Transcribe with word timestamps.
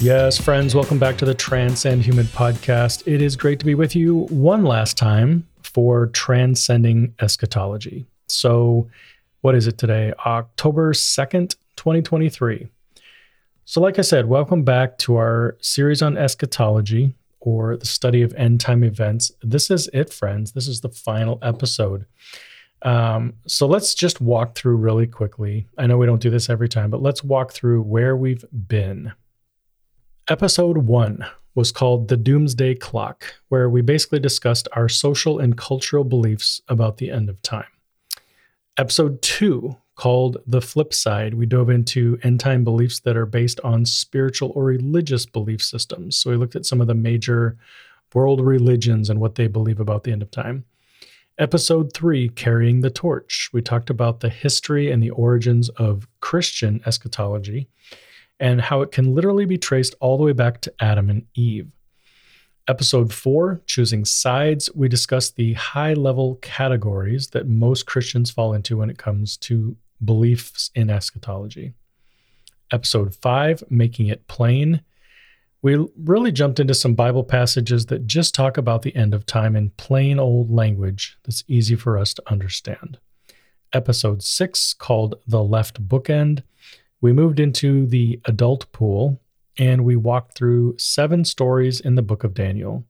Yes, 0.00 0.38
friends, 0.38 0.76
welcome 0.76 1.00
back 1.00 1.16
to 1.18 1.24
the 1.24 1.34
Transcend 1.34 2.04
Human 2.04 2.26
podcast. 2.26 3.02
It 3.12 3.20
is 3.20 3.34
great 3.34 3.58
to 3.58 3.66
be 3.66 3.74
with 3.74 3.96
you 3.96 4.28
one 4.30 4.62
last 4.62 4.96
time 4.96 5.44
for 5.64 6.06
Transcending 6.06 7.14
Eschatology. 7.20 8.06
So, 8.28 8.88
what 9.40 9.56
is 9.56 9.66
it 9.66 9.76
today? 9.76 10.12
October 10.24 10.92
2nd, 10.92 11.56
2023. 11.74 12.68
So, 13.64 13.80
like 13.80 13.98
I 13.98 14.02
said, 14.02 14.26
welcome 14.26 14.62
back 14.62 14.98
to 14.98 15.16
our 15.16 15.56
series 15.60 16.00
on 16.00 16.16
eschatology 16.16 17.14
or 17.40 17.76
the 17.76 17.86
study 17.86 18.22
of 18.22 18.32
end 18.34 18.60
time 18.60 18.84
events. 18.84 19.32
This 19.42 19.68
is 19.68 19.90
it, 19.92 20.12
friends. 20.12 20.52
This 20.52 20.68
is 20.68 20.80
the 20.80 20.90
final 20.90 21.40
episode. 21.42 22.06
Um, 22.82 23.34
so 23.48 23.66
let's 23.66 23.96
just 23.96 24.20
walk 24.20 24.54
through 24.54 24.76
really 24.76 25.08
quickly. 25.08 25.66
I 25.76 25.88
know 25.88 25.98
we 25.98 26.06
don't 26.06 26.22
do 26.22 26.30
this 26.30 26.48
every 26.48 26.68
time, 26.68 26.88
but 26.88 27.02
let's 27.02 27.24
walk 27.24 27.52
through 27.52 27.82
where 27.82 28.16
we've 28.16 28.44
been. 28.52 29.12
Episode 30.30 30.76
one 30.76 31.24
was 31.54 31.72
called 31.72 32.08
The 32.08 32.16
Doomsday 32.18 32.74
Clock, 32.74 33.24
where 33.48 33.70
we 33.70 33.80
basically 33.80 34.18
discussed 34.18 34.68
our 34.74 34.86
social 34.86 35.38
and 35.38 35.56
cultural 35.56 36.04
beliefs 36.04 36.60
about 36.68 36.98
the 36.98 37.10
end 37.10 37.30
of 37.30 37.40
time. 37.40 37.64
Episode 38.76 39.22
two, 39.22 39.78
called 39.94 40.36
The 40.46 40.60
Flip 40.60 40.92
Side, 40.92 41.32
we 41.32 41.46
dove 41.46 41.70
into 41.70 42.18
end 42.22 42.40
time 42.40 42.62
beliefs 42.62 43.00
that 43.00 43.16
are 43.16 43.24
based 43.24 43.58
on 43.60 43.86
spiritual 43.86 44.52
or 44.54 44.64
religious 44.64 45.24
belief 45.24 45.62
systems. 45.62 46.16
So 46.16 46.28
we 46.28 46.36
looked 46.36 46.56
at 46.56 46.66
some 46.66 46.82
of 46.82 46.88
the 46.88 46.94
major 46.94 47.56
world 48.12 48.42
religions 48.42 49.08
and 49.08 49.20
what 49.20 49.36
they 49.36 49.46
believe 49.46 49.80
about 49.80 50.04
the 50.04 50.12
end 50.12 50.20
of 50.20 50.30
time. 50.30 50.66
Episode 51.38 51.94
three, 51.94 52.28
Carrying 52.28 52.82
the 52.82 52.90
Torch, 52.90 53.48
we 53.54 53.62
talked 53.62 53.88
about 53.88 54.20
the 54.20 54.28
history 54.28 54.90
and 54.90 55.02
the 55.02 55.10
origins 55.10 55.70
of 55.70 56.06
Christian 56.20 56.82
eschatology 56.84 57.66
and 58.40 58.60
how 58.60 58.82
it 58.82 58.92
can 58.92 59.14
literally 59.14 59.44
be 59.44 59.58
traced 59.58 59.94
all 60.00 60.16
the 60.16 60.24
way 60.24 60.32
back 60.32 60.60
to 60.62 60.74
Adam 60.80 61.10
and 61.10 61.26
Eve. 61.34 61.74
Episode 62.68 63.12
4, 63.12 63.62
Choosing 63.66 64.04
Sides, 64.04 64.68
we 64.74 64.88
discuss 64.88 65.30
the 65.30 65.54
high 65.54 65.94
level 65.94 66.36
categories 66.42 67.28
that 67.28 67.48
most 67.48 67.86
Christians 67.86 68.30
fall 68.30 68.52
into 68.52 68.76
when 68.76 68.90
it 68.90 68.98
comes 68.98 69.36
to 69.38 69.76
beliefs 70.04 70.70
in 70.74 70.90
eschatology. 70.90 71.72
Episode 72.70 73.14
5, 73.14 73.64
Making 73.70 74.08
It 74.08 74.28
Plain, 74.28 74.82
we 75.62 75.76
really 75.96 76.30
jumped 76.30 76.60
into 76.60 76.74
some 76.74 76.94
Bible 76.94 77.24
passages 77.24 77.86
that 77.86 78.06
just 78.06 78.34
talk 78.34 78.56
about 78.56 78.82
the 78.82 78.94
end 78.94 79.12
of 79.12 79.26
time 79.26 79.56
in 79.56 79.70
plain 79.70 80.18
old 80.18 80.50
language 80.50 81.18
that's 81.24 81.42
easy 81.48 81.74
for 81.74 81.98
us 81.98 82.14
to 82.14 82.22
understand. 82.30 82.98
Episode 83.72 84.22
6, 84.22 84.74
called 84.74 85.16
The 85.26 85.42
Left 85.42 85.88
Bookend, 85.88 86.42
we 87.00 87.12
moved 87.12 87.38
into 87.40 87.86
the 87.86 88.20
adult 88.24 88.70
pool 88.72 89.20
and 89.58 89.84
we 89.84 89.96
walked 89.96 90.34
through 90.34 90.76
seven 90.78 91.24
stories 91.24 91.80
in 91.80 91.94
the 91.94 92.02
book 92.02 92.24
of 92.24 92.34
Daniel. 92.34 92.84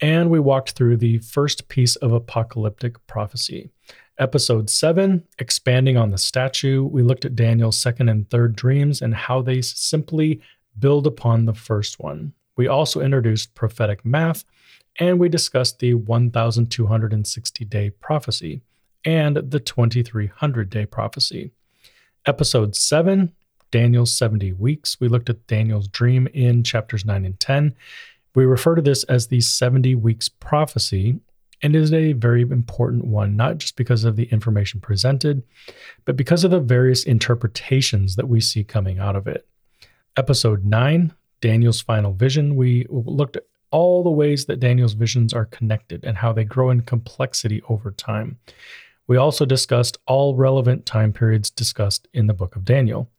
And 0.00 0.30
we 0.30 0.40
walked 0.40 0.72
through 0.72 0.96
the 0.96 1.18
first 1.18 1.68
piece 1.68 1.96
of 1.96 2.12
apocalyptic 2.12 3.06
prophecy. 3.06 3.70
Episode 4.18 4.68
7, 4.68 5.24
expanding 5.38 5.96
on 5.96 6.10
the 6.10 6.18
statue, 6.18 6.84
we 6.84 7.02
looked 7.02 7.24
at 7.24 7.36
Daniel's 7.36 7.78
second 7.78 8.08
and 8.08 8.28
third 8.28 8.56
dreams 8.56 9.00
and 9.00 9.14
how 9.14 9.42
they 9.42 9.62
simply 9.62 10.40
build 10.78 11.06
upon 11.06 11.44
the 11.44 11.54
first 11.54 11.98
one. 12.00 12.32
We 12.56 12.66
also 12.68 13.00
introduced 13.00 13.54
prophetic 13.54 14.04
math 14.04 14.44
and 14.98 15.18
we 15.18 15.28
discussed 15.28 15.78
the 15.78 15.94
1260 15.94 17.64
day 17.64 17.90
prophecy 17.90 18.62
and 19.04 19.36
the 19.36 19.60
2300 19.60 20.70
day 20.70 20.86
prophecy. 20.86 21.52
Episode 22.26 22.76
7, 22.76 23.32
Daniel's 23.72 24.14
70 24.14 24.52
weeks. 24.52 25.00
We 25.00 25.08
looked 25.08 25.28
at 25.28 25.48
Daniel's 25.48 25.88
dream 25.88 26.28
in 26.32 26.62
chapters 26.62 27.04
9 27.04 27.24
and 27.24 27.40
10. 27.40 27.74
We 28.36 28.44
refer 28.44 28.76
to 28.76 28.82
this 28.82 29.02
as 29.04 29.26
the 29.26 29.40
70 29.40 29.96
weeks 29.96 30.28
prophecy, 30.28 31.18
and 31.60 31.74
it 31.74 31.82
is 31.82 31.92
a 31.92 32.12
very 32.12 32.42
important 32.42 33.04
one, 33.04 33.36
not 33.36 33.58
just 33.58 33.76
because 33.76 34.04
of 34.04 34.14
the 34.14 34.24
information 34.24 34.80
presented, 34.80 35.42
but 36.04 36.16
because 36.16 36.44
of 36.44 36.52
the 36.52 36.60
various 36.60 37.02
interpretations 37.02 38.14
that 38.14 38.28
we 38.28 38.40
see 38.40 38.62
coming 38.62 39.00
out 39.00 39.16
of 39.16 39.26
it. 39.26 39.46
Episode 40.16 40.64
9, 40.64 41.12
Daniel's 41.40 41.80
final 41.80 42.12
vision, 42.12 42.54
we 42.54 42.86
looked 42.88 43.36
at 43.36 43.46
all 43.70 44.02
the 44.02 44.10
ways 44.10 44.44
that 44.44 44.60
Daniel's 44.60 44.92
visions 44.92 45.32
are 45.32 45.46
connected 45.46 46.04
and 46.04 46.18
how 46.18 46.32
they 46.32 46.44
grow 46.44 46.70
in 46.70 46.82
complexity 46.82 47.62
over 47.68 47.90
time. 47.90 48.38
We 49.06 49.16
also 49.16 49.44
discussed 49.44 49.98
all 50.06 50.36
relevant 50.36 50.86
time 50.86 51.12
periods 51.12 51.50
discussed 51.50 52.06
in 52.12 52.26
the 52.26 52.34
book 52.34 52.54
of 52.54 52.64
Daniel. 52.64 53.10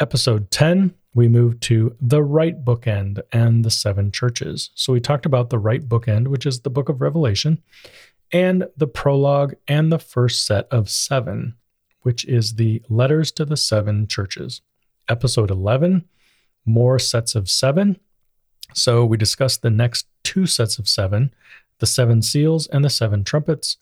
Episode 0.00 0.50
10, 0.52 0.94
we 1.12 1.26
moved 1.26 1.60
to 1.60 1.96
the 2.00 2.22
right 2.22 2.64
bookend 2.64 3.20
and 3.32 3.64
the 3.64 3.70
seven 3.70 4.12
churches. 4.12 4.70
So 4.76 4.92
we 4.92 5.00
talked 5.00 5.26
about 5.26 5.50
the 5.50 5.58
right 5.58 5.86
bookend, 5.88 6.28
which 6.28 6.46
is 6.46 6.60
the 6.60 6.70
book 6.70 6.88
of 6.88 7.00
Revelation, 7.00 7.60
and 8.30 8.68
the 8.76 8.86
prologue 8.86 9.54
and 9.66 9.90
the 9.90 9.98
first 9.98 10.46
set 10.46 10.68
of 10.70 10.88
seven, 10.88 11.56
which 12.02 12.24
is 12.26 12.54
the 12.54 12.80
letters 12.88 13.32
to 13.32 13.44
the 13.44 13.56
seven 13.56 14.06
churches. 14.06 14.60
Episode 15.08 15.50
11, 15.50 16.04
more 16.64 17.00
sets 17.00 17.34
of 17.34 17.50
seven. 17.50 17.98
So 18.74 19.04
we 19.04 19.16
discussed 19.16 19.62
the 19.62 19.70
next 19.70 20.06
two 20.22 20.46
sets 20.46 20.78
of 20.78 20.88
seven 20.88 21.34
the 21.80 21.86
seven 21.86 22.22
seals 22.22 22.66
and 22.66 22.84
the 22.84 22.90
seven 22.90 23.22
trumpets. 23.22 23.76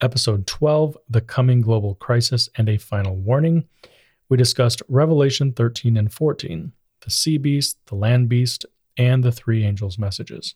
Episode 0.00 0.46
12, 0.46 0.96
the 1.08 1.20
coming 1.20 1.60
global 1.60 1.96
crisis 1.96 2.48
and 2.56 2.68
a 2.68 2.78
final 2.78 3.16
warning 3.16 3.68
we 4.30 4.36
discussed 4.36 4.80
Revelation 4.88 5.52
13 5.52 5.96
and 5.98 6.10
14, 6.10 6.72
the 7.00 7.10
sea 7.10 7.36
beast, 7.36 7.76
the 7.86 7.96
land 7.96 8.28
beast, 8.28 8.64
and 8.96 9.22
the 9.22 9.32
three 9.32 9.64
angels' 9.64 9.98
messages. 9.98 10.54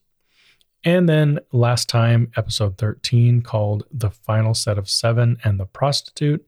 And 0.85 1.09
then 1.09 1.41
last 1.53 1.89
time, 1.89 2.31
episode 2.37 2.79
13, 2.79 3.43
called 3.43 3.85
The 3.91 4.11
Final 4.11 4.55
Set 4.55 4.79
of 4.79 4.89
Seven 4.89 5.39
and 5.43 5.59
the 5.59 5.67
Prostitute, 5.67 6.47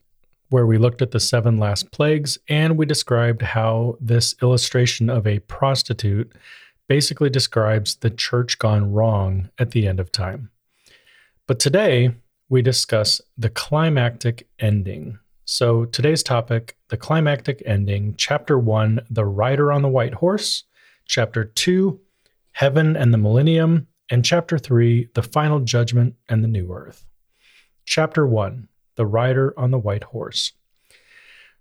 where 0.50 0.66
we 0.66 0.78
looked 0.78 1.02
at 1.02 1.10
the 1.10 1.18
seven 1.18 1.58
last 1.58 1.90
plagues 1.90 2.38
and 2.48 2.76
we 2.76 2.86
described 2.86 3.42
how 3.42 3.96
this 4.00 4.34
illustration 4.40 5.10
of 5.10 5.26
a 5.26 5.40
prostitute 5.40 6.32
basically 6.86 7.28
describes 7.28 7.96
the 7.96 8.10
church 8.10 8.58
gone 8.58 8.92
wrong 8.92 9.50
at 9.58 9.72
the 9.72 9.88
end 9.88 9.98
of 9.98 10.12
time. 10.12 10.50
But 11.48 11.58
today, 11.58 12.14
we 12.48 12.62
discuss 12.62 13.20
the 13.36 13.50
climactic 13.50 14.46
ending 14.60 15.18
so 15.48 15.84
today's 15.84 16.24
topic 16.24 16.75
the 16.88 16.96
climactic 16.96 17.62
ending, 17.66 18.14
chapter 18.16 18.58
one, 18.58 19.00
the 19.10 19.24
rider 19.24 19.72
on 19.72 19.82
the 19.82 19.88
white 19.88 20.14
horse, 20.14 20.64
chapter 21.06 21.44
two, 21.44 22.00
heaven 22.52 22.96
and 22.96 23.12
the 23.12 23.18
millennium, 23.18 23.86
and 24.10 24.24
chapter 24.24 24.56
three, 24.58 25.08
the 25.14 25.22
final 25.22 25.60
judgment 25.60 26.14
and 26.28 26.42
the 26.42 26.48
new 26.48 26.72
earth. 26.72 27.04
Chapter 27.84 28.26
one, 28.26 28.68
the 28.96 29.06
rider 29.06 29.52
on 29.56 29.70
the 29.70 29.78
white 29.78 30.04
horse. 30.04 30.52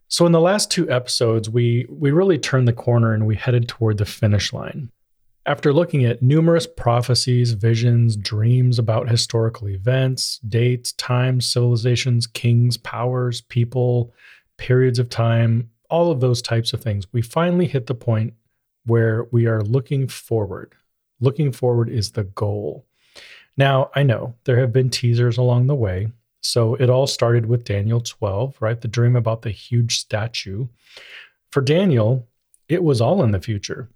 So 0.07 0.25
in 0.25 0.31
the 0.31 0.39
last 0.39 0.69
two 0.69 0.89
episodes, 0.89 1.49
we 1.49 1.87
we 1.89 2.11
really 2.11 2.37
turned 2.37 2.67
the 2.67 2.73
corner 2.73 3.13
and 3.13 3.25
we 3.25 3.35
headed 3.35 3.67
toward 3.67 3.97
the 3.97 4.05
finish 4.05 4.53
line. 4.53 4.91
After 5.47 5.73
looking 5.73 6.05
at 6.05 6.23
numerous 6.23 6.65
prophecies, 6.65 7.53
visions, 7.53 8.15
dreams 8.15 8.79
about 8.79 9.09
historical 9.09 9.69
events, 9.69 10.39
dates, 10.39 10.91
times, 10.93 11.51
civilizations, 11.51 12.25
kings, 12.25 12.77
powers, 12.77 13.41
people, 13.41 14.11
periods 14.57 14.99
of 14.99 15.09
time, 15.09 15.69
all 15.89 16.11
of 16.11 16.19
those 16.19 16.41
types 16.41 16.73
of 16.73 16.81
things, 16.81 17.07
we 17.11 17.21
finally 17.21 17.67
hit 17.67 17.87
the 17.87 17.95
point 17.95 18.33
where 18.85 19.25
we 19.31 19.47
are 19.47 19.61
looking 19.61 20.07
forward. 20.07 20.73
Looking 21.19 21.51
forward 21.51 21.89
is 21.89 22.11
the 22.11 22.23
goal. 22.23 22.85
Now, 23.57 23.89
I 23.95 24.03
know 24.03 24.35
there 24.43 24.59
have 24.59 24.73
been 24.73 24.89
teasers 24.89 25.37
along 25.37 25.67
the 25.67 25.75
way. 25.75 26.11
So 26.41 26.75
it 26.75 26.89
all 26.89 27.07
started 27.07 27.47
with 27.47 27.63
Daniel 27.63 28.01
12, 28.01 28.57
right? 28.61 28.79
The 28.79 28.87
dream 28.87 29.15
about 29.15 29.41
the 29.41 29.49
huge 29.49 29.97
statue. 29.97 30.67
For 31.51 31.61
Daniel, 31.61 32.27
it 32.69 32.83
was 32.83 33.01
all 33.01 33.23
in 33.23 33.31
the 33.31 33.41
future 33.41 33.89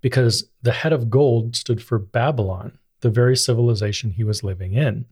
because 0.00 0.48
the 0.62 0.72
head 0.72 0.92
of 0.92 1.10
gold 1.10 1.56
stood 1.56 1.82
for 1.82 1.98
Babylon, 1.98 2.78
the 3.00 3.10
very 3.10 3.36
civilization 3.36 4.10
he 4.10 4.24
was 4.24 4.42
living 4.42 4.72
in. 4.72 5.04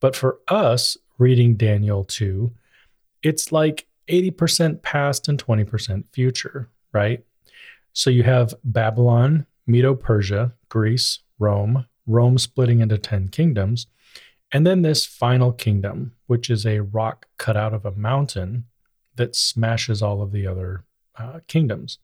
But 0.00 0.16
for 0.16 0.38
us, 0.48 0.96
reading 1.18 1.56
Daniel 1.56 2.04
2, 2.04 2.50
it's 3.22 3.52
like 3.52 3.86
80% 4.10 4.82
past 4.82 5.28
and 5.28 5.42
20% 5.42 6.04
future, 6.12 6.68
right? 6.92 7.24
So 7.92 8.10
you 8.10 8.22
have 8.22 8.54
Babylon, 8.64 9.46
Medo 9.66 9.94
Persia, 9.94 10.52
Greece, 10.68 11.20
Rome, 11.38 11.86
Rome 12.06 12.38
splitting 12.38 12.80
into 12.80 12.98
10 12.98 13.28
kingdoms, 13.28 13.86
and 14.52 14.66
then 14.66 14.82
this 14.82 15.06
final 15.06 15.52
kingdom, 15.52 16.12
which 16.26 16.50
is 16.50 16.66
a 16.66 16.80
rock 16.80 17.26
cut 17.36 17.56
out 17.56 17.72
of 17.72 17.86
a 17.86 17.92
mountain 17.92 18.64
that 19.16 19.36
smashes 19.36 20.02
all 20.02 20.22
of 20.22 20.32
the 20.32 20.46
other 20.46 20.84
uh, 21.16 21.40
kingdoms. 21.46 21.98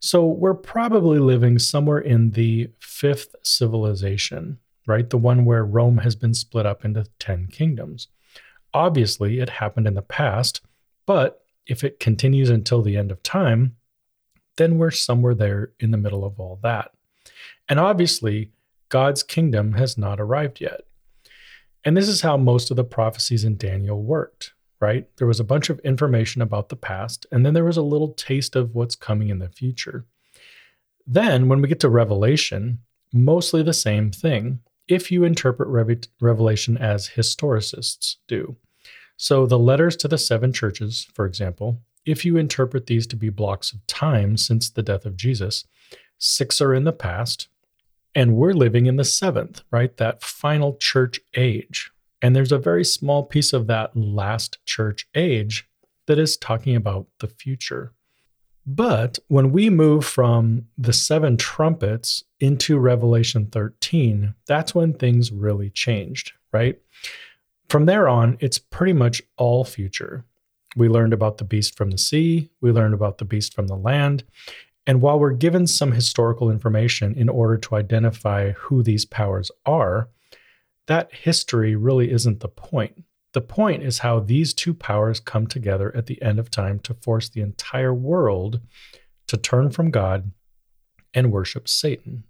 So 0.00 0.26
we're 0.26 0.54
probably 0.54 1.20
living 1.20 1.60
somewhere 1.60 2.00
in 2.00 2.32
the 2.32 2.70
fifth 2.80 3.36
civilization, 3.44 4.58
right? 4.86 5.08
The 5.08 5.18
one 5.18 5.44
where 5.44 5.64
Rome 5.64 5.98
has 5.98 6.16
been 6.16 6.34
split 6.34 6.66
up 6.66 6.84
into 6.84 7.06
10 7.20 7.46
kingdoms. 7.46 8.08
Obviously, 8.74 9.38
it 9.38 9.48
happened 9.48 9.86
in 9.86 9.94
the 9.94 10.02
past, 10.02 10.60
but 11.06 11.44
if 11.66 11.84
it 11.84 12.00
continues 12.00 12.50
until 12.50 12.82
the 12.82 12.96
end 12.96 13.10
of 13.10 13.22
time, 13.22 13.76
then 14.56 14.78
we're 14.78 14.90
somewhere 14.90 15.34
there 15.34 15.72
in 15.80 15.90
the 15.90 15.96
middle 15.96 16.24
of 16.24 16.38
all 16.38 16.58
that. 16.62 16.90
And 17.68 17.80
obviously, 17.80 18.52
God's 18.88 19.22
kingdom 19.22 19.72
has 19.74 19.96
not 19.96 20.20
arrived 20.20 20.60
yet. 20.60 20.82
And 21.84 21.96
this 21.96 22.08
is 22.08 22.20
how 22.20 22.36
most 22.36 22.70
of 22.70 22.76
the 22.76 22.84
prophecies 22.84 23.44
in 23.44 23.56
Daniel 23.56 24.02
worked 24.02 24.52
right? 24.82 25.06
There 25.16 25.28
was 25.28 25.38
a 25.38 25.44
bunch 25.44 25.70
of 25.70 25.78
information 25.80 26.42
about 26.42 26.68
the 26.68 26.76
past, 26.76 27.24
and 27.30 27.46
then 27.46 27.54
there 27.54 27.64
was 27.64 27.76
a 27.76 27.82
little 27.82 28.14
taste 28.14 28.56
of 28.56 28.74
what's 28.74 28.96
coming 28.96 29.28
in 29.28 29.38
the 29.38 29.48
future. 29.48 30.06
Then, 31.06 31.48
when 31.48 31.62
we 31.62 31.68
get 31.68 31.78
to 31.80 31.88
Revelation, 31.88 32.80
mostly 33.12 33.62
the 33.62 33.72
same 33.72 34.10
thing 34.10 34.58
if 34.88 35.12
you 35.12 35.22
interpret 35.22 35.68
Revelation 36.20 36.76
as 36.76 37.10
historicists 37.10 38.16
do. 38.26 38.56
So, 39.22 39.46
the 39.46 39.56
letters 39.56 39.94
to 39.98 40.08
the 40.08 40.18
seven 40.18 40.52
churches, 40.52 41.06
for 41.14 41.26
example, 41.26 41.80
if 42.04 42.24
you 42.24 42.36
interpret 42.36 42.86
these 42.86 43.06
to 43.06 43.14
be 43.14 43.28
blocks 43.28 43.72
of 43.72 43.86
time 43.86 44.36
since 44.36 44.68
the 44.68 44.82
death 44.82 45.06
of 45.06 45.16
Jesus, 45.16 45.64
six 46.18 46.60
are 46.60 46.74
in 46.74 46.82
the 46.82 46.92
past, 46.92 47.46
and 48.16 48.34
we're 48.34 48.52
living 48.52 48.86
in 48.86 48.96
the 48.96 49.04
seventh, 49.04 49.62
right? 49.70 49.96
That 49.96 50.24
final 50.24 50.74
church 50.74 51.20
age, 51.36 51.92
and 52.20 52.34
there's 52.34 52.50
a 52.50 52.58
very 52.58 52.84
small 52.84 53.22
piece 53.22 53.52
of 53.52 53.68
that 53.68 53.96
last 53.96 54.58
church 54.66 55.06
age 55.14 55.68
that 56.08 56.18
is 56.18 56.36
talking 56.36 56.74
about 56.74 57.06
the 57.20 57.28
future. 57.28 57.92
But 58.66 59.20
when 59.28 59.52
we 59.52 59.70
move 59.70 60.04
from 60.04 60.66
the 60.76 60.92
seven 60.92 61.36
trumpets 61.36 62.24
into 62.40 62.76
Revelation 62.76 63.46
13, 63.46 64.34
that's 64.48 64.74
when 64.74 64.94
things 64.94 65.30
really 65.30 65.70
changed, 65.70 66.32
right? 66.52 66.80
From 67.72 67.86
there 67.86 68.06
on, 68.06 68.36
it's 68.38 68.58
pretty 68.58 68.92
much 68.92 69.22
all 69.38 69.64
future. 69.64 70.26
We 70.76 70.90
learned 70.90 71.14
about 71.14 71.38
the 71.38 71.44
beast 71.44 71.74
from 71.74 71.90
the 71.90 71.96
sea, 71.96 72.50
we 72.60 72.70
learned 72.70 72.92
about 72.92 73.16
the 73.16 73.24
beast 73.24 73.54
from 73.54 73.66
the 73.66 73.76
land. 73.76 74.24
And 74.86 75.00
while 75.00 75.18
we're 75.18 75.32
given 75.32 75.66
some 75.66 75.92
historical 75.92 76.50
information 76.50 77.14
in 77.14 77.30
order 77.30 77.56
to 77.56 77.76
identify 77.76 78.50
who 78.50 78.82
these 78.82 79.06
powers 79.06 79.50
are, 79.64 80.10
that 80.86 81.14
history 81.14 81.74
really 81.74 82.12
isn't 82.12 82.40
the 82.40 82.48
point. 82.48 83.04
The 83.32 83.40
point 83.40 83.82
is 83.82 84.00
how 84.00 84.20
these 84.20 84.52
two 84.52 84.74
powers 84.74 85.18
come 85.18 85.46
together 85.46 85.96
at 85.96 86.04
the 86.04 86.20
end 86.20 86.38
of 86.38 86.50
time 86.50 86.78
to 86.80 86.92
force 86.92 87.30
the 87.30 87.40
entire 87.40 87.94
world 87.94 88.60
to 89.28 89.38
turn 89.38 89.70
from 89.70 89.90
God 89.90 90.30
and 91.14 91.32
worship 91.32 91.66
Satan. 91.70 92.24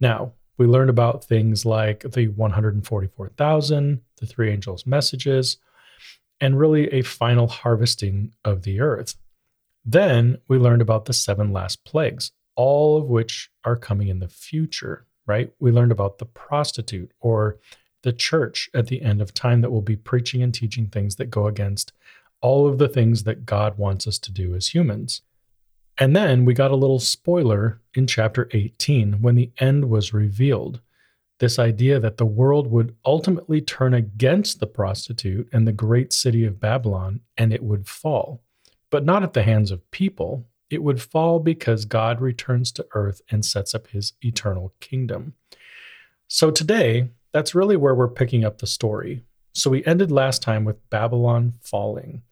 Now, 0.00 0.32
we 0.58 0.66
learned 0.66 0.90
about 0.90 1.24
things 1.24 1.64
like 1.64 2.00
the 2.00 2.28
144,000, 2.28 4.00
the 4.16 4.26
three 4.26 4.50
angels' 4.50 4.86
messages, 4.86 5.56
and 6.40 6.58
really 6.58 6.88
a 6.92 7.02
final 7.02 7.46
harvesting 7.46 8.32
of 8.44 8.62
the 8.62 8.80
earth. 8.80 9.16
Then 9.84 10.38
we 10.48 10.58
learned 10.58 10.82
about 10.82 11.06
the 11.06 11.12
seven 11.12 11.52
last 11.52 11.84
plagues, 11.84 12.32
all 12.54 12.98
of 12.98 13.06
which 13.06 13.50
are 13.64 13.76
coming 13.76 14.08
in 14.08 14.18
the 14.18 14.28
future 14.28 15.06
right? 15.28 15.52
We 15.60 15.70
learned 15.70 15.92
about 15.92 16.18
the 16.18 16.24
prostitute 16.24 17.12
or 17.20 17.58
the 18.02 18.12
church 18.12 18.68
at 18.74 18.88
the 18.88 19.02
end 19.02 19.20
of 19.20 19.34
time 19.34 19.60
that 19.60 19.70
will 19.70 19.82
be 19.82 19.94
preaching 19.94 20.42
and 20.42 20.52
teaching 20.52 20.88
things 20.88 21.16
that 21.16 21.30
go 21.30 21.46
against 21.46 21.92
all 22.40 22.66
of 22.66 22.78
the 22.78 22.88
things 22.88 23.24
that 23.24 23.44
God 23.44 23.78
wants 23.78 24.06
us 24.06 24.18
to 24.20 24.32
do 24.32 24.54
as 24.54 24.68
humans. 24.68 25.22
And 25.98 26.14
then 26.14 26.44
we 26.44 26.54
got 26.54 26.70
a 26.70 26.76
little 26.76 27.00
spoiler 27.00 27.80
in 27.94 28.06
chapter 28.06 28.48
18 28.52 29.20
when 29.20 29.34
the 29.34 29.50
end 29.58 29.90
was 29.90 30.14
revealed. 30.14 30.80
This 31.40 31.58
idea 31.58 31.98
that 32.00 32.16
the 32.16 32.26
world 32.26 32.68
would 32.68 32.94
ultimately 33.04 33.60
turn 33.60 33.94
against 33.94 34.60
the 34.60 34.66
prostitute 34.66 35.48
and 35.52 35.66
the 35.66 35.72
great 35.72 36.12
city 36.12 36.44
of 36.44 36.60
Babylon 36.60 37.20
and 37.36 37.52
it 37.52 37.62
would 37.62 37.88
fall, 37.88 38.42
but 38.90 39.04
not 39.04 39.22
at 39.22 39.32
the 39.32 39.42
hands 39.42 39.70
of 39.70 39.88
people, 39.90 40.46
it 40.70 40.82
would 40.82 41.00
fall 41.00 41.40
because 41.40 41.84
God 41.84 42.20
returns 42.20 42.70
to 42.72 42.86
earth 42.92 43.20
and 43.30 43.44
sets 43.44 43.74
up 43.74 43.88
his 43.88 44.12
eternal 44.22 44.74
kingdom. 44.80 45.34
So 46.28 46.50
today, 46.50 47.08
that's 47.32 47.54
really 47.54 47.76
where 47.76 47.94
we're 47.94 48.08
picking 48.08 48.44
up 48.44 48.58
the 48.58 48.66
story. 48.66 49.24
So 49.54 49.70
we 49.70 49.84
ended 49.84 50.12
last 50.12 50.42
time 50.42 50.64
with 50.64 50.88
Babylon 50.90 51.54
falling. 51.60 52.22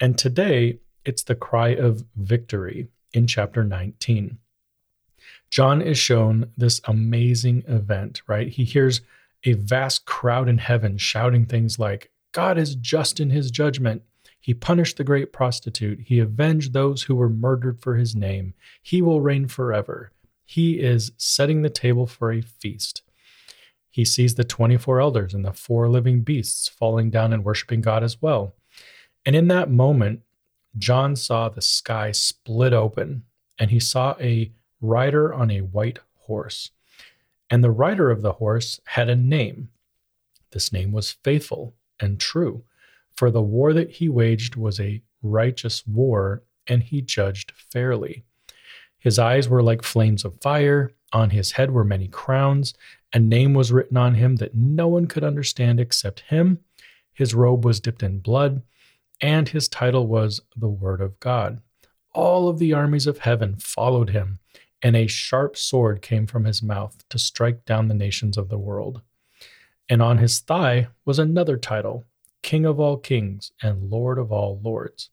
And 0.00 0.16
today, 0.16 0.78
it's 1.04 1.22
the 1.22 1.34
cry 1.34 1.68
of 1.68 2.04
victory 2.16 2.88
in 3.12 3.26
chapter 3.26 3.64
19. 3.64 4.38
John 5.50 5.82
is 5.82 5.98
shown 5.98 6.50
this 6.56 6.80
amazing 6.84 7.64
event, 7.66 8.22
right? 8.26 8.48
He 8.48 8.64
hears 8.64 9.00
a 9.44 9.54
vast 9.54 10.04
crowd 10.04 10.48
in 10.48 10.58
heaven 10.58 10.98
shouting 10.98 11.46
things 11.46 11.78
like, 11.78 12.10
God 12.32 12.58
is 12.58 12.76
just 12.76 13.18
in 13.18 13.30
his 13.30 13.50
judgment. 13.50 14.02
He 14.38 14.54
punished 14.54 14.96
the 14.96 15.04
great 15.04 15.32
prostitute. 15.32 16.00
He 16.06 16.18
avenged 16.20 16.72
those 16.72 17.02
who 17.02 17.14
were 17.14 17.28
murdered 17.28 17.80
for 17.80 17.96
his 17.96 18.14
name. 18.14 18.54
He 18.80 19.02
will 19.02 19.20
reign 19.20 19.48
forever. 19.48 20.12
He 20.44 20.80
is 20.80 21.12
setting 21.16 21.62
the 21.62 21.70
table 21.70 22.06
for 22.06 22.32
a 22.32 22.40
feast. 22.40 23.02
He 23.90 24.04
sees 24.04 24.36
the 24.36 24.44
24 24.44 25.00
elders 25.00 25.34
and 25.34 25.44
the 25.44 25.52
four 25.52 25.88
living 25.88 26.20
beasts 26.20 26.68
falling 26.68 27.10
down 27.10 27.32
and 27.32 27.44
worshiping 27.44 27.80
God 27.80 28.04
as 28.04 28.22
well. 28.22 28.54
And 29.26 29.34
in 29.34 29.48
that 29.48 29.70
moment, 29.70 30.20
John 30.78 31.16
saw 31.16 31.48
the 31.48 31.62
sky 31.62 32.12
split 32.12 32.72
open, 32.72 33.24
and 33.58 33.70
he 33.70 33.80
saw 33.80 34.16
a 34.20 34.52
rider 34.80 35.32
on 35.34 35.50
a 35.50 35.60
white 35.60 35.98
horse. 36.14 36.70
And 37.50 37.64
the 37.64 37.70
rider 37.70 38.10
of 38.10 38.22
the 38.22 38.34
horse 38.34 38.80
had 38.86 39.08
a 39.08 39.16
name. 39.16 39.70
This 40.52 40.72
name 40.72 40.92
was 40.92 41.12
Faithful 41.24 41.74
and 41.98 42.20
True. 42.20 42.64
For 43.16 43.30
the 43.30 43.42
war 43.42 43.72
that 43.72 43.90
he 43.90 44.08
waged 44.08 44.56
was 44.56 44.80
a 44.80 45.02
righteous 45.22 45.86
war, 45.86 46.42
and 46.66 46.82
he 46.82 47.02
judged 47.02 47.52
fairly. 47.52 48.24
His 48.98 49.18
eyes 49.18 49.48
were 49.48 49.62
like 49.62 49.82
flames 49.82 50.24
of 50.24 50.40
fire, 50.40 50.92
on 51.12 51.30
his 51.30 51.52
head 51.52 51.72
were 51.72 51.84
many 51.84 52.06
crowns, 52.06 52.74
a 53.12 53.18
name 53.18 53.54
was 53.54 53.72
written 53.72 53.96
on 53.96 54.14
him 54.14 54.36
that 54.36 54.54
no 54.54 54.86
one 54.86 55.06
could 55.06 55.24
understand 55.24 55.80
except 55.80 56.20
him. 56.20 56.60
His 57.12 57.34
robe 57.34 57.64
was 57.64 57.80
dipped 57.80 58.02
in 58.02 58.20
blood, 58.20 58.62
and 59.20 59.48
his 59.48 59.68
title 59.68 60.06
was 60.06 60.40
the 60.56 60.68
Word 60.68 61.00
of 61.00 61.18
God. 61.20 61.60
All 62.12 62.48
of 62.48 62.58
the 62.58 62.72
armies 62.72 63.06
of 63.06 63.18
heaven 63.18 63.56
followed 63.56 64.10
him, 64.10 64.38
and 64.82 64.96
a 64.96 65.06
sharp 65.06 65.56
sword 65.56 66.02
came 66.02 66.26
from 66.26 66.44
his 66.44 66.62
mouth 66.62 67.04
to 67.10 67.18
strike 67.18 67.64
down 67.64 67.88
the 67.88 67.94
nations 67.94 68.36
of 68.36 68.48
the 68.48 68.58
world. 68.58 69.02
And 69.88 70.00
on 70.00 70.18
his 70.18 70.40
thigh 70.40 70.88
was 71.04 71.18
another 71.18 71.56
title 71.56 72.06
King 72.42 72.64
of 72.64 72.80
all 72.80 72.96
kings 72.96 73.52
and 73.62 73.90
Lord 73.90 74.18
of 74.18 74.32
all 74.32 74.60
lords. 74.62 75.10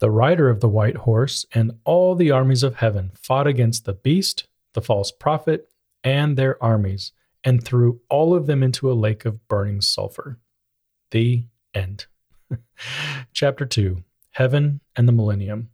The 0.00 0.10
rider 0.10 0.50
of 0.50 0.60
the 0.60 0.68
white 0.68 0.96
horse 0.96 1.46
and 1.54 1.78
all 1.84 2.14
the 2.14 2.30
armies 2.30 2.62
of 2.62 2.76
heaven 2.76 3.12
fought 3.14 3.46
against 3.46 3.84
the 3.84 3.92
beast, 3.92 4.48
the 4.72 4.82
false 4.82 5.12
prophet, 5.12 5.68
and 6.02 6.36
their 6.36 6.62
armies, 6.62 7.12
and 7.44 7.62
threw 7.62 8.00
all 8.10 8.34
of 8.34 8.46
them 8.46 8.62
into 8.62 8.90
a 8.90 8.94
lake 8.94 9.24
of 9.24 9.46
burning 9.46 9.80
sulfur. 9.80 10.38
The 11.10 11.44
end. 11.72 12.06
Chapter 13.32 13.66
2 13.66 14.02
Heaven 14.32 14.80
and 14.96 15.06
the 15.06 15.12
Millennium. 15.12 15.70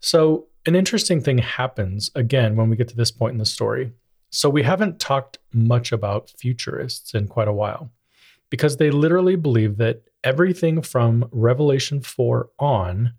So, 0.00 0.46
an 0.66 0.74
interesting 0.74 1.20
thing 1.20 1.38
happens 1.38 2.10
again 2.14 2.56
when 2.56 2.68
we 2.68 2.76
get 2.76 2.88
to 2.88 2.96
this 2.96 3.10
point 3.10 3.32
in 3.32 3.38
the 3.38 3.46
story. 3.46 3.92
So, 4.30 4.50
we 4.50 4.62
haven't 4.62 5.00
talked 5.00 5.38
much 5.52 5.92
about 5.92 6.30
futurists 6.30 7.14
in 7.14 7.28
quite 7.28 7.48
a 7.48 7.52
while 7.52 7.90
because 8.50 8.76
they 8.76 8.90
literally 8.90 9.36
believe 9.36 9.76
that 9.78 10.02
everything 10.24 10.82
from 10.82 11.28
Revelation 11.32 12.00
4 12.00 12.50
on 12.58 13.14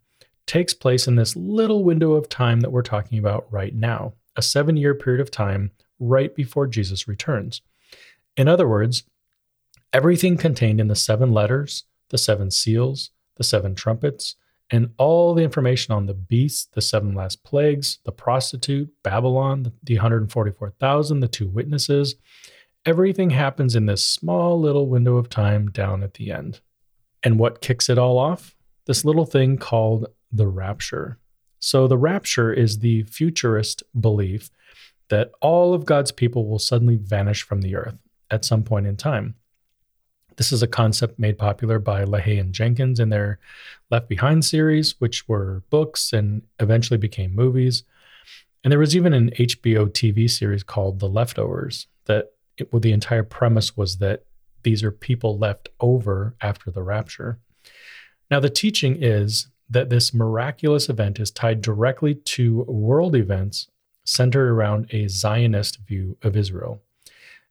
takes 0.46 0.74
place 0.74 1.08
in 1.08 1.16
this 1.16 1.36
little 1.36 1.84
window 1.84 2.14
of 2.14 2.28
time 2.28 2.62
that 2.62 2.72
we're 2.72 2.82
talking 2.82 3.20
about 3.20 3.46
right 3.52 3.76
now, 3.76 4.14
a 4.36 4.42
seven 4.42 4.76
year 4.76 4.96
period 4.96 5.22
of 5.22 5.30
time 5.30 5.72
right 6.00 6.34
before 6.34 6.66
Jesus 6.66 7.08
returns. 7.08 7.62
In 8.36 8.48
other 8.48 8.68
words, 8.68 9.04
everything 9.94 10.38
contained 10.38 10.80
in 10.80 10.88
the 10.88 10.96
seven 10.96 11.34
letters, 11.34 11.84
the 12.10 12.18
seven 12.18 12.52
seals, 12.52 13.12
the 13.38 13.44
seven 13.44 13.76
trumpets, 13.76 14.36
and 14.72 14.92
all 14.98 15.34
the 15.34 15.44
information 15.44 15.94
on 15.94 16.06
the 16.06 16.14
beast, 16.14 16.74
the 16.74 16.82
seven 16.82 17.16
last 17.16 17.44
plagues, 17.44 18.00
the 18.04 18.12
prostitute, 18.12 18.92
Babylon, 19.04 19.72
the 19.84 19.96
144,000, 19.96 21.20
the 21.20 21.28
two 21.28 21.48
witnesses, 21.48 22.16
everything 22.86 23.32
happens 23.32 23.76
in 23.76 23.88
this 23.88 24.06
small 24.06 24.60
little 24.60 24.88
window 24.88 25.18
of 25.18 25.30
time 25.30 25.72
down 25.72 26.04
at 26.04 26.16
the 26.16 26.32
end. 26.32 26.62
And 27.24 27.40
what 27.40 27.62
kicks 27.62 27.90
it 27.90 27.98
all 27.98 28.18
off? 28.18 28.56
This 28.86 29.04
little 29.04 29.26
thing 29.26 29.58
called 29.58 30.08
the 30.32 30.48
rapture. 30.48 31.18
So, 31.60 31.88
the 31.88 31.98
rapture 31.98 32.54
is 32.54 32.80
the 32.80 33.04
futurist 33.04 33.84
belief 34.00 34.50
that 35.10 35.32
all 35.42 35.74
of 35.74 35.86
God's 35.86 36.12
people 36.12 36.48
will 36.48 36.60
suddenly 36.60 36.96
vanish 36.96 37.44
from 37.44 37.62
the 37.62 37.76
earth 37.76 38.00
at 38.32 38.46
some 38.46 38.64
point 38.64 38.88
in 38.88 38.96
time. 38.96 39.36
This 40.40 40.54
is 40.54 40.64
a 40.64 40.68
concept 40.68 41.20
made 41.20 41.38
popular 41.38 41.80
by 41.80 42.06
LaHaye 42.06 42.40
and 42.40 42.54
Jenkins 42.54 43.02
in 43.02 43.10
their 43.10 43.40
Left 43.92 44.08
Behind 44.08 44.46
series, 44.46 44.96
which 45.02 45.28
were 45.28 45.64
books 45.70 46.14
and 46.14 46.44
eventually 46.62 46.98
became 46.98 47.36
movies. 47.36 47.84
And 48.64 48.72
there 48.72 48.80
was 48.80 48.96
even 48.96 49.14
an 49.14 49.32
HBO 49.32 49.90
TV 49.90 50.30
series 50.30 50.64
called 50.64 51.00
The 51.00 51.10
Leftovers 51.10 51.88
that 52.06 52.32
it, 52.58 52.72
well, 52.72 52.80
the 52.80 52.94
entire 52.94 53.24
premise 53.24 53.76
was 53.76 53.98
that 53.98 54.24
these 54.64 54.82
are 54.82 54.92
people 54.92 55.38
left 55.38 55.68
over 55.82 56.36
after 56.40 56.72
the 56.72 56.84
rapture. 56.84 57.38
Now, 58.32 58.40
the 58.40 58.50
teaching 58.50 58.96
is 59.04 59.50
that 59.70 59.90
this 59.90 60.14
miraculous 60.14 60.88
event 60.88 61.20
is 61.20 61.32
tied 61.32 61.62
directly 61.62 62.16
to 62.16 62.64
world 62.64 63.14
events 63.14 63.68
centered 64.06 64.50
around 64.50 64.88
a 64.92 65.10
Zionist 65.10 65.80
view 65.80 66.18
of 66.24 66.38
Israel 66.38 66.82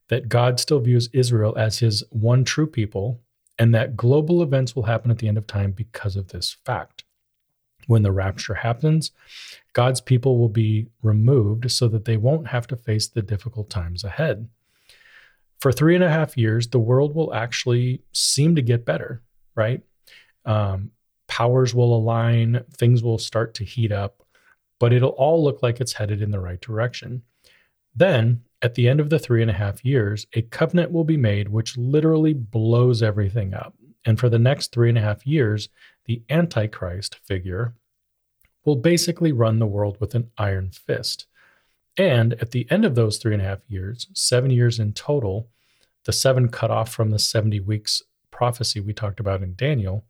that 0.09 0.29
God 0.29 0.59
still 0.59 0.79
views 0.79 1.09
Israel 1.13 1.55
as 1.57 1.79
his 1.79 2.03
one 2.09 2.43
true 2.43 2.67
people, 2.67 3.21
and 3.57 3.73
that 3.73 3.95
global 3.95 4.41
events 4.43 4.75
will 4.75 4.83
happen 4.83 5.11
at 5.11 5.19
the 5.19 5.27
end 5.27 5.37
of 5.37 5.47
time 5.47 5.71
because 5.71 6.15
of 6.15 6.29
this 6.29 6.57
fact. 6.65 7.03
When 7.87 8.03
the 8.03 8.11
rapture 8.11 8.53
happens, 8.53 9.11
God's 9.73 10.01
people 10.01 10.37
will 10.37 10.49
be 10.49 10.87
removed 11.01 11.71
so 11.71 11.87
that 11.87 12.05
they 12.05 12.17
won't 12.17 12.47
have 12.47 12.67
to 12.67 12.75
face 12.75 13.07
the 13.07 13.21
difficult 13.21 13.69
times 13.69 14.03
ahead. 14.03 14.47
For 15.59 15.71
three 15.71 15.95
and 15.95 16.03
a 16.03 16.09
half 16.09 16.37
years, 16.37 16.67
the 16.67 16.79
world 16.79 17.15
will 17.15 17.33
actually 17.33 18.01
seem 18.13 18.55
to 18.55 18.61
get 18.61 18.85
better, 18.85 19.23
right? 19.55 19.81
Um, 20.45 20.91
powers 21.27 21.75
will 21.75 21.95
align, 21.95 22.63
things 22.71 23.03
will 23.03 23.17
start 23.17 23.53
to 23.55 23.65
heat 23.65 23.91
up, 23.91 24.23
but 24.79 24.93
it'll 24.93 25.09
all 25.09 25.43
look 25.43 25.61
like 25.61 25.81
it's 25.81 25.93
headed 25.93 26.21
in 26.21 26.31
the 26.31 26.39
right 26.39 26.61
direction. 26.61 27.23
Then, 27.99 28.43
at 28.61 28.75
the 28.75 28.87
end 28.87 29.01
of 29.01 29.09
the 29.09 29.19
three 29.19 29.41
and 29.41 29.51
a 29.51 29.53
half 29.53 29.83
years, 29.83 30.25
a 30.33 30.41
covenant 30.41 30.91
will 30.91 31.03
be 31.03 31.17
made 31.17 31.49
which 31.49 31.77
literally 31.77 32.33
blows 32.33 33.03
everything 33.03 33.53
up. 33.53 33.75
And 34.05 34.17
for 34.17 34.29
the 34.29 34.39
next 34.39 34.71
three 34.71 34.87
and 34.87 34.97
a 34.97 35.01
half 35.01 35.27
years, 35.27 35.67
the 36.05 36.23
Antichrist 36.29 37.17
figure 37.25 37.75
will 38.63 38.77
basically 38.77 39.33
run 39.33 39.59
the 39.59 39.67
world 39.67 39.97
with 39.99 40.15
an 40.15 40.31
iron 40.37 40.71
fist. 40.71 41.25
And 41.97 42.33
at 42.35 42.51
the 42.51 42.71
end 42.71 42.85
of 42.85 42.95
those 42.95 43.17
three 43.17 43.33
and 43.33 43.41
a 43.41 43.45
half 43.45 43.59
years, 43.67 44.07
seven 44.13 44.49
years 44.49 44.79
in 44.79 44.93
total, 44.93 45.49
the 46.05 46.13
seven 46.13 46.47
cut 46.47 46.71
off 46.71 46.93
from 46.93 47.11
the 47.11 47.19
70 47.19 47.59
weeks 47.59 48.01
prophecy 48.31 48.79
we 48.79 48.93
talked 48.93 49.19
about 49.19 49.43
in 49.43 49.55
Daniel, 49.55 50.05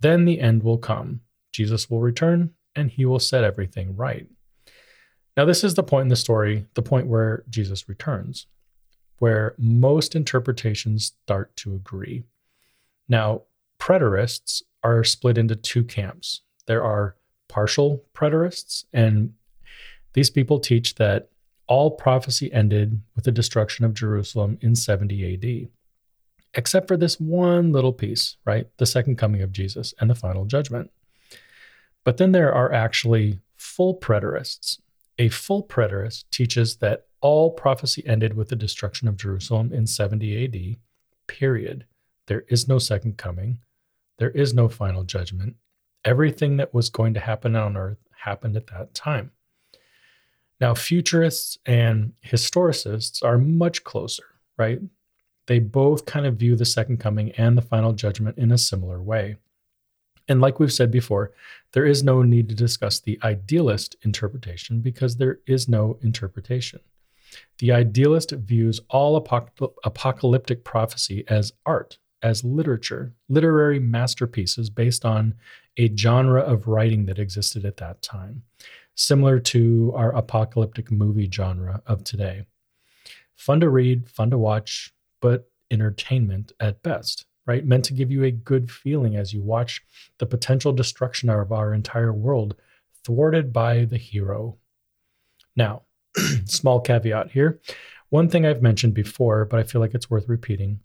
then 0.00 0.24
the 0.24 0.40
end 0.40 0.62
will 0.62 0.78
come. 0.78 1.20
Jesus 1.52 1.90
will 1.90 2.00
return 2.00 2.54
and 2.74 2.90
he 2.90 3.04
will 3.04 3.18
set 3.18 3.44
everything 3.44 3.94
right. 3.94 4.26
Now, 5.36 5.44
this 5.44 5.64
is 5.64 5.74
the 5.74 5.82
point 5.82 6.02
in 6.02 6.08
the 6.08 6.16
story, 6.16 6.66
the 6.74 6.82
point 6.82 7.06
where 7.06 7.44
Jesus 7.48 7.88
returns, 7.88 8.46
where 9.18 9.54
most 9.58 10.16
interpretations 10.16 11.12
start 11.24 11.54
to 11.56 11.74
agree. 11.74 12.24
Now, 13.08 13.42
preterists 13.78 14.62
are 14.82 15.04
split 15.04 15.38
into 15.38 15.56
two 15.56 15.84
camps. 15.84 16.42
There 16.66 16.82
are 16.82 17.16
partial 17.48 18.04
preterists, 18.14 18.84
and 18.92 19.34
these 20.12 20.30
people 20.30 20.58
teach 20.58 20.96
that 20.96 21.28
all 21.66 21.92
prophecy 21.92 22.52
ended 22.52 23.00
with 23.14 23.24
the 23.24 23.32
destruction 23.32 23.84
of 23.84 23.94
Jerusalem 23.94 24.58
in 24.60 24.74
70 24.74 25.34
AD, 25.34 25.68
except 26.54 26.88
for 26.88 26.96
this 26.96 27.20
one 27.20 27.70
little 27.72 27.92
piece, 27.92 28.36
right? 28.44 28.66
The 28.78 28.86
second 28.86 29.16
coming 29.16 29.40
of 29.42 29.52
Jesus 29.52 29.94
and 30.00 30.10
the 30.10 30.16
final 30.16 30.44
judgment. 30.44 30.90
But 32.02 32.16
then 32.16 32.32
there 32.32 32.52
are 32.52 32.72
actually 32.72 33.38
full 33.56 33.94
preterists, 33.94 34.80
a 35.20 35.28
full 35.28 35.62
preterist 35.62 36.24
teaches 36.30 36.76
that 36.76 37.04
all 37.20 37.50
prophecy 37.50 38.02
ended 38.06 38.34
with 38.34 38.48
the 38.48 38.56
destruction 38.56 39.06
of 39.06 39.18
Jerusalem 39.18 39.70
in 39.70 39.86
70 39.86 40.44
AD, 40.44 40.76
period. 41.26 41.84
There 42.26 42.44
is 42.48 42.66
no 42.66 42.78
second 42.78 43.18
coming. 43.18 43.58
There 44.16 44.30
is 44.30 44.54
no 44.54 44.66
final 44.70 45.04
judgment. 45.04 45.56
Everything 46.06 46.56
that 46.56 46.72
was 46.72 46.88
going 46.88 47.12
to 47.12 47.20
happen 47.20 47.54
on 47.54 47.76
earth 47.76 47.98
happened 48.16 48.56
at 48.56 48.68
that 48.68 48.94
time. 48.94 49.32
Now, 50.58 50.72
futurists 50.72 51.58
and 51.66 52.14
historicists 52.24 53.22
are 53.22 53.36
much 53.36 53.84
closer, 53.84 54.24
right? 54.56 54.80
They 55.48 55.58
both 55.58 56.06
kind 56.06 56.24
of 56.24 56.36
view 56.36 56.56
the 56.56 56.64
second 56.64 56.96
coming 56.96 57.32
and 57.32 57.58
the 57.58 57.62
final 57.62 57.92
judgment 57.92 58.38
in 58.38 58.52
a 58.52 58.58
similar 58.58 59.02
way. 59.02 59.36
And 60.30 60.40
like 60.40 60.60
we've 60.60 60.72
said 60.72 60.92
before, 60.92 61.32
there 61.72 61.84
is 61.84 62.04
no 62.04 62.22
need 62.22 62.48
to 62.50 62.54
discuss 62.54 63.00
the 63.00 63.18
idealist 63.24 63.96
interpretation 64.02 64.80
because 64.80 65.16
there 65.16 65.40
is 65.44 65.68
no 65.68 65.98
interpretation. 66.02 66.78
The 67.58 67.72
idealist 67.72 68.30
views 68.30 68.80
all 68.88 69.16
apocalyptic 69.16 70.62
prophecy 70.62 71.24
as 71.26 71.52
art, 71.66 71.98
as 72.22 72.44
literature, 72.44 73.12
literary 73.28 73.80
masterpieces 73.80 74.70
based 74.70 75.04
on 75.04 75.34
a 75.76 75.94
genre 75.96 76.42
of 76.42 76.68
writing 76.68 77.06
that 77.06 77.18
existed 77.18 77.64
at 77.64 77.78
that 77.78 78.00
time, 78.00 78.44
similar 78.94 79.40
to 79.40 79.92
our 79.96 80.14
apocalyptic 80.14 80.92
movie 80.92 81.28
genre 81.28 81.82
of 81.86 82.04
today. 82.04 82.46
Fun 83.34 83.58
to 83.58 83.68
read, 83.68 84.08
fun 84.08 84.30
to 84.30 84.38
watch, 84.38 84.94
but 85.20 85.50
entertainment 85.72 86.52
at 86.60 86.84
best 86.84 87.26
right? 87.50 87.66
Meant 87.66 87.84
to 87.86 87.92
give 87.92 88.12
you 88.12 88.22
a 88.22 88.30
good 88.30 88.70
feeling 88.70 89.16
as 89.16 89.34
you 89.34 89.42
watch 89.42 89.82
the 90.18 90.26
potential 90.26 90.72
destruction 90.72 91.28
of 91.28 91.50
our 91.50 91.74
entire 91.74 92.12
world 92.12 92.54
thwarted 93.04 93.52
by 93.52 93.86
the 93.86 93.96
hero. 93.96 94.56
Now, 95.56 95.82
small 96.44 96.80
caveat 96.80 97.32
here. 97.32 97.60
One 98.10 98.28
thing 98.28 98.46
I've 98.46 98.62
mentioned 98.62 98.94
before, 98.94 99.44
but 99.46 99.58
I 99.58 99.64
feel 99.64 99.80
like 99.80 99.94
it's 99.94 100.08
worth 100.08 100.28
repeating, 100.28 100.78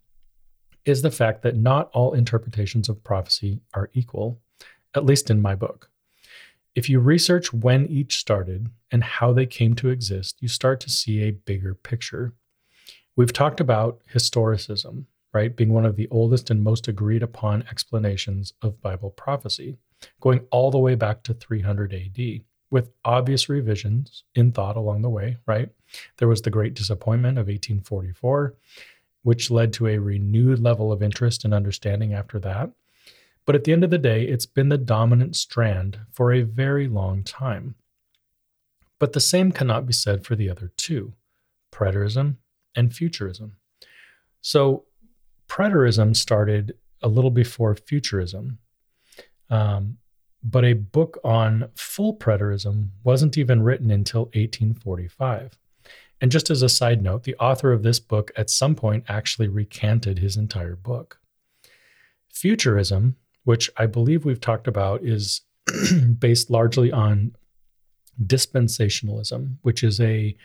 is 0.86 1.04
the 1.04 1.12
fact 1.12 1.44
that 1.44 1.56
not 1.56 1.92
all 1.94 2.14
interpretations 2.14 2.90
of 2.90 3.04
prophecy 3.04 3.62
are 3.76 3.92
equal, 3.94 4.40
at 4.96 5.06
least 5.06 5.30
in 5.30 5.44
my 5.44 5.54
book. 5.54 5.92
If 6.74 6.90
you 6.90 7.00
research 7.00 7.54
when 7.54 7.86
each 7.86 8.18
started 8.18 8.70
and 8.90 9.04
how 9.04 9.34
they 9.34 9.46
came 9.46 9.76
to 9.76 9.90
exist, 9.90 10.38
you 10.40 10.48
start 10.48 10.80
to 10.80 10.90
see 10.90 11.22
a 11.22 11.32
bigger 11.32 11.76
picture. 11.76 12.34
We've 13.16 13.32
talked 13.32 13.60
about 13.60 14.02
historicism, 14.12 15.06
right, 15.36 15.56
being 15.56 15.74
one 15.74 15.86
of 15.86 15.98
the 15.98 16.08
oldest 16.10 16.50
and 16.50 16.64
most 16.64 16.88
agreed 16.88 17.22
upon 17.22 17.68
explanations 17.70 18.54
of 18.62 18.82
Bible 18.82 19.12
prophecy, 19.12 19.76
going 20.22 20.40
all 20.50 20.72
the 20.72 20.80
way 20.80 20.96
back 20.96 21.24
to 21.24 21.34
300 21.34 21.94
AD, 21.94 22.42
with 22.72 22.90
obvious 23.04 23.50
revisions 23.50 24.24
in 24.34 24.54
thought 24.54 24.78
along 24.78 25.02
the 25.02 25.10
way, 25.10 25.38
right? 25.46 25.70
There 26.18 26.30
was 26.30 26.42
the 26.42 26.50
Great 26.50 26.74
Disappointment 26.74 27.38
of 27.38 27.48
1844, 27.48 28.56
which 29.24 29.52
led 29.52 29.74
to 29.74 29.88
a 29.88 29.98
renewed 29.98 30.60
level 30.60 30.92
of 30.92 31.04
interest 31.04 31.44
and 31.44 31.54
understanding 31.54 32.14
after 32.14 32.40
that. 32.40 32.72
But 33.46 33.56
at 33.56 33.66
the 33.66 33.74
end 33.74 33.84
of 33.84 33.92
the 33.92 33.98
day, 33.98 34.24
it's 34.24 34.46
been 34.46 34.70
the 34.70 34.78
dominant 34.78 35.36
strand 35.36 36.00
for 36.12 36.32
a 36.32 36.44
very 36.44 36.88
long 36.88 37.24
time. 37.24 37.76
But 39.00 39.12
the 39.12 39.20
same 39.20 39.52
cannot 39.52 39.86
be 39.86 39.94
said 39.94 40.26
for 40.26 40.38
the 40.38 40.50
other 40.50 40.72
two 40.78 41.14
preterism 41.74 42.38
and 42.74 42.96
futurism. 42.96 43.58
So, 44.42 44.86
preterism 45.48 46.16
started 46.16 46.76
a 47.02 47.08
little 47.08 47.32
before 47.32 47.76
futurism. 47.76 48.60
Um, 49.50 49.98
but 50.44 50.64
a 50.64 50.74
book 50.74 51.20
on 51.24 51.70
full 51.76 52.16
preterism 52.16 52.90
wasn't 53.04 53.38
even 53.38 53.64
written 53.64 53.90
until 53.90 54.26
1845. 54.26 55.58
And 56.22 56.32
just 56.32 56.50
as 56.50 56.62
a 56.62 56.70
side 56.70 57.02
note, 57.02 57.24
the 57.24 57.36
author 57.36 57.72
of 57.72 57.84
this 57.84 58.00
book 58.00 58.32
at 58.36 58.50
some 58.50 58.76
point 58.76 59.06
actually 59.08 59.48
recanted 59.48 60.20
his 60.20 60.38
entire 60.38 60.76
book. 60.76 61.20
Futurism, 62.30 63.16
which 63.44 63.70
I 63.78 63.86
believe 63.86 64.24
we've 64.24 64.40
talked 64.40 64.68
about, 64.68 65.04
is 65.04 65.42
based 66.20 66.50
largely 66.50 66.92
on 66.92 67.36
dispensationalism, 68.24 69.58
which 69.64 69.84
is 69.84 70.00
a 70.00 70.36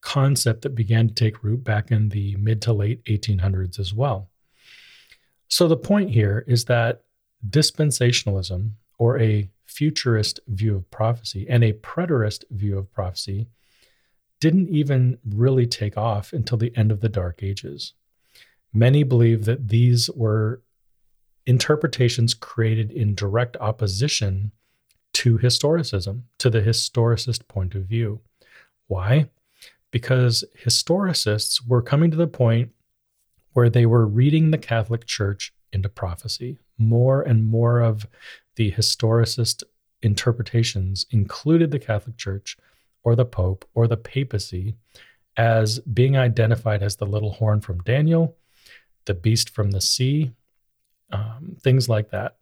concept 0.00 0.62
that 0.62 0.74
began 0.74 1.08
to 1.08 1.14
take 1.14 1.44
root 1.44 1.62
back 1.62 1.90
in 1.90 2.08
the 2.08 2.34
mid 2.36 2.62
to 2.62 2.72
late 2.72 3.04
1800s 3.04 3.78
as 3.78 3.94
well. 3.94 4.30
So 5.50 5.66
the 5.66 5.76
point 5.76 6.10
here 6.10 6.44
is 6.46 6.64
that 6.66 7.02
dispensationalism, 7.48 8.70
or 8.98 9.18
a 9.18 9.50
futurist 9.66 10.40
view 10.46 10.76
of 10.76 10.90
prophecy, 10.90 11.46
and 11.48 11.64
a 11.64 11.72
preterist 11.72 12.44
view 12.50 12.78
of 12.78 12.92
prophecy 12.92 13.48
didn't 14.38 14.68
even 14.68 15.18
really 15.28 15.66
take 15.66 15.98
off 15.98 16.32
until 16.32 16.56
the 16.56 16.74
end 16.76 16.92
of 16.92 17.00
the 17.00 17.08
Dark 17.08 17.42
Ages. 17.42 17.94
Many 18.72 19.02
believe 19.02 19.44
that 19.44 19.68
these 19.68 20.08
were 20.10 20.62
interpretations 21.46 22.32
created 22.32 22.92
in 22.92 23.14
direct 23.14 23.56
opposition 23.58 24.52
to 25.14 25.38
historicism, 25.38 26.22
to 26.38 26.48
the 26.48 26.62
historicist 26.62 27.48
point 27.48 27.74
of 27.74 27.82
view. 27.82 28.20
Why? 28.86 29.28
Because 29.90 30.44
historicists 30.64 31.66
were 31.66 31.82
coming 31.82 32.10
to 32.12 32.16
the 32.16 32.28
point 32.28 32.70
where 33.52 33.70
they 33.70 33.86
were 33.86 34.06
reading 34.06 34.50
the 34.50 34.58
Catholic 34.58 35.06
Church 35.06 35.52
into 35.72 35.88
prophecy. 35.88 36.58
More 36.78 37.22
and 37.22 37.46
more 37.46 37.80
of 37.80 38.06
the 38.56 38.72
historicist 38.72 39.62
interpretations 40.02 41.06
included 41.10 41.70
the 41.70 41.78
Catholic 41.78 42.16
Church 42.16 42.56
or 43.02 43.14
the 43.14 43.24
Pope 43.24 43.64
or 43.74 43.86
the 43.86 43.96
papacy 43.96 44.74
as 45.36 45.78
being 45.80 46.16
identified 46.16 46.82
as 46.82 46.96
the 46.96 47.06
little 47.06 47.32
horn 47.32 47.60
from 47.60 47.82
Daniel, 47.82 48.36
the 49.04 49.14
beast 49.14 49.50
from 49.50 49.70
the 49.70 49.80
sea, 49.80 50.32
um, 51.12 51.56
things 51.60 51.88
like 51.88 52.10
that, 52.10 52.36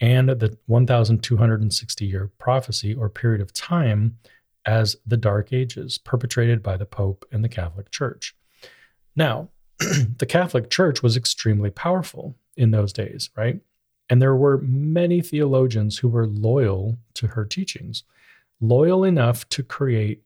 and 0.00 0.28
the 0.28 0.56
1260 0.66 2.06
year 2.06 2.30
prophecy 2.38 2.94
or 2.94 3.08
period 3.08 3.40
of 3.40 3.52
time 3.52 4.18
as 4.64 4.96
the 5.06 5.16
Dark 5.16 5.52
Ages 5.52 5.98
perpetrated 5.98 6.62
by 6.62 6.76
the 6.76 6.86
Pope 6.86 7.24
and 7.32 7.42
the 7.42 7.48
Catholic 7.48 7.90
Church. 7.90 8.36
Now, 9.16 9.48
the 10.18 10.26
Catholic 10.26 10.70
Church 10.70 11.02
was 11.02 11.16
extremely 11.16 11.70
powerful 11.70 12.36
in 12.56 12.70
those 12.70 12.92
days, 12.92 13.30
right? 13.36 13.60
And 14.10 14.20
there 14.20 14.34
were 14.34 14.58
many 14.58 15.20
theologians 15.20 15.98
who 15.98 16.08
were 16.08 16.26
loyal 16.26 16.98
to 17.14 17.28
her 17.28 17.44
teachings, 17.44 18.04
loyal 18.60 19.04
enough 19.04 19.48
to 19.50 19.62
create 19.62 20.22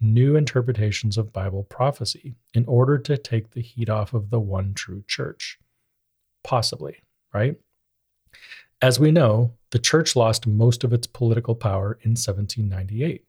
new 0.00 0.36
interpretations 0.36 1.16
of 1.18 1.32
Bible 1.32 1.64
prophecy 1.64 2.34
in 2.52 2.64
order 2.66 2.98
to 2.98 3.16
take 3.16 3.50
the 3.50 3.62
heat 3.62 3.88
off 3.88 4.14
of 4.14 4.30
the 4.30 4.40
one 4.40 4.74
true 4.74 5.02
church. 5.06 5.58
Possibly, 6.42 7.02
right? 7.32 7.56
As 8.80 9.00
we 9.00 9.10
know, 9.10 9.52
the 9.70 9.78
church 9.78 10.14
lost 10.14 10.46
most 10.46 10.84
of 10.84 10.92
its 10.92 11.06
political 11.06 11.54
power 11.54 11.98
in 12.02 12.10
1798. 12.10 13.24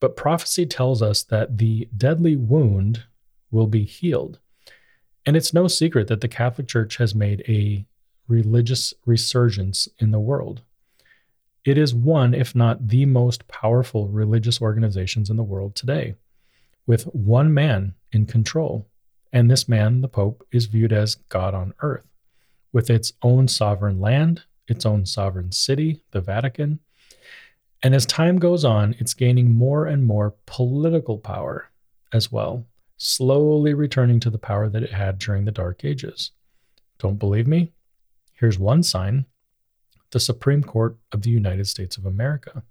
But 0.00 0.16
prophecy 0.16 0.64
tells 0.64 1.02
us 1.02 1.22
that 1.24 1.58
the 1.58 1.88
deadly 1.96 2.36
wound 2.36 3.04
will 3.50 3.66
be 3.66 3.84
healed. 3.84 4.38
And 5.26 5.36
it's 5.36 5.52
no 5.52 5.68
secret 5.68 6.08
that 6.08 6.20
the 6.20 6.28
Catholic 6.28 6.66
Church 6.66 6.96
has 6.96 7.14
made 7.14 7.44
a 7.46 7.84
religious 8.26 8.94
resurgence 9.04 9.88
in 9.98 10.10
the 10.10 10.20
world. 10.20 10.62
It 11.64 11.76
is 11.76 11.94
one, 11.94 12.32
if 12.32 12.54
not 12.54 12.88
the 12.88 13.04
most 13.04 13.46
powerful 13.48 14.08
religious 14.08 14.62
organizations 14.62 15.28
in 15.28 15.36
the 15.36 15.42
world 15.42 15.74
today, 15.74 16.14
with 16.86 17.04
one 17.04 17.52
man 17.52 17.94
in 18.12 18.24
control. 18.26 18.86
And 19.32 19.50
this 19.50 19.68
man, 19.68 20.00
the 20.00 20.08
Pope, 20.08 20.46
is 20.50 20.66
viewed 20.66 20.92
as 20.92 21.16
God 21.28 21.54
on 21.54 21.74
earth, 21.80 22.06
with 22.72 22.88
its 22.88 23.12
own 23.22 23.46
sovereign 23.46 24.00
land, 24.00 24.44
its 24.68 24.86
own 24.86 25.04
sovereign 25.04 25.52
city, 25.52 26.02
the 26.12 26.20
Vatican. 26.20 26.80
And 27.82 27.94
as 27.94 28.06
time 28.06 28.38
goes 28.38 28.64
on, 28.64 28.96
it's 28.98 29.14
gaining 29.14 29.54
more 29.54 29.86
and 29.86 30.04
more 30.04 30.34
political 30.46 31.18
power 31.18 31.70
as 32.12 32.32
well, 32.32 32.66
slowly 33.00 33.72
returning 33.72 34.20
to 34.20 34.28
the 34.28 34.38
power 34.38 34.68
that 34.68 34.82
it 34.82 34.92
had 34.92 35.18
during 35.18 35.46
the 35.46 35.50
Dark 35.50 35.84
Ages. 35.84 36.32
Don't 36.98 37.18
believe 37.18 37.46
me? 37.46 37.72
Here's 38.34 38.58
one 38.58 38.82
sign 38.82 39.24
the 40.10 40.20
Supreme 40.20 40.62
Court 40.62 40.98
of 41.12 41.22
the 41.22 41.30
United 41.30 41.66
States 41.66 41.96
of 41.96 42.04
America. 42.04 42.64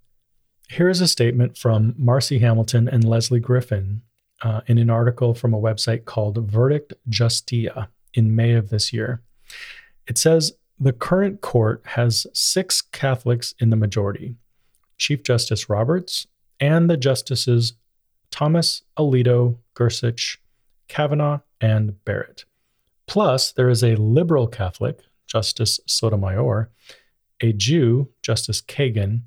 Here 0.70 0.90
is 0.90 1.00
a 1.00 1.08
statement 1.08 1.58
from 1.58 1.94
Marci 1.94 2.42
Hamilton 2.42 2.88
and 2.90 3.04
Leslie 3.04 3.40
Griffin 3.40 4.02
uh, 4.42 4.62
in 4.68 4.78
an 4.78 4.90
article 4.90 5.34
from 5.34 5.54
a 5.54 5.60
website 5.60 6.06
called 6.06 6.38
Verdict 6.38 6.94
Justia 7.10 7.88
in 8.14 8.36
May 8.36 8.54
of 8.54 8.70
this 8.70 8.92
year. 8.92 9.22
It 10.06 10.18
says 10.18 10.52
the 10.78 10.94
current 10.94 11.42
court 11.42 11.82
has 11.86 12.28
six 12.34 12.82
Catholics 12.82 13.56
in 13.60 13.70
the 13.70 13.78
majority 13.78 14.36
Chief 14.98 15.24
Justice 15.24 15.70
Roberts 15.70 16.28
and 16.60 16.90
the 16.90 16.98
Justices 16.98 17.74
Thomas, 18.32 18.84
Alito, 18.98 19.58
Gorsuch, 19.80 20.42
Kavanaugh, 20.90 21.40
and 21.62 22.04
Barrett. 22.04 22.44
Plus, 23.08 23.54
there 23.54 23.70
is 23.70 23.82
a 23.82 23.96
liberal 23.96 24.46
Catholic, 24.46 25.00
Justice 25.26 25.80
Sotomayor, 25.88 26.70
a 27.40 27.54
Jew, 27.54 28.10
Justice 28.22 28.62
Kagan, 28.62 29.22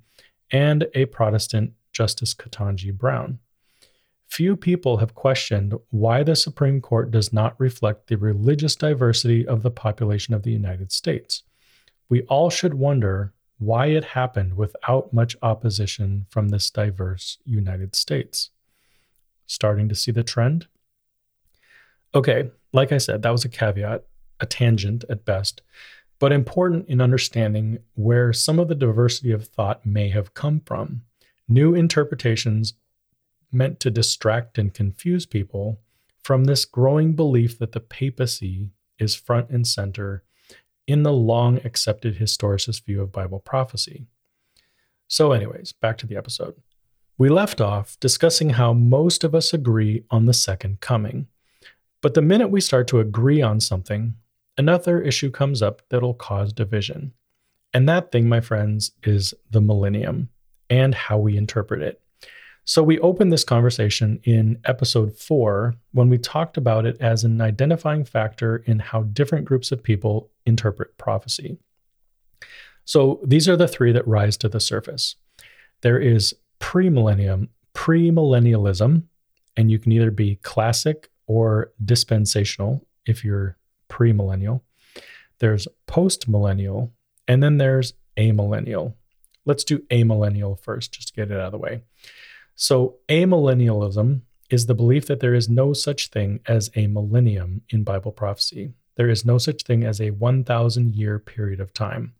and 0.50 0.86
a 0.94 1.06
Protestant, 1.06 1.72
Justice 1.90 2.34
Ketanji 2.34 2.92
Brown. 2.92 3.38
Few 4.28 4.54
people 4.54 4.98
have 4.98 5.14
questioned 5.14 5.72
why 5.88 6.22
the 6.22 6.36
Supreme 6.36 6.82
Court 6.82 7.10
does 7.10 7.32
not 7.32 7.58
reflect 7.58 8.08
the 8.08 8.16
religious 8.16 8.76
diversity 8.76 9.46
of 9.46 9.62
the 9.62 9.70
population 9.70 10.34
of 10.34 10.42
the 10.42 10.52
United 10.52 10.92
States. 10.92 11.44
We 12.10 12.22
all 12.24 12.50
should 12.50 12.74
wonder 12.74 13.32
why 13.58 13.86
it 13.86 14.04
happened 14.04 14.58
without 14.58 15.14
much 15.14 15.34
opposition 15.40 16.26
from 16.28 16.48
this 16.48 16.70
diverse 16.70 17.38
United 17.46 17.96
States. 17.96 18.50
Starting 19.52 19.88
to 19.88 19.94
see 19.94 20.12
the 20.12 20.22
trend? 20.22 20.66
Okay, 22.14 22.50
like 22.72 22.92
I 22.92 22.98
said, 22.98 23.22
that 23.22 23.30
was 23.30 23.44
a 23.44 23.48
caveat, 23.48 24.04
a 24.40 24.46
tangent 24.46 25.04
at 25.10 25.24
best 25.24 25.62
but 26.22 26.30
important 26.30 26.88
in 26.88 27.00
understanding 27.00 27.80
where 27.94 28.32
some 28.32 28.60
of 28.60 28.68
the 28.68 28.76
diversity 28.76 29.32
of 29.32 29.48
thought 29.48 29.84
may 29.84 30.08
have 30.08 30.34
come 30.34 30.60
from. 30.64 31.02
New 31.48 31.74
interpretations 31.74 32.74
meant 33.50 33.80
to 33.80 33.90
distract 33.90 34.56
and 34.56 34.72
confuse 34.72 35.26
people 35.26 35.80
from 36.22 36.44
this 36.44 36.64
growing 36.64 37.14
belief 37.14 37.58
that 37.58 37.72
the 37.72 37.80
papacy 37.80 38.70
is 39.00 39.16
front 39.16 39.50
and 39.50 39.66
center 39.66 40.22
in 40.86 41.02
the 41.02 41.12
long 41.12 41.58
accepted 41.64 42.20
historicist 42.20 42.84
view 42.84 43.02
of 43.02 43.10
Bible 43.10 43.40
prophecy. 43.40 44.06
So, 45.08 45.32
anyways, 45.32 45.72
back 45.72 45.98
to 45.98 46.06
the 46.06 46.16
episode. 46.16 46.54
We 47.18 47.28
left 47.28 47.60
off 47.60 47.98
discussing 48.00 48.50
how 48.50 48.72
most 48.72 49.22
of 49.22 49.34
us 49.34 49.52
agree 49.52 50.04
on 50.10 50.26
the 50.26 50.32
second 50.32 50.80
coming. 50.80 51.26
But 52.00 52.14
the 52.14 52.22
minute 52.22 52.48
we 52.48 52.60
start 52.60 52.88
to 52.88 53.00
agree 53.00 53.42
on 53.42 53.60
something, 53.60 54.14
another 54.56 55.00
issue 55.00 55.30
comes 55.30 55.62
up 55.62 55.82
that'll 55.88 56.14
cause 56.14 56.52
division. 56.52 57.12
And 57.74 57.88
that 57.88 58.12
thing, 58.12 58.28
my 58.28 58.40
friends, 58.40 58.92
is 59.02 59.34
the 59.50 59.60
millennium 59.60 60.30
and 60.68 60.94
how 60.94 61.18
we 61.18 61.36
interpret 61.36 61.82
it. 61.82 62.00
So, 62.64 62.82
we 62.82 62.98
opened 63.00 63.32
this 63.32 63.44
conversation 63.44 64.20
in 64.22 64.60
episode 64.64 65.16
four 65.16 65.74
when 65.90 66.08
we 66.08 66.16
talked 66.16 66.56
about 66.56 66.86
it 66.86 66.96
as 67.00 67.24
an 67.24 67.40
identifying 67.40 68.04
factor 68.04 68.58
in 68.66 68.78
how 68.78 69.02
different 69.02 69.46
groups 69.46 69.72
of 69.72 69.82
people 69.82 70.30
interpret 70.46 70.96
prophecy. 70.96 71.58
So, 72.84 73.20
these 73.24 73.48
are 73.48 73.56
the 73.56 73.66
three 73.66 73.90
that 73.92 74.06
rise 74.06 74.36
to 74.38 74.48
the 74.48 74.60
surface 74.60 75.16
there 75.82 75.98
is 75.98 76.34
premillennium, 76.62 77.48
premillennialism, 77.74 79.02
and 79.56 79.70
you 79.70 79.78
can 79.78 79.92
either 79.92 80.10
be 80.10 80.36
classic 80.36 81.10
or 81.26 81.72
dispensational 81.84 82.86
if 83.04 83.24
you're 83.24 83.58
premillennial, 83.90 84.62
there's 85.40 85.66
postmillennial, 85.86 86.90
and 87.26 87.42
then 87.42 87.58
there's 87.58 87.94
amillennial. 88.16 88.94
Let's 89.44 89.64
do 89.64 89.80
amillennial 89.90 90.58
first, 90.58 90.92
just 90.92 91.08
to 91.08 91.14
get 91.14 91.30
it 91.30 91.34
out 91.38 91.46
of 91.46 91.52
the 91.52 91.58
way. 91.58 91.82
So, 92.54 92.96
amillennialism 93.08 94.20
is 94.48 94.66
the 94.66 94.74
belief 94.74 95.06
that 95.06 95.20
there 95.20 95.34
is 95.34 95.48
no 95.48 95.72
such 95.72 96.08
thing 96.08 96.40
as 96.46 96.70
a 96.76 96.86
millennium 96.86 97.62
in 97.70 97.82
Bible 97.82 98.12
prophecy. 98.12 98.72
There 98.94 99.08
is 99.08 99.24
no 99.24 99.38
such 99.38 99.64
thing 99.64 99.82
as 99.84 100.00
a 100.00 100.10
1,000 100.10 100.94
year 100.94 101.18
period 101.18 101.58
of 101.60 101.72
time. 101.72 102.14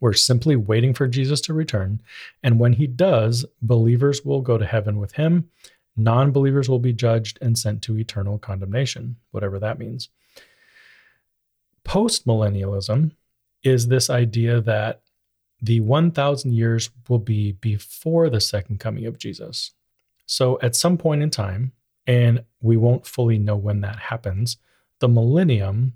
We're 0.00 0.12
simply 0.12 0.56
waiting 0.56 0.94
for 0.94 1.08
Jesus 1.08 1.40
to 1.42 1.54
return. 1.54 2.00
And 2.42 2.58
when 2.58 2.74
he 2.74 2.86
does, 2.86 3.44
believers 3.62 4.24
will 4.24 4.40
go 4.40 4.58
to 4.58 4.66
heaven 4.66 4.98
with 4.98 5.12
him. 5.12 5.50
Non 5.96 6.30
believers 6.30 6.68
will 6.68 6.78
be 6.78 6.92
judged 6.92 7.38
and 7.42 7.58
sent 7.58 7.82
to 7.82 7.98
eternal 7.98 8.38
condemnation, 8.38 9.16
whatever 9.32 9.58
that 9.58 9.78
means. 9.78 10.08
Postmillennialism 11.84 13.12
is 13.62 13.88
this 13.88 14.08
idea 14.08 14.60
that 14.60 15.00
the 15.60 15.80
1,000 15.80 16.52
years 16.52 16.90
will 17.08 17.18
be 17.18 17.52
before 17.52 18.30
the 18.30 18.40
second 18.40 18.78
coming 18.78 19.06
of 19.06 19.18
Jesus. 19.18 19.72
So, 20.26 20.58
at 20.62 20.76
some 20.76 20.98
point 20.98 21.22
in 21.22 21.30
time, 21.30 21.72
and 22.06 22.44
we 22.60 22.76
won't 22.76 23.06
fully 23.06 23.38
know 23.38 23.56
when 23.56 23.80
that 23.80 23.98
happens, 23.98 24.58
the 25.00 25.08
millennium, 25.08 25.94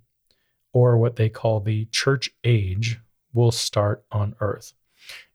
or 0.73 0.97
what 0.97 1.17
they 1.17 1.29
call 1.29 1.61
the 1.61 1.85
church 1.87 2.31
age, 2.43 2.99
will 3.33 3.51
start 3.51 4.05
on 4.11 4.35
earth. 4.41 4.75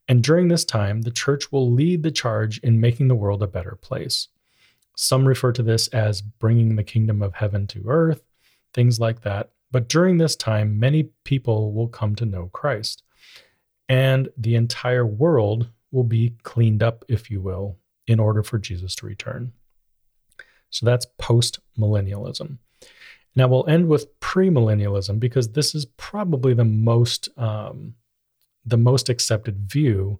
And 0.08 0.24
during 0.24 0.48
this 0.48 0.64
time, 0.64 1.02
the 1.02 1.12
church 1.12 1.52
will 1.52 1.72
lead 1.72 2.04
the 2.04 2.12
charge 2.12 2.60
in 2.60 2.80
making 2.80 3.08
the 3.08 3.16
world 3.16 3.44
a 3.44 3.48
better 3.48 3.78
place. 3.82 4.30
Some 4.96 5.28
refer 5.28 5.52
to 5.52 5.64
this 5.64 5.88
as 5.90 6.22
bringing 6.22 6.76
the 6.76 6.84
kingdom 6.84 7.22
of 7.22 7.36
heaven 7.36 7.68
to 7.68 7.84
earth, 7.88 8.24
things 8.74 9.00
like 9.00 9.22
that. 9.22 9.52
But 9.70 9.90
during 9.90 10.18
this 10.18 10.36
time, 10.36 10.80
many 10.80 11.10
people 11.24 11.74
will 11.74 11.90
come 11.90 12.16
to 12.16 12.26
know 12.26 12.50
Christ, 12.54 13.04
and 13.90 14.30
the 14.38 14.56
entire 14.56 15.06
world 15.06 15.70
will 15.92 16.06
be 16.06 16.36
cleaned 16.44 16.82
up, 16.82 17.04
if 17.08 17.30
you 17.30 17.42
will, 17.42 17.78
in 18.08 18.20
order 18.20 18.44
for 18.44 18.58
Jesus 18.58 18.96
to 18.96 19.06
return. 19.06 19.52
So 20.70 20.86
that's 20.86 21.06
post 21.18 21.60
millennialism. 21.78 22.58
Now 23.38 23.48
we'll 23.48 23.70
end 23.70 23.88
with 23.88 24.20
premillennialism 24.20 25.20
because 25.20 25.52
this 25.52 25.76
is 25.76 25.86
probably 25.86 26.56
the 26.56 26.66
most 26.66 27.30
um, 27.38 27.94
the 28.66 28.78
most 28.78 29.10
accepted 29.10 29.70
view, 29.72 30.20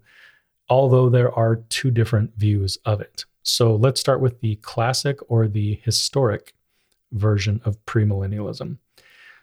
although 0.68 1.08
there 1.10 1.32
are 1.32 1.56
two 1.68 1.90
different 1.90 2.36
views 2.36 2.78
of 2.84 3.00
it. 3.00 3.24
So 3.42 3.74
let's 3.74 4.00
start 4.00 4.20
with 4.20 4.40
the 4.40 4.54
classic 4.56 5.18
or 5.28 5.48
the 5.48 5.80
historic 5.82 6.54
version 7.10 7.60
of 7.64 7.84
premillennialism. 7.86 8.78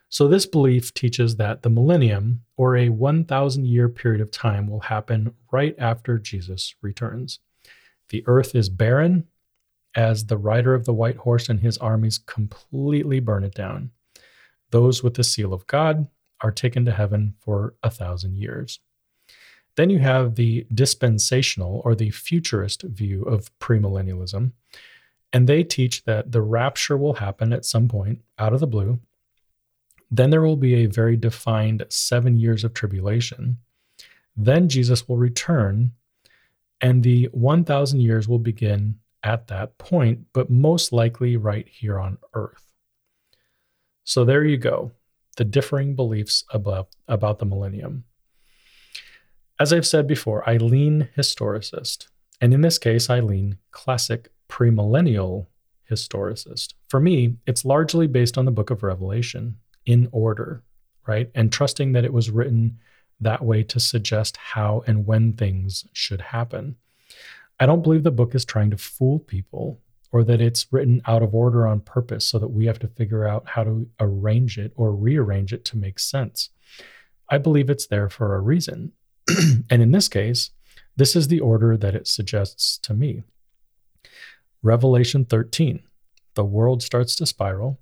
So, 0.08 0.30
this 0.30 0.46
belief 0.46 0.94
teaches 0.94 1.36
that 1.36 1.64
the 1.64 1.70
millennium, 1.70 2.44
or 2.56 2.78
a 2.78 2.90
1,000 2.90 3.66
year 3.66 3.90
period 3.90 4.22
of 4.22 4.32
time, 4.32 4.68
will 4.68 4.80
happen 4.80 5.34
right 5.52 5.76
after 5.78 6.18
Jesus 6.18 6.76
returns. 6.82 7.40
The 8.10 8.24
earth 8.26 8.56
is 8.56 8.70
barren 8.70 9.28
as 9.96 10.26
the 10.26 10.38
rider 10.38 10.74
of 10.74 10.86
the 10.86 10.94
white 10.94 11.18
horse 11.18 11.50
and 11.50 11.60
his 11.60 11.78
armies 11.78 12.18
completely 12.18 13.20
burn 13.20 13.44
it 13.44 13.54
down. 13.54 13.92
Those 14.72 15.02
with 15.02 15.14
the 15.14 15.24
seal 15.24 15.54
of 15.54 15.66
God 15.68 16.08
are 16.42 16.52
taken 16.52 16.86
to 16.86 16.92
heaven 16.92 17.36
for 17.40 17.76
a 17.82 17.90
thousand 17.90 18.36
years. 18.36 18.80
Then 19.76 19.90
you 19.90 20.00
have 20.00 20.36
the 20.36 20.66
dispensational 20.74 21.82
or 21.86 21.96
the 21.96 22.12
futurist 22.12 22.84
view 22.84 23.24
of 23.24 23.58
premillennialism, 23.60 24.52
and 25.34 25.48
they 25.48 25.64
teach 25.64 26.04
that 26.06 26.32
the 26.32 26.42
rapture 26.42 26.98
will 26.98 27.16
happen 27.16 27.52
at 27.52 27.66
some 27.66 27.88
point 27.88 28.22
out 28.38 28.54
of 28.54 28.60
the 28.60 28.68
blue. 28.68 29.00
Then 30.10 30.30
there 30.30 30.42
will 30.42 30.56
be 30.56 30.76
a 30.76 30.86
very 30.86 31.18
defined 31.18 31.86
seven 31.90 32.38
years 32.38 32.64
of 32.64 32.74
tribulation. 32.74 33.58
Then 34.38 34.70
Jesus 34.70 35.08
will 35.08 35.18
return, 35.18 35.92
and 36.80 37.04
the 37.04 37.26
1,000 37.32 38.00
years 38.00 38.28
will 38.28 38.40
begin 38.40 39.00
at 39.26 39.48
that 39.48 39.78
point, 39.78 40.20
but 40.34 40.50
most 40.50 40.94
likely 40.94 41.36
right 41.36 41.68
here 41.68 42.00
on 42.00 42.18
earth. 42.34 42.72
So 44.04 44.24
there 44.24 44.46
you 44.46 44.58
go, 44.58 44.92
the 45.36 45.44
differing 45.44 45.96
beliefs 45.96 46.44
about, 46.52 46.90
about 47.08 47.40
the 47.40 47.46
millennium. 47.46 48.04
As 49.60 49.74
I've 49.74 49.88
said 49.88 50.08
before, 50.08 50.48
I 50.48 50.58
lean 50.58 51.10
historicist, 51.18 52.08
and 52.40 52.54
in 52.54 52.62
this 52.62 52.78
case, 52.78 53.10
I 53.10 53.20
lean 53.20 53.58
classic 53.72 54.30
premillennial 54.48 55.48
historicist. 55.90 56.74
For 56.90 57.00
me, 57.00 57.38
it's 57.48 57.66
largely 57.66 58.06
based 58.08 58.38
on 58.38 58.46
the 58.46 58.52
book 58.52 58.70
of 58.70 58.84
Revelation 58.84 59.58
in 59.86 60.08
order, 60.12 60.64
right? 61.08 61.32
And 61.34 61.52
trusting 61.52 61.94
that 61.94 62.06
it 62.06 62.14
was 62.14 62.30
written 62.30 62.80
that 63.22 63.44
way 63.44 63.64
to 63.64 63.80
suggest 63.80 64.38
how 64.38 64.84
and 64.86 65.08
when 65.08 65.34
things 65.34 65.86
should 65.94 66.22
happen. 66.22 66.76
I 67.60 67.66
don't 67.66 67.82
believe 67.82 68.04
the 68.04 68.12
book 68.12 68.36
is 68.36 68.46
trying 68.46 68.72
to 68.72 68.78
fool 68.78 69.20
people 69.20 69.80
or 70.12 70.24
that 70.24 70.42
it's 70.42 70.72
written 70.72 71.02
out 71.06 71.24
of 71.24 71.34
order 71.34 71.68
on 71.68 71.82
purpose 71.82 72.26
so 72.26 72.40
that 72.40 72.50
we 72.50 72.66
have 72.66 72.80
to 72.80 72.88
figure 72.88 73.28
out 73.28 73.50
how 73.50 73.64
to 73.64 73.88
arrange 74.00 74.58
it 74.58 74.72
or 74.76 74.96
rearrange 74.96 75.54
it 75.54 75.66
to 75.66 75.78
make 75.78 76.00
sense. 76.00 76.50
I 77.30 77.38
believe 77.38 77.70
it's 77.70 77.88
there 77.88 78.10
for 78.10 78.36
a 78.36 78.40
reason. 78.40 78.92
and 79.70 79.82
in 79.82 79.92
this 79.92 80.08
case, 80.08 80.52
this 80.96 81.16
is 81.16 81.28
the 81.28 81.40
order 81.40 81.76
that 81.76 81.96
it 81.96 82.08
suggests 82.08 82.78
to 82.80 82.94
me. 82.94 83.24
Revelation 84.62 85.26
13 85.26 85.82
the 86.36 86.44
world 86.44 86.84
starts 86.84 87.16
to 87.16 87.26
spiral. 87.26 87.80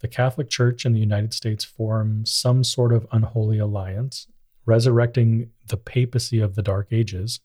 The 0.00 0.08
Catholic 0.08 0.50
Church 0.50 0.84
and 0.84 0.94
the 0.94 1.00
United 1.00 1.32
States 1.32 1.64
form 1.64 2.26
some 2.26 2.64
sort 2.64 2.92
of 2.92 3.06
unholy 3.12 3.58
alliance, 3.58 4.26
resurrecting 4.66 5.50
the 5.68 5.76
papacy 5.76 6.40
of 6.40 6.56
the 6.56 6.62
Dark 6.62 6.88
Ages. 6.90 7.40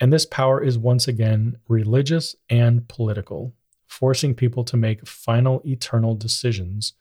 And 0.00 0.12
this 0.12 0.26
power 0.26 0.62
is 0.62 0.76
once 0.76 1.08
again 1.08 1.56
religious 1.68 2.36
and 2.50 2.86
political, 2.88 3.54
forcing 3.86 4.34
people 4.34 4.64
to 4.64 4.76
make 4.76 5.06
final 5.06 5.62
eternal 5.64 6.14
decisions 6.14 6.92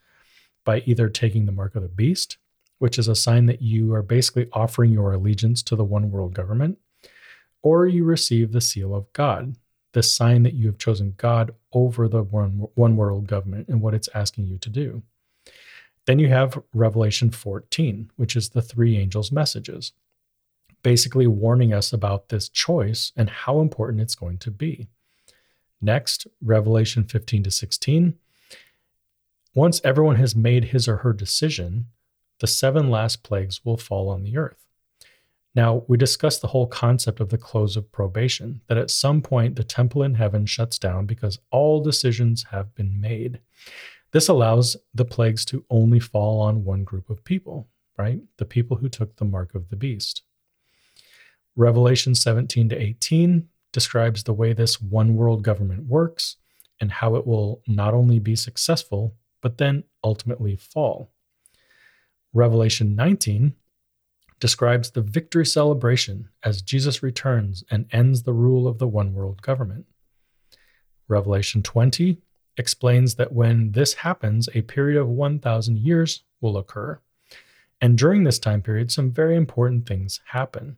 by 0.64 0.82
either 0.86 1.10
taking 1.10 1.46
the 1.46 1.52
mark 1.52 1.76
of 1.76 1.82
the 1.82 1.90
beast, 1.90 2.38
which 2.80 2.98
is 2.98 3.08
a 3.08 3.16
sign 3.16 3.46
that 3.48 3.62
you 3.62 3.94
are 3.94 4.02
basically 4.02 4.48
offering 4.54 4.92
your 4.92 5.14
allegiance 5.14 5.62
to 5.64 5.76
the 5.76 5.84
one 5.84 6.10
world 6.10 6.34
government, 6.34 6.78
or 7.62 7.86
you 7.86 8.04
receive 8.04 8.52
the 8.52 8.62
seal 8.62 8.96
of 8.96 9.12
God, 9.14 9.56
the 9.94 10.04
sign 10.04 10.44
that 10.44 10.54
you 10.54 10.68
have 10.68 10.78
chosen 10.78 11.16
God 11.18 11.54
over 11.74 12.08
the 12.08 12.24
one, 12.24 12.68
one 12.76 12.96
world 12.96 13.28
government 13.28 13.68
and 13.68 13.82
what 13.82 13.94
it's 13.94 14.10
asking 14.14 14.46
you 14.46 14.58
to 14.60 14.70
do. 14.70 15.04
Then 16.06 16.20
you 16.20 16.28
have 16.28 16.62
Revelation 16.74 17.32
14, 17.32 18.12
which 18.16 18.36
is 18.36 18.50
the 18.50 18.62
three 18.62 18.98
angels' 18.98 19.32
messages 19.32 19.94
basically 20.86 21.26
warning 21.26 21.74
us 21.74 21.92
about 21.92 22.30
this 22.30 22.48
choice 22.48 23.12
and 23.18 23.28
how 23.28 23.60
important 23.60 24.00
it's 24.00 24.14
going 24.14 24.38
to 24.38 24.52
be. 24.52 24.88
Next, 25.82 26.28
Revelation 26.44 27.06
15 27.06 27.42
to 27.42 27.50
16. 27.50 28.14
Once 29.56 29.82
everyone 29.84 30.18
has 30.18 30.36
made 30.36 30.66
his 30.66 30.88
or 30.88 30.98
her 30.98 31.12
decision, 31.12 31.88
the 32.40 32.46
seven 32.46 32.92
last 32.92 33.24
plagues 33.24 33.66
will 33.66 33.78
fall 33.78 34.10
on 34.10 34.22
the 34.22 34.38
earth. 34.38 34.64
Now, 35.56 35.86
we 35.88 35.98
discussed 35.98 36.42
the 36.42 36.50
whole 36.50 36.68
concept 36.68 37.20
of 37.20 37.30
the 37.30 37.40
close 37.40 37.76
of 37.76 37.92
probation, 37.92 38.62
that 38.68 38.78
at 38.78 38.92
some 38.92 39.24
point 39.24 39.56
the 39.56 39.64
temple 39.64 40.04
in 40.04 40.14
heaven 40.14 40.46
shuts 40.46 40.78
down 40.78 41.08
because 41.08 41.40
all 41.50 41.82
decisions 41.82 42.46
have 42.52 42.76
been 42.76 43.02
made. 43.02 43.40
This 44.12 44.28
allows 44.28 44.78
the 44.94 45.06
plagues 45.06 45.46
to 45.46 45.66
only 45.72 46.00
fall 46.00 46.42
on 46.42 46.64
one 46.64 46.84
group 46.84 47.10
of 47.10 47.24
people, 47.24 47.70
right? 47.98 48.20
The 48.38 48.46
people 48.46 48.78
who 48.78 48.88
took 48.88 49.16
the 49.16 49.26
mark 49.26 49.56
of 49.56 49.70
the 49.70 49.76
beast. 49.76 50.22
Revelation 51.56 52.16
17 52.16 52.70
to 52.70 52.78
18 52.78 53.48
describes 53.72 54.24
the 54.24 54.34
way 54.34 54.54
this 54.54 54.82
one 54.82 55.16
world 55.16 55.44
government 55.44 55.86
works 55.86 56.38
and 56.82 56.92
how 56.92 57.16
it 57.16 57.26
will 57.26 57.62
not 57.68 57.94
only 57.94 58.20
be 58.20 58.36
successful, 58.36 59.16
but 59.42 59.58
then 59.58 59.84
ultimately 60.04 60.56
fall. 60.56 61.12
Revelation 62.34 62.96
19 62.96 63.54
describes 64.40 64.92
the 64.92 65.02
victory 65.02 65.46
celebration 65.46 66.28
as 66.44 66.62
Jesus 66.62 67.02
returns 67.02 67.64
and 67.72 67.86
ends 67.92 68.24
the 68.24 68.34
rule 68.34 68.68
of 68.68 68.78
the 68.78 68.88
one 68.88 69.14
world 69.14 69.42
government. 69.42 69.86
Revelation 71.08 71.64
20 71.64 72.18
explains 72.58 73.16
that 73.16 73.32
when 73.32 73.72
this 73.72 73.94
happens, 73.94 74.50
a 74.54 74.62
period 74.62 75.00
of 75.00 75.08
1,000 75.08 75.78
years 75.78 76.24
will 76.42 76.58
occur. 76.58 77.00
And 77.80 77.98
during 77.98 78.24
this 78.24 78.40
time 78.40 78.62
period, 78.62 78.92
some 78.92 79.12
very 79.12 79.36
important 79.36 79.88
things 79.88 80.20
happen 80.28 80.78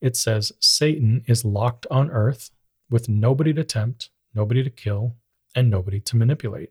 it 0.00 0.16
says 0.16 0.52
Satan 0.60 1.24
is 1.26 1.44
locked 1.44 1.86
on 1.90 2.10
earth 2.10 2.50
with 2.88 3.08
nobody 3.08 3.52
to 3.54 3.64
tempt, 3.64 4.10
nobody 4.34 4.62
to 4.62 4.70
kill, 4.70 5.16
and 5.54 5.70
nobody 5.70 6.00
to 6.00 6.16
manipulate. 6.16 6.70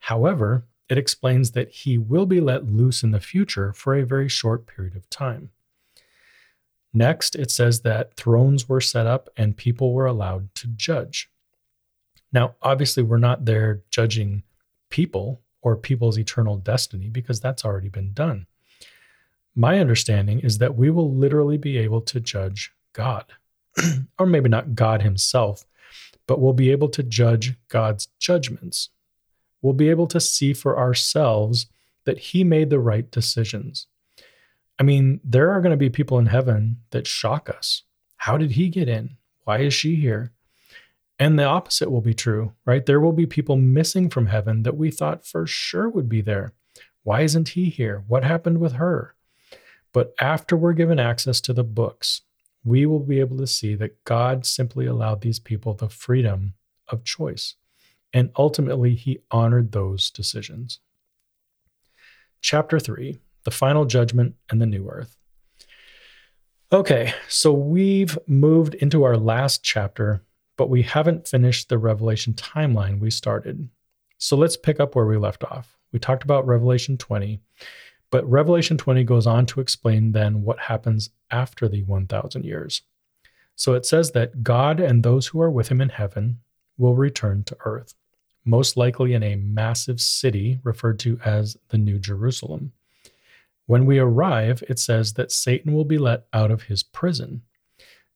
However, 0.00 0.66
it 0.88 0.98
explains 0.98 1.52
that 1.52 1.70
he 1.70 1.98
will 1.98 2.26
be 2.26 2.40
let 2.40 2.66
loose 2.66 3.02
in 3.02 3.10
the 3.10 3.20
future 3.20 3.72
for 3.72 3.94
a 3.94 4.06
very 4.06 4.28
short 4.28 4.66
period 4.66 4.96
of 4.96 5.08
time. 5.10 5.50
Next, 6.92 7.34
it 7.34 7.50
says 7.50 7.82
that 7.82 8.14
thrones 8.14 8.68
were 8.68 8.80
set 8.80 9.06
up 9.06 9.28
and 9.36 9.56
people 9.56 9.92
were 9.92 10.06
allowed 10.06 10.54
to 10.56 10.68
judge. 10.68 11.30
Now, 12.32 12.54
obviously, 12.62 13.02
we're 13.02 13.18
not 13.18 13.44
there 13.44 13.82
judging 13.90 14.42
people 14.90 15.42
or 15.60 15.76
people's 15.76 16.18
eternal 16.18 16.56
destiny 16.56 17.08
because 17.08 17.40
that's 17.40 17.64
already 17.64 17.88
been 17.88 18.12
done. 18.12 18.46
My 19.54 19.80
understanding 19.80 20.40
is 20.40 20.58
that 20.58 20.76
we 20.76 20.90
will 20.90 21.12
literally 21.14 21.58
be 21.58 21.78
able 21.78 22.00
to 22.02 22.20
judge 22.20 22.72
God, 22.92 23.24
or 24.18 24.26
maybe 24.26 24.48
not 24.48 24.74
God 24.74 25.02
himself, 25.02 25.64
but 26.26 26.40
we'll 26.40 26.52
be 26.52 26.70
able 26.70 26.88
to 26.90 27.02
judge 27.02 27.54
God's 27.68 28.08
judgments. 28.18 28.90
We'll 29.62 29.72
be 29.72 29.90
able 29.90 30.06
to 30.08 30.20
see 30.20 30.52
for 30.52 30.78
ourselves 30.78 31.66
that 32.04 32.18
he 32.18 32.44
made 32.44 32.70
the 32.70 32.78
right 32.78 33.10
decisions. 33.10 33.86
I 34.78 34.84
mean, 34.84 35.20
there 35.24 35.50
are 35.50 35.60
going 35.60 35.72
to 35.72 35.76
be 35.76 35.90
people 35.90 36.18
in 36.18 36.26
heaven 36.26 36.82
that 36.90 37.06
shock 37.06 37.50
us. 37.50 37.82
How 38.16 38.36
did 38.36 38.52
he 38.52 38.68
get 38.68 38.88
in? 38.88 39.16
Why 39.44 39.58
is 39.58 39.74
she 39.74 39.96
here? 39.96 40.32
And 41.18 41.38
the 41.38 41.44
opposite 41.44 41.90
will 41.90 42.00
be 42.00 42.14
true, 42.14 42.52
right? 42.64 42.86
There 42.86 43.00
will 43.00 43.12
be 43.12 43.26
people 43.26 43.56
missing 43.56 44.08
from 44.08 44.26
heaven 44.26 44.62
that 44.62 44.76
we 44.76 44.90
thought 44.90 45.26
for 45.26 45.46
sure 45.46 45.88
would 45.88 46.08
be 46.08 46.20
there. 46.20 46.52
Why 47.02 47.22
isn't 47.22 47.50
he 47.50 47.70
here? 47.70 48.04
What 48.06 48.22
happened 48.22 48.58
with 48.58 48.74
her? 48.74 49.14
But 49.98 50.14
after 50.20 50.56
we're 50.56 50.74
given 50.74 51.00
access 51.00 51.40
to 51.40 51.52
the 51.52 51.64
books, 51.64 52.20
we 52.62 52.86
will 52.86 53.00
be 53.00 53.18
able 53.18 53.36
to 53.38 53.48
see 53.48 53.74
that 53.74 54.04
God 54.04 54.46
simply 54.46 54.86
allowed 54.86 55.22
these 55.22 55.40
people 55.40 55.74
the 55.74 55.88
freedom 55.88 56.54
of 56.86 57.02
choice. 57.02 57.56
And 58.12 58.30
ultimately, 58.38 58.94
he 58.94 59.18
honored 59.32 59.72
those 59.72 60.12
decisions. 60.12 60.78
Chapter 62.40 62.78
3 62.78 63.18
The 63.42 63.50
Final 63.50 63.86
Judgment 63.86 64.36
and 64.48 64.62
the 64.62 64.66
New 64.66 64.88
Earth. 64.88 65.16
Okay, 66.72 67.12
so 67.28 67.52
we've 67.52 68.16
moved 68.28 68.74
into 68.74 69.02
our 69.02 69.16
last 69.16 69.64
chapter, 69.64 70.22
but 70.56 70.70
we 70.70 70.82
haven't 70.82 71.26
finished 71.26 71.68
the 71.68 71.76
Revelation 71.76 72.34
timeline 72.34 73.00
we 73.00 73.10
started. 73.10 73.68
So 74.16 74.36
let's 74.36 74.56
pick 74.56 74.78
up 74.78 74.94
where 74.94 75.06
we 75.06 75.16
left 75.16 75.42
off. 75.42 75.76
We 75.90 75.98
talked 75.98 76.22
about 76.22 76.46
Revelation 76.46 76.98
20 76.98 77.40
but 78.10 78.28
Revelation 78.28 78.78
20 78.78 79.04
goes 79.04 79.26
on 79.26 79.46
to 79.46 79.60
explain 79.60 80.12
then 80.12 80.42
what 80.42 80.58
happens 80.58 81.10
after 81.30 81.68
the 81.68 81.82
1,000 81.82 82.44
years. 82.44 82.82
So 83.54 83.74
it 83.74 83.84
says 83.84 84.12
that 84.12 84.42
God 84.42 84.80
and 84.80 85.02
those 85.02 85.26
who 85.26 85.40
are 85.40 85.50
with 85.50 85.68
him 85.68 85.80
in 85.80 85.88
heaven 85.88 86.40
will 86.78 86.94
return 86.94 87.44
to 87.44 87.56
earth, 87.64 87.94
most 88.44 88.76
likely 88.76 89.14
in 89.14 89.22
a 89.22 89.36
massive 89.36 90.00
city 90.00 90.60
referred 90.62 90.98
to 91.00 91.18
as 91.24 91.56
the 91.68 91.78
New 91.78 91.98
Jerusalem. 91.98 92.72
When 93.66 93.84
we 93.84 93.98
arrive, 93.98 94.62
it 94.68 94.78
says 94.78 95.12
that 95.14 95.32
Satan 95.32 95.74
will 95.74 95.84
be 95.84 95.98
let 95.98 96.26
out 96.32 96.50
of 96.50 96.62
his 96.62 96.82
prison. 96.82 97.42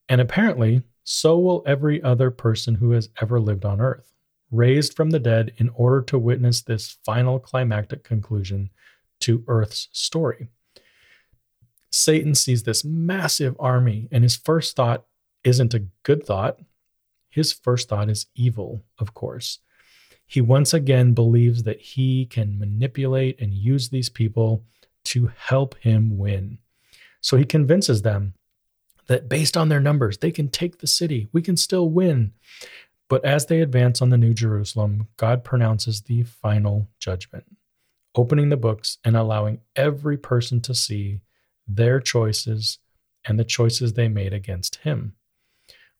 And 0.09 0.21
apparently, 0.21 0.83
so 1.05 1.39
will 1.39 1.63
every 1.67 2.03
other 2.03 2.31
person 2.31 2.77
who 2.77 2.93
has 2.93 3.11
ever 3.21 3.41
lived 3.41 3.65
on 3.65 3.81
earth, 3.81 4.13
raised 4.51 4.95
from 4.95 5.11
the 5.11 5.19
dead 5.19 5.53
in 5.57 5.69
order 5.71 6.01
to 6.03 6.19
witness 6.19 6.63
this 6.63 6.97
final 7.05 7.39
climactic 7.39 8.05
conclusion 8.05 8.71
to 9.23 9.45
Earth's 9.47 9.89
story. 9.93 10.49
Satan 11.91 12.35
sees 12.35 12.63
this 12.63 12.85
massive 12.85 13.55
army, 13.59 14.09
and 14.11 14.23
his 14.23 14.37
first 14.37 14.77
thought 14.77 15.05
isn't 15.45 15.75
a 15.75 15.87
good 16.03 16.25
thought. 16.25 16.59
his 17.31 17.53
first 17.53 17.89
thought 17.89 18.11
is 18.11 18.27
evil, 18.35 18.85
of 18.99 19.15
course. 19.15 19.59
He 20.27 20.41
once 20.41 20.75
again 20.75 21.15
believes 21.15 21.63
that 21.63 21.81
he 21.81 22.27
can 22.27 22.59
manipulate 22.59 23.41
and 23.41 23.55
use 23.55 23.89
these 23.89 24.11
people 24.11 24.65
to 25.05 25.31
help 25.37 25.75
him 25.81 26.19
win. 26.19 26.59
So 27.21 27.37
he 27.37 27.45
convinces 27.45 28.03
them 28.03 28.35
that 29.07 29.29
based 29.29 29.57
on 29.57 29.69
their 29.69 29.81
numbers, 29.81 30.19
they 30.19 30.31
can 30.31 30.49
take 30.49 30.79
the 30.79 30.87
city. 30.87 31.29
We 31.33 31.43
can 31.43 31.57
still 31.57 31.89
win. 31.89 32.33
But 33.09 33.25
as 33.25 33.47
they 33.47 33.61
advance 33.61 34.01
on 34.01 34.11
the 34.11 34.17
New 34.17 34.33
Jerusalem, 34.33 35.09
God 35.17 35.45
pronounces 35.45 36.03
the 36.03 36.23
final 36.23 36.89
judgment, 36.99 37.45
opening 38.15 38.49
the 38.49 38.57
books 38.57 38.99
and 39.05 39.17
allowing 39.17 39.61
every 39.77 40.17
person 40.17 40.61
to 40.61 40.75
see 40.75 41.21
their 41.67 42.01
choices 42.01 42.79
and 43.25 43.39
the 43.39 43.45
choices 43.45 43.93
they 43.93 44.09
made 44.09 44.33
against 44.33 44.77
him. 44.77 45.15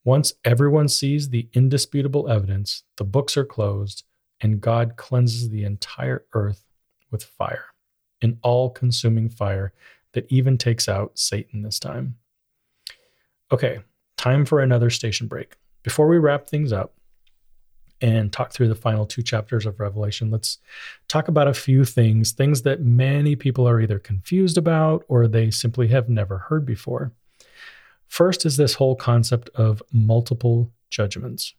Once 0.05 0.35
everyone 0.45 0.89
sees 0.89 1.29
the 1.29 1.49
indisputable 1.53 2.29
evidence, 2.29 2.83
the 2.97 3.05
books 3.05 3.37
are 3.37 3.45
closed, 3.45 4.03
and 4.41 4.61
God 4.61 4.97
cleanses 4.97 5.51
the 5.51 5.65
entire 5.65 6.25
earth 6.33 6.65
with 7.11 7.23
fire, 7.23 7.67
an 8.21 8.39
all 8.43 8.69
consuming 8.69 9.29
fire 9.29 9.73
that 10.13 10.31
even 10.31 10.59
takes 10.59 10.89
out 10.89 11.19
Satan 11.19 11.63
this 11.63 11.79
time. 11.79 12.17
Okay, 13.53 13.81
time 14.17 14.45
for 14.45 14.61
another 14.61 14.91
station 14.91 15.29
break. 15.29 15.57
Before 15.83 16.09
we 16.09 16.19
wrap 16.19 16.47
things 16.47 16.73
up 16.73 16.95
and 18.03 18.33
talk 18.33 18.53
through 18.53 18.69
the 18.69 18.75
final 18.75 19.07
two 19.07 19.23
chapters 19.23 19.65
of 19.65 19.79
Revelation, 19.79 20.31
let's 20.31 20.59
talk 21.09 21.29
about 21.29 21.49
a 21.49 21.55
few 21.55 21.85
things, 21.85 22.33
things 22.33 22.63
that 22.63 22.83
many 22.83 23.37
people 23.37 23.67
are 23.67 23.81
either 23.81 23.99
confused 23.99 24.59
about 24.59 25.05
or 25.09 25.27
they 25.27 25.51
simply 25.51 25.89
have 25.89 26.09
never 26.09 26.39
heard 26.39 26.67
before. 26.67 27.13
First 28.09 28.45
is 28.45 28.59
this 28.59 28.75
whole 28.75 28.97
concept 28.97 29.49
of 29.55 29.83
multiple 29.93 30.71
judgments. 30.91 31.55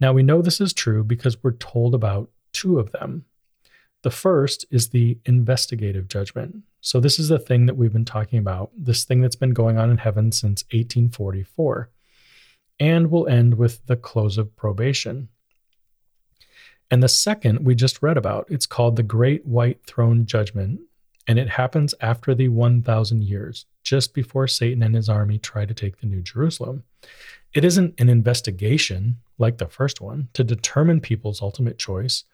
Now, 0.00 0.12
we 0.12 0.24
know 0.24 0.42
this 0.42 0.60
is 0.60 0.72
true 0.72 1.04
because 1.04 1.42
we're 1.42 1.52
told 1.52 1.94
about 1.94 2.30
two 2.52 2.78
of 2.78 2.90
them. 2.92 3.26
The 4.02 4.10
first 4.10 4.66
is 4.70 4.88
the 4.88 5.18
investigative 5.24 6.08
judgment. 6.08 6.56
So, 6.80 7.00
this 7.00 7.18
is 7.18 7.28
the 7.28 7.38
thing 7.38 7.66
that 7.66 7.76
we've 7.76 7.92
been 7.92 8.04
talking 8.04 8.38
about, 8.38 8.70
this 8.76 9.04
thing 9.04 9.20
that's 9.20 9.36
been 9.36 9.54
going 9.54 9.78
on 9.78 9.90
in 9.90 9.98
heaven 9.98 10.32
since 10.32 10.64
1844, 10.64 11.88
and 12.80 13.10
will 13.10 13.28
end 13.28 13.54
with 13.54 13.86
the 13.86 13.96
close 13.96 14.38
of 14.38 14.54
probation. 14.56 15.28
And 16.90 17.02
the 17.02 17.08
second 17.08 17.64
we 17.64 17.74
just 17.74 18.02
read 18.02 18.16
about, 18.16 18.46
it's 18.48 18.66
called 18.66 18.96
the 18.96 19.02
Great 19.02 19.46
White 19.46 19.84
Throne 19.86 20.26
Judgment, 20.26 20.80
and 21.26 21.38
it 21.38 21.48
happens 21.48 21.94
after 22.00 22.34
the 22.34 22.48
1,000 22.48 23.24
years, 23.24 23.66
just 23.82 24.12
before 24.14 24.46
Satan 24.46 24.82
and 24.82 24.94
his 24.94 25.08
army 25.08 25.38
try 25.38 25.64
to 25.64 25.74
take 25.74 26.00
the 26.00 26.06
New 26.06 26.20
Jerusalem. 26.20 26.84
It 27.54 27.64
isn't 27.64 27.94
an 27.98 28.08
investigation 28.08 29.18
like 29.38 29.58
the 29.58 29.66
first 29.66 30.00
one 30.00 30.28
to 30.34 30.44
determine 30.44 31.00
people's 31.00 31.40
ultimate 31.40 31.78
choice. 31.78 32.24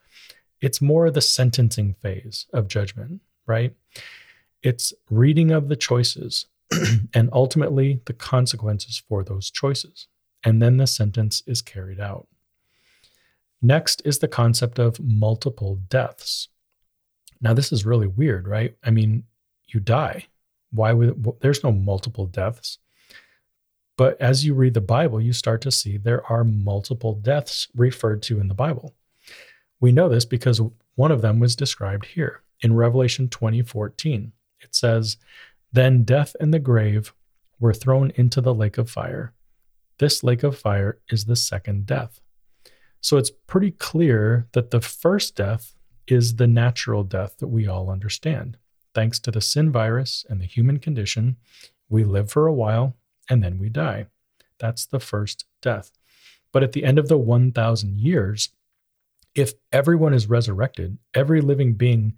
It's 0.60 0.82
more 0.82 1.10
the 1.10 1.20
sentencing 1.20 1.94
phase 1.94 2.46
of 2.52 2.68
judgment, 2.68 3.20
right? 3.46 3.74
It's 4.62 4.92
reading 5.08 5.50
of 5.50 5.68
the 5.68 5.76
choices 5.76 6.46
and 7.14 7.30
ultimately 7.32 8.00
the 8.04 8.12
consequences 8.12 9.02
for 9.08 9.24
those 9.24 9.50
choices. 9.50 10.08
And 10.44 10.60
then 10.60 10.76
the 10.76 10.86
sentence 10.86 11.42
is 11.46 11.62
carried 11.62 12.00
out. 12.00 12.26
Next 13.62 14.00
is 14.04 14.18
the 14.18 14.28
concept 14.28 14.78
of 14.78 15.00
multiple 15.00 15.80
deaths. 15.88 16.48
Now, 17.40 17.52
this 17.52 17.72
is 17.72 17.86
really 17.86 18.06
weird, 18.06 18.48
right? 18.48 18.76
I 18.82 18.90
mean, 18.90 19.24
you 19.68 19.80
die. 19.80 20.26
Why 20.72 20.92
would 20.92 21.26
there's 21.40 21.64
no 21.64 21.72
multiple 21.72 22.26
deaths? 22.26 22.78
But 23.96 24.18
as 24.20 24.46
you 24.46 24.54
read 24.54 24.74
the 24.74 24.80
Bible, 24.80 25.20
you 25.20 25.32
start 25.32 25.60
to 25.62 25.70
see 25.70 25.96
there 25.96 26.24
are 26.30 26.44
multiple 26.44 27.14
deaths 27.14 27.68
referred 27.74 28.22
to 28.22 28.40
in 28.40 28.48
the 28.48 28.54
Bible. 28.54 28.94
We 29.78 29.92
know 29.92 30.08
this 30.08 30.24
because 30.24 30.60
one 30.94 31.10
of 31.10 31.22
them 31.22 31.38
was 31.38 31.56
described 31.56 32.06
here 32.06 32.42
in 32.60 32.74
Revelation 32.74 33.28
20:14. 33.28 34.32
It 34.60 34.74
says, 34.74 35.16
"Then 35.72 36.04
death 36.04 36.34
and 36.40 36.52
the 36.52 36.58
grave 36.58 37.12
were 37.58 37.74
thrown 37.74 38.10
into 38.12 38.40
the 38.40 38.54
lake 38.54 38.78
of 38.78 38.90
fire. 38.90 39.32
This 40.00 40.24
lake 40.24 40.42
of 40.42 40.58
fire 40.58 40.98
is 41.08 41.26
the 41.26 41.36
second 41.36 41.86
death." 41.86 42.20
So 43.00 43.16
it's 43.16 43.30
pretty 43.46 43.70
clear 43.70 44.48
that 44.52 44.70
the 44.70 44.80
first 44.80 45.36
death 45.36 45.74
is 46.06 46.36
the 46.36 46.46
natural 46.46 47.04
death 47.04 47.38
that 47.38 47.48
we 47.48 47.66
all 47.66 47.90
understand. 47.90 48.58
Thanks 48.94 49.18
to 49.20 49.30
the 49.30 49.40
sin 49.40 49.70
virus 49.70 50.26
and 50.28 50.40
the 50.40 50.46
human 50.46 50.78
condition, 50.78 51.36
we 51.88 52.04
live 52.04 52.30
for 52.30 52.46
a 52.46 52.54
while 52.54 52.96
and 53.28 53.42
then 53.42 53.58
we 53.58 53.68
die. 53.68 54.06
That's 54.58 54.84
the 54.84 55.00
first 55.00 55.46
death. 55.62 55.92
But 56.52 56.62
at 56.62 56.72
the 56.72 56.84
end 56.84 56.98
of 56.98 57.08
the 57.08 57.16
1,000 57.16 58.00
years, 58.00 58.50
if 59.34 59.54
everyone 59.72 60.12
is 60.12 60.28
resurrected, 60.28 60.98
every 61.14 61.40
living 61.40 61.74
being, 61.74 62.14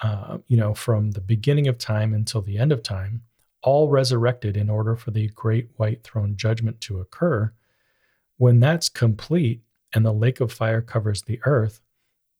uh, 0.00 0.38
you 0.46 0.56
know, 0.56 0.72
from 0.74 1.10
the 1.10 1.20
beginning 1.20 1.68
of 1.68 1.76
time 1.76 2.14
until 2.14 2.40
the 2.40 2.58
end 2.58 2.72
of 2.72 2.82
time, 2.82 3.22
all 3.62 3.88
resurrected 3.88 4.56
in 4.56 4.70
order 4.70 4.96
for 4.96 5.10
the 5.10 5.28
great 5.30 5.68
white 5.76 6.02
throne 6.02 6.36
judgment 6.36 6.80
to 6.82 7.00
occur, 7.00 7.52
when 8.36 8.60
that's 8.60 8.88
complete 8.88 9.62
and 9.92 10.04
the 10.04 10.12
lake 10.12 10.40
of 10.40 10.52
fire 10.52 10.80
covers 10.80 11.22
the 11.22 11.40
earth, 11.44 11.80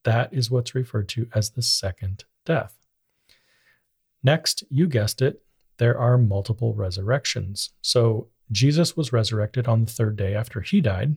that 0.05 0.33
is 0.33 0.51
what's 0.51 0.75
referred 0.75 1.09
to 1.09 1.29
as 1.35 1.51
the 1.51 1.63
second 1.63 2.25
death. 2.45 2.77
Next, 4.23 4.65
you 4.71 4.87
guessed 4.87 5.23
it, 5.23 5.43
there 5.79 5.99
are 5.99 6.19
multiple 6.19 6.75
resurrections. 6.75 7.71
So 7.83 8.29
Jesus 8.51 8.97
was 8.97 9.13
resurrected 9.13 9.69
on 9.69 9.85
the 9.85 9.93
third 9.93 10.17
day 10.17 10.35
after 10.35 10.61
he 10.61 10.81
died. 10.81 11.17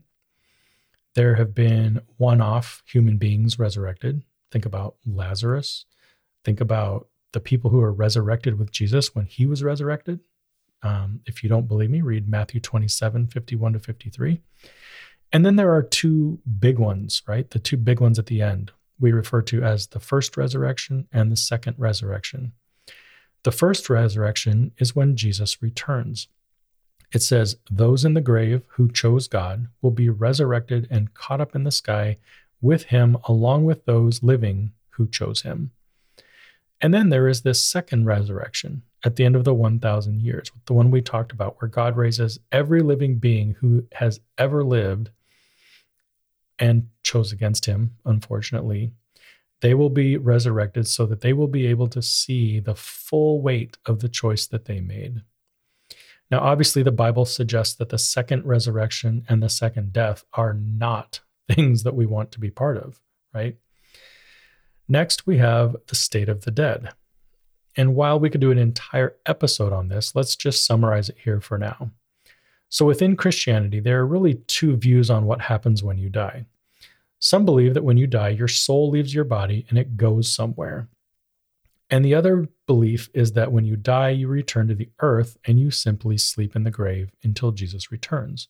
There 1.15 1.35
have 1.35 1.53
been 1.53 2.01
one 2.17 2.41
off 2.41 2.83
human 2.85 3.17
beings 3.17 3.59
resurrected. 3.59 4.23
Think 4.51 4.65
about 4.65 4.95
Lazarus. 5.05 5.85
Think 6.43 6.61
about 6.61 7.07
the 7.33 7.39
people 7.39 7.69
who 7.69 7.79
were 7.79 7.93
resurrected 7.93 8.59
with 8.59 8.71
Jesus 8.71 9.15
when 9.15 9.25
he 9.25 9.45
was 9.45 9.63
resurrected. 9.63 10.19
Um, 10.83 11.21
if 11.25 11.43
you 11.43 11.49
don't 11.49 11.67
believe 11.67 11.89
me, 11.89 12.01
read 12.01 12.27
Matthew 12.27 12.59
27 12.59 13.27
51 13.27 13.73
to 13.73 13.79
53. 13.79 14.41
And 15.33 15.45
then 15.45 15.55
there 15.55 15.73
are 15.73 15.83
two 15.83 16.39
big 16.59 16.77
ones, 16.77 17.21
right? 17.27 17.49
The 17.49 17.59
two 17.59 17.77
big 17.77 18.01
ones 18.01 18.19
at 18.19 18.25
the 18.25 18.41
end 18.41 18.71
we 18.99 19.11
refer 19.11 19.41
to 19.41 19.63
as 19.63 19.87
the 19.87 19.99
first 19.99 20.37
resurrection 20.37 21.07
and 21.11 21.31
the 21.31 21.37
second 21.37 21.75
resurrection. 21.77 22.53
The 23.43 23.51
first 23.51 23.89
resurrection 23.89 24.71
is 24.77 24.95
when 24.95 25.15
Jesus 25.15 25.61
returns. 25.61 26.27
It 27.11 27.23
says, 27.23 27.57
Those 27.69 28.05
in 28.05 28.13
the 28.13 28.21
grave 28.21 28.61
who 28.69 28.91
chose 28.91 29.27
God 29.27 29.67
will 29.81 29.91
be 29.91 30.09
resurrected 30.09 30.87
and 30.91 31.13
caught 31.13 31.41
up 31.41 31.55
in 31.55 31.63
the 31.63 31.71
sky 31.71 32.17
with 32.61 32.83
him, 32.83 33.17
along 33.27 33.65
with 33.65 33.85
those 33.85 34.21
living 34.21 34.71
who 34.91 35.07
chose 35.07 35.41
him. 35.41 35.71
And 36.81 36.93
then 36.93 37.09
there 37.09 37.27
is 37.27 37.41
this 37.41 37.63
second 37.63 38.05
resurrection 38.05 38.81
at 39.03 39.15
the 39.15 39.23
end 39.23 39.35
of 39.35 39.43
the 39.43 39.53
1,000 39.53 40.21
years, 40.21 40.51
the 40.65 40.73
one 40.73 40.91
we 40.91 41.01
talked 41.01 41.31
about, 41.31 41.61
where 41.61 41.69
God 41.69 41.95
raises 41.95 42.39
every 42.51 42.81
living 42.81 43.17
being 43.17 43.55
who 43.59 43.85
has 43.93 44.19
ever 44.37 44.63
lived 44.63 45.09
and 46.57 46.87
chose 47.03 47.31
against 47.31 47.65
him, 47.65 47.95
unfortunately, 48.05 48.91
they 49.61 49.73
will 49.73 49.89
be 49.89 50.17
resurrected 50.17 50.87
so 50.87 51.05
that 51.05 51.21
they 51.21 51.33
will 51.33 51.47
be 51.47 51.67
able 51.67 51.87
to 51.87 52.01
see 52.01 52.59
the 52.59 52.75
full 52.75 53.41
weight 53.41 53.77
of 53.85 53.99
the 53.99 54.09
choice 54.09 54.47
that 54.47 54.65
they 54.65 54.79
made. 54.79 55.21
Now, 56.29 56.39
obviously, 56.39 56.81
the 56.81 56.91
Bible 56.91 57.25
suggests 57.25 57.75
that 57.75 57.89
the 57.89 57.97
second 57.97 58.45
resurrection 58.45 59.25
and 59.27 59.43
the 59.43 59.49
second 59.49 59.93
death 59.93 60.23
are 60.33 60.53
not 60.53 61.19
things 61.51 61.83
that 61.83 61.95
we 61.95 62.05
want 62.05 62.31
to 62.31 62.39
be 62.39 62.49
part 62.49 62.77
of, 62.77 63.01
right? 63.33 63.57
Next, 64.87 65.25
we 65.25 65.37
have 65.37 65.75
the 65.87 65.95
state 65.95 66.29
of 66.29 66.43
the 66.43 66.51
dead. 66.51 66.89
And 67.77 67.95
while 67.95 68.19
we 68.19 68.29
could 68.29 68.41
do 68.41 68.51
an 68.51 68.57
entire 68.57 69.15
episode 69.25 69.71
on 69.71 69.87
this, 69.87 70.13
let's 70.15 70.35
just 70.35 70.65
summarize 70.65 71.09
it 71.09 71.17
here 71.23 71.39
for 71.39 71.57
now. 71.57 71.91
So, 72.69 72.85
within 72.85 73.15
Christianity, 73.15 73.79
there 73.79 73.99
are 73.99 74.07
really 74.07 74.35
two 74.47 74.75
views 74.75 75.09
on 75.09 75.25
what 75.25 75.41
happens 75.41 75.83
when 75.83 75.97
you 75.97 76.09
die. 76.09 76.45
Some 77.19 77.45
believe 77.45 77.73
that 77.73 77.83
when 77.83 77.97
you 77.97 78.07
die, 78.07 78.29
your 78.29 78.47
soul 78.47 78.89
leaves 78.89 79.13
your 79.13 79.25
body 79.25 79.65
and 79.69 79.77
it 79.77 79.97
goes 79.97 80.33
somewhere. 80.33 80.87
And 81.89 82.03
the 82.03 82.15
other 82.15 82.47
belief 82.67 83.09
is 83.13 83.33
that 83.33 83.51
when 83.51 83.65
you 83.65 83.75
die, 83.75 84.09
you 84.09 84.27
return 84.29 84.69
to 84.69 84.75
the 84.75 84.89
earth 85.01 85.37
and 85.45 85.59
you 85.59 85.69
simply 85.69 86.17
sleep 86.17 86.55
in 86.55 86.63
the 86.63 86.71
grave 86.71 87.11
until 87.23 87.51
Jesus 87.51 87.91
returns. 87.91 88.47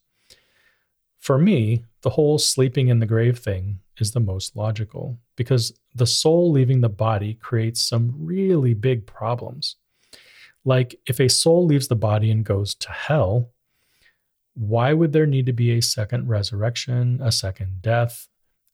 For 1.21 1.37
me, 1.37 1.85
the 2.01 2.09
whole 2.09 2.39
sleeping 2.39 2.87
in 2.87 2.99
the 2.99 3.05
grave 3.05 3.37
thing 3.39 3.79
is 3.97 4.11
the 4.11 4.19
most 4.19 4.55
logical 4.55 5.19
because 5.35 5.71
the 5.93 6.07
soul 6.07 6.51
leaving 6.51 6.81
the 6.81 6.89
body 6.89 7.35
creates 7.35 7.79
some 7.79 8.13
really 8.17 8.73
big 8.73 9.05
problems. 9.05 9.75
Like 10.65 10.99
if 11.05 11.19
a 11.19 11.29
soul 11.29 11.65
leaves 11.65 11.87
the 11.87 11.95
body 11.95 12.31
and 12.31 12.43
goes 12.43 12.73
to 12.75 12.91
hell, 12.91 13.51
why 14.55 14.93
would 14.93 15.13
there 15.13 15.27
need 15.27 15.45
to 15.45 15.53
be 15.53 15.71
a 15.71 15.81
second 15.81 16.27
resurrection, 16.27 17.19
a 17.21 17.31
second 17.31 17.83
death, 17.83 18.27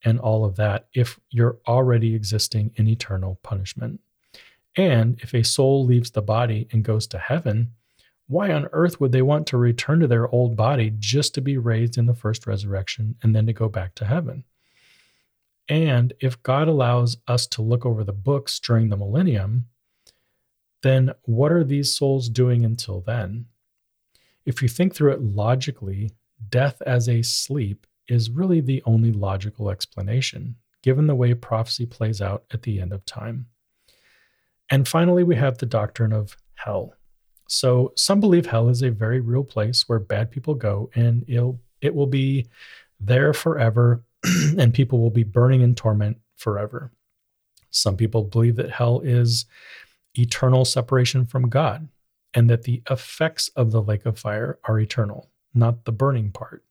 and 0.03 0.17
all 0.19 0.45
of 0.45 0.55
that 0.55 0.87
if 0.93 1.19
you're 1.29 1.57
already 1.67 2.15
existing 2.15 2.71
in 2.75 2.87
eternal 2.87 3.39
punishment. 3.43 3.99
And 4.77 5.19
if 5.21 5.33
a 5.33 5.43
soul 5.43 5.85
leaves 5.85 6.11
the 6.11 6.21
body 6.21 6.67
and 6.71 6.83
goes 6.83 7.07
to 7.07 7.17
heaven, 7.17 7.73
why 8.27 8.51
on 8.51 8.67
earth 8.73 8.99
would 8.99 9.11
they 9.11 9.21
want 9.21 9.47
to 9.47 9.57
return 9.57 9.99
to 10.01 10.07
their 10.07 10.27
old 10.29 10.55
body 10.55 10.93
just 10.99 11.33
to 11.35 11.41
be 11.41 11.57
raised 11.57 11.97
in 11.97 12.05
the 12.05 12.13
first 12.13 12.45
resurrection 12.45 13.15
and 13.23 13.35
then 13.35 13.45
to 13.47 13.53
go 13.53 13.69
back 13.69 13.95
to 13.95 14.05
heaven? 14.05 14.43
And 15.69 16.13
if 16.19 16.41
God 16.43 16.67
allows 16.67 17.17
us 17.27 17.47
to 17.47 17.61
look 17.61 17.85
over 17.85 18.03
the 18.03 18.13
books 18.13 18.59
during 18.59 18.89
the 18.89 18.97
millennium, 18.97 19.65
then 20.83 21.11
what 21.23 21.51
are 21.51 21.63
these 21.63 21.95
souls 21.95 22.29
doing 22.29 22.63
until 22.63 23.01
then? 23.01 23.45
If 24.45 24.61
you 24.61 24.69
think 24.69 24.95
through 24.95 25.13
it 25.13 25.21
logically, 25.21 26.11
death 26.49 26.81
as 26.85 27.09
a 27.09 27.21
sleep 27.21 27.85
is 28.07 28.29
really 28.29 28.61
the 28.61 28.81
only 28.85 29.11
logical 29.11 29.69
explanation, 29.69 30.55
given 30.81 31.07
the 31.07 31.15
way 31.15 31.33
prophecy 31.33 31.85
plays 31.85 32.21
out 32.21 32.45
at 32.51 32.61
the 32.61 32.79
end 32.79 32.93
of 32.93 33.05
time. 33.05 33.47
And 34.69 34.87
finally, 34.87 35.23
we 35.23 35.35
have 35.35 35.57
the 35.57 35.65
doctrine 35.65 36.13
of 36.13 36.37
hell. 36.55 36.93
So 37.47 37.93
some 37.95 38.19
believe 38.19 38.45
hell 38.45 38.69
is 38.69 38.81
a 38.81 38.91
very 38.91 39.19
real 39.19 39.43
place 39.43 39.87
where 39.87 39.99
bad 39.99 40.31
people 40.31 40.53
go 40.53 40.89
and 40.93 41.23
it'll, 41.27 41.59
it 41.81 41.95
will 41.95 42.07
be 42.07 42.47
there 42.99 43.33
forever 43.33 44.03
and 44.57 44.73
people 44.73 44.99
will 44.99 45.09
be 45.09 45.23
burning 45.23 45.61
in 45.61 45.75
torment 45.75 46.17
forever. 46.35 46.91
Some 47.69 47.95
people 47.95 48.23
believe 48.23 48.55
that 48.57 48.71
hell 48.71 48.99
is 49.01 49.45
eternal 50.17 50.65
separation 50.65 51.25
from 51.25 51.49
God 51.49 51.87
and 52.33 52.49
that 52.49 52.63
the 52.63 52.81
effects 52.89 53.49
of 53.55 53.71
the 53.71 53.81
lake 53.81 54.05
of 54.05 54.19
fire 54.19 54.59
are 54.65 54.79
eternal, 54.79 55.29
not 55.53 55.85
the 55.85 55.91
burning 55.91 56.31
part. 56.31 56.63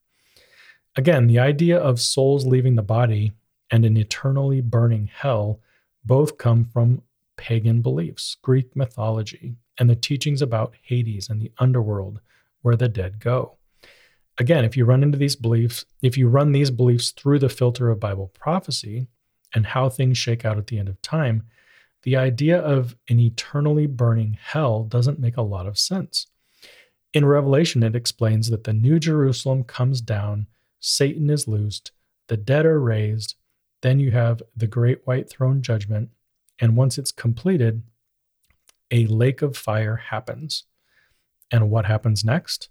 Again, 0.96 1.26
the 1.26 1.38
idea 1.38 1.78
of 1.78 2.00
souls 2.00 2.46
leaving 2.46 2.74
the 2.74 2.82
body 2.82 3.32
and 3.70 3.84
an 3.84 3.96
eternally 3.96 4.60
burning 4.60 5.08
hell 5.12 5.60
both 6.04 6.38
come 6.38 6.64
from 6.64 7.02
pagan 7.36 7.82
beliefs, 7.82 8.36
Greek 8.42 8.74
mythology, 8.74 9.56
and 9.78 9.88
the 9.88 9.96
teachings 9.96 10.42
about 10.42 10.74
Hades 10.82 11.28
and 11.28 11.40
the 11.40 11.52
underworld 11.58 12.20
where 12.62 12.76
the 12.76 12.88
dead 12.88 13.20
go. 13.20 13.56
Again, 14.38 14.64
if 14.64 14.76
you 14.76 14.84
run 14.84 15.02
into 15.02 15.18
these 15.18 15.36
beliefs, 15.36 15.86
if 16.02 16.18
you 16.18 16.28
run 16.28 16.52
these 16.52 16.70
beliefs 16.70 17.10
through 17.10 17.38
the 17.38 17.48
filter 17.48 17.90
of 17.90 18.00
Bible 18.00 18.30
prophecy 18.34 19.06
and 19.54 19.66
how 19.66 19.88
things 19.88 20.18
shake 20.18 20.44
out 20.44 20.58
at 20.58 20.66
the 20.66 20.78
end 20.78 20.88
of 20.88 21.00
time, 21.00 21.44
the 22.02 22.16
idea 22.16 22.58
of 22.58 22.96
an 23.08 23.18
eternally 23.18 23.86
burning 23.86 24.38
hell 24.40 24.84
doesn't 24.84 25.18
make 25.18 25.36
a 25.36 25.42
lot 25.42 25.66
of 25.66 25.78
sense. 25.78 26.26
In 27.14 27.24
Revelation, 27.24 27.82
it 27.82 27.96
explains 27.96 28.50
that 28.50 28.64
the 28.64 28.74
New 28.74 28.98
Jerusalem 28.98 29.64
comes 29.64 30.00
down, 30.00 30.46
Satan 30.80 31.30
is 31.30 31.48
loosed, 31.48 31.92
the 32.28 32.36
dead 32.36 32.66
are 32.66 32.80
raised, 32.80 33.36
then 33.80 33.98
you 33.98 34.10
have 34.10 34.42
the 34.54 34.66
great 34.66 35.06
white 35.06 35.30
throne 35.30 35.62
judgment, 35.62 36.10
and 36.60 36.76
once 36.76 36.98
it's 36.98 37.12
completed, 37.12 37.82
a 38.90 39.06
lake 39.06 39.42
of 39.42 39.56
fire 39.56 39.96
happens. 39.96 40.64
And 41.50 41.70
what 41.70 41.86
happens 41.86 42.24
next? 42.24 42.68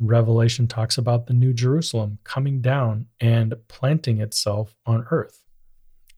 Revelation 0.00 0.68
talks 0.68 0.96
about 0.96 1.26
the 1.26 1.34
New 1.34 1.52
Jerusalem 1.52 2.18
coming 2.24 2.60
down 2.60 3.06
and 3.20 3.54
planting 3.66 4.20
itself 4.20 4.74
on 4.86 5.06
earth. 5.10 5.44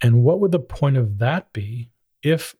And 0.03 0.23
what 0.23 0.41
would 0.41 0.53
the 0.53 0.59
point 0.59 0.97
of 0.97 1.19
that 1.19 1.53
be 1.53 1.91
if 2.23 2.55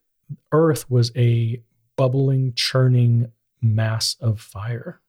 earth 0.51 0.89
was 0.89 1.11
a 1.15 1.61
bubbling, 1.95 2.53
churning 2.55 3.31
mass 3.61 4.15
of 4.19 4.41
fire, 4.41 5.01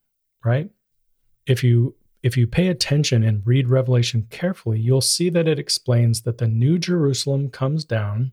right? 0.44 0.70
If 1.46 1.64
you 1.64 1.94
if 2.22 2.36
you 2.36 2.46
pay 2.46 2.68
attention 2.68 3.24
and 3.24 3.44
read 3.44 3.68
Revelation 3.68 4.28
carefully, 4.30 4.78
you'll 4.78 5.00
see 5.00 5.28
that 5.30 5.48
it 5.48 5.58
explains 5.58 6.22
that 6.22 6.38
the 6.38 6.46
New 6.46 6.78
Jerusalem 6.78 7.50
comes 7.50 7.84
down 7.84 8.30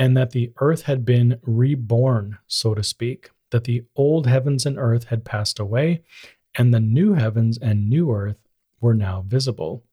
and 0.00 0.16
that 0.16 0.30
the 0.30 0.50
earth 0.60 0.84
had 0.84 1.04
been 1.04 1.38
reborn, 1.42 2.38
so 2.46 2.72
to 2.74 2.82
speak, 2.82 3.30
that 3.50 3.64
the 3.64 3.84
old 3.94 4.26
heavens 4.26 4.64
and 4.64 4.78
earth 4.78 5.04
had 5.04 5.26
passed 5.26 5.60
away, 5.60 6.02
and 6.54 6.72
the 6.72 6.80
new 6.80 7.12
heavens 7.12 7.58
and 7.58 7.90
new 7.90 8.10
earth 8.10 8.38
were 8.80 8.94
now 8.94 9.22
visible. 9.28 9.84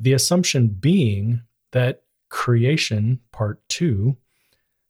The 0.00 0.14
assumption 0.14 0.66
being 0.66 1.42
that 1.70 2.02
creation, 2.28 3.20
part 3.30 3.60
two, 3.68 4.16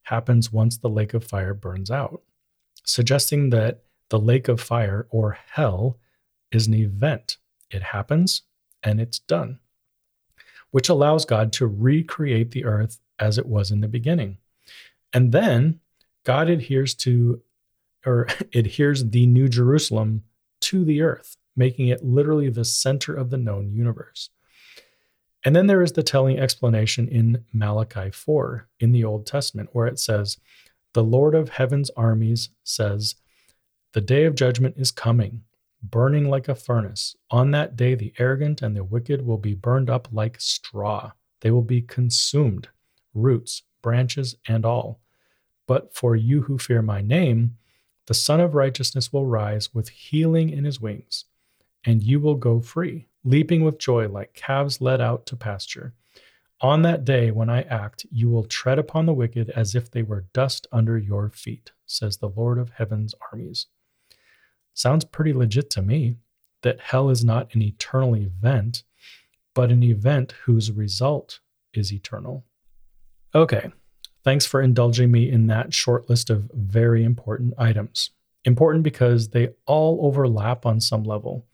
happens 0.04 0.50
once 0.50 0.78
the 0.78 0.88
lake 0.88 1.12
of 1.12 1.22
fire 1.22 1.52
burns 1.52 1.90
out, 1.90 2.22
suggesting 2.82 3.50
that 3.50 3.82
the 4.08 4.18
lake 4.18 4.48
of 4.48 4.58
fire, 4.58 5.06
or 5.10 5.36
hell, 5.52 5.98
is 6.50 6.66
an 6.66 6.72
event. 6.74 7.36
It 7.70 7.82
happens 7.82 8.42
and 8.82 9.02
it's 9.02 9.18
done, 9.18 9.58
which 10.70 10.88
allows 10.88 11.26
God 11.26 11.52
to 11.52 11.66
recreate 11.66 12.52
the 12.52 12.64
earth 12.64 12.98
as 13.20 13.38
it 13.38 13.46
was 13.46 13.70
in 13.70 13.80
the 13.80 13.88
beginning. 13.88 14.38
And 15.12 15.32
then 15.32 15.80
God 16.24 16.48
adheres 16.48 16.94
to 16.96 17.42
or 18.04 18.26
adheres 18.54 19.10
the 19.10 19.26
New 19.26 19.48
Jerusalem 19.48 20.24
to 20.62 20.84
the 20.84 21.02
earth, 21.02 21.36
making 21.56 21.88
it 21.88 22.04
literally 22.04 22.48
the 22.48 22.64
center 22.64 23.14
of 23.14 23.30
the 23.30 23.36
known 23.36 23.72
universe. 23.72 24.30
And 25.44 25.56
then 25.56 25.66
there 25.66 25.82
is 25.82 25.92
the 25.92 26.02
telling 26.02 26.38
explanation 26.38 27.08
in 27.08 27.44
Malachi 27.52 28.10
4 28.10 28.68
in 28.78 28.92
the 28.92 29.04
Old 29.04 29.26
Testament, 29.26 29.70
where 29.72 29.86
it 29.86 29.98
says, 29.98 30.36
The 30.92 31.02
Lord 31.02 31.34
of 31.34 31.50
heaven's 31.50 31.90
armies 31.90 32.50
says, 32.62 33.14
The 33.92 34.02
day 34.02 34.24
of 34.24 34.34
judgment 34.34 34.74
is 34.76 34.90
coming, 34.90 35.44
burning 35.82 36.28
like 36.28 36.48
a 36.48 36.54
furnace. 36.54 37.16
On 37.30 37.52
that 37.52 37.74
day, 37.74 37.94
the 37.94 38.12
arrogant 38.18 38.60
and 38.60 38.76
the 38.76 38.84
wicked 38.84 39.24
will 39.24 39.38
be 39.38 39.54
burned 39.54 39.88
up 39.88 40.08
like 40.12 40.40
straw. 40.40 41.12
They 41.40 41.50
will 41.50 41.62
be 41.62 41.80
consumed 41.80 42.68
roots, 43.14 43.62
branches, 43.82 44.36
and 44.46 44.64
all. 44.64 45.00
But 45.66 45.94
for 45.94 46.16
you 46.16 46.42
who 46.42 46.58
fear 46.58 46.82
my 46.82 47.00
name, 47.00 47.56
the 48.06 48.14
Sun 48.14 48.40
of 48.40 48.54
Righteousness 48.54 49.12
will 49.12 49.26
rise 49.26 49.72
with 49.74 49.88
healing 49.90 50.50
in 50.50 50.64
his 50.64 50.80
wings, 50.80 51.26
and 51.84 52.02
you 52.02 52.18
will 52.18 52.34
go 52.34 52.60
free, 52.60 53.06
leaping 53.24 53.62
with 53.62 53.78
joy 53.78 54.08
like 54.08 54.34
calves 54.34 54.80
led 54.80 55.00
out 55.00 55.26
to 55.26 55.36
pasture. 55.36 55.94
On 56.60 56.82
that 56.82 57.04
day 57.04 57.30
when 57.30 57.48
I 57.48 57.62
act, 57.62 58.04
you 58.10 58.28
will 58.28 58.44
tread 58.44 58.78
upon 58.78 59.06
the 59.06 59.14
wicked 59.14 59.50
as 59.50 59.74
if 59.74 59.90
they 59.90 60.02
were 60.02 60.26
dust 60.32 60.66
under 60.72 60.98
your 60.98 61.30
feet, 61.30 61.72
says 61.86 62.16
the 62.16 62.28
Lord 62.28 62.58
of 62.58 62.70
heaven's 62.70 63.14
armies. 63.32 63.66
Sounds 64.74 65.04
pretty 65.04 65.32
legit 65.32 65.70
to 65.70 65.82
me 65.82 66.16
that 66.62 66.80
hell 66.80 67.10
is 67.10 67.24
not 67.24 67.54
an 67.54 67.62
eternal 67.62 68.14
event, 68.14 68.82
but 69.54 69.70
an 69.70 69.82
event 69.82 70.32
whose 70.44 70.70
result 70.70 71.40
is 71.72 71.92
eternal. 71.92 72.44
Okay, 73.34 73.70
thanks 74.24 74.44
for 74.44 74.60
indulging 74.60 75.10
me 75.10 75.30
in 75.30 75.46
that 75.46 75.72
short 75.72 76.10
list 76.10 76.30
of 76.30 76.50
very 76.52 77.04
important 77.04 77.54
items. 77.58 78.10
Important 78.44 78.82
because 78.82 79.28
they 79.28 79.50
all 79.66 80.00
overlap 80.02 80.66
on 80.66 80.80
some 80.80 81.04
level. 81.04 81.46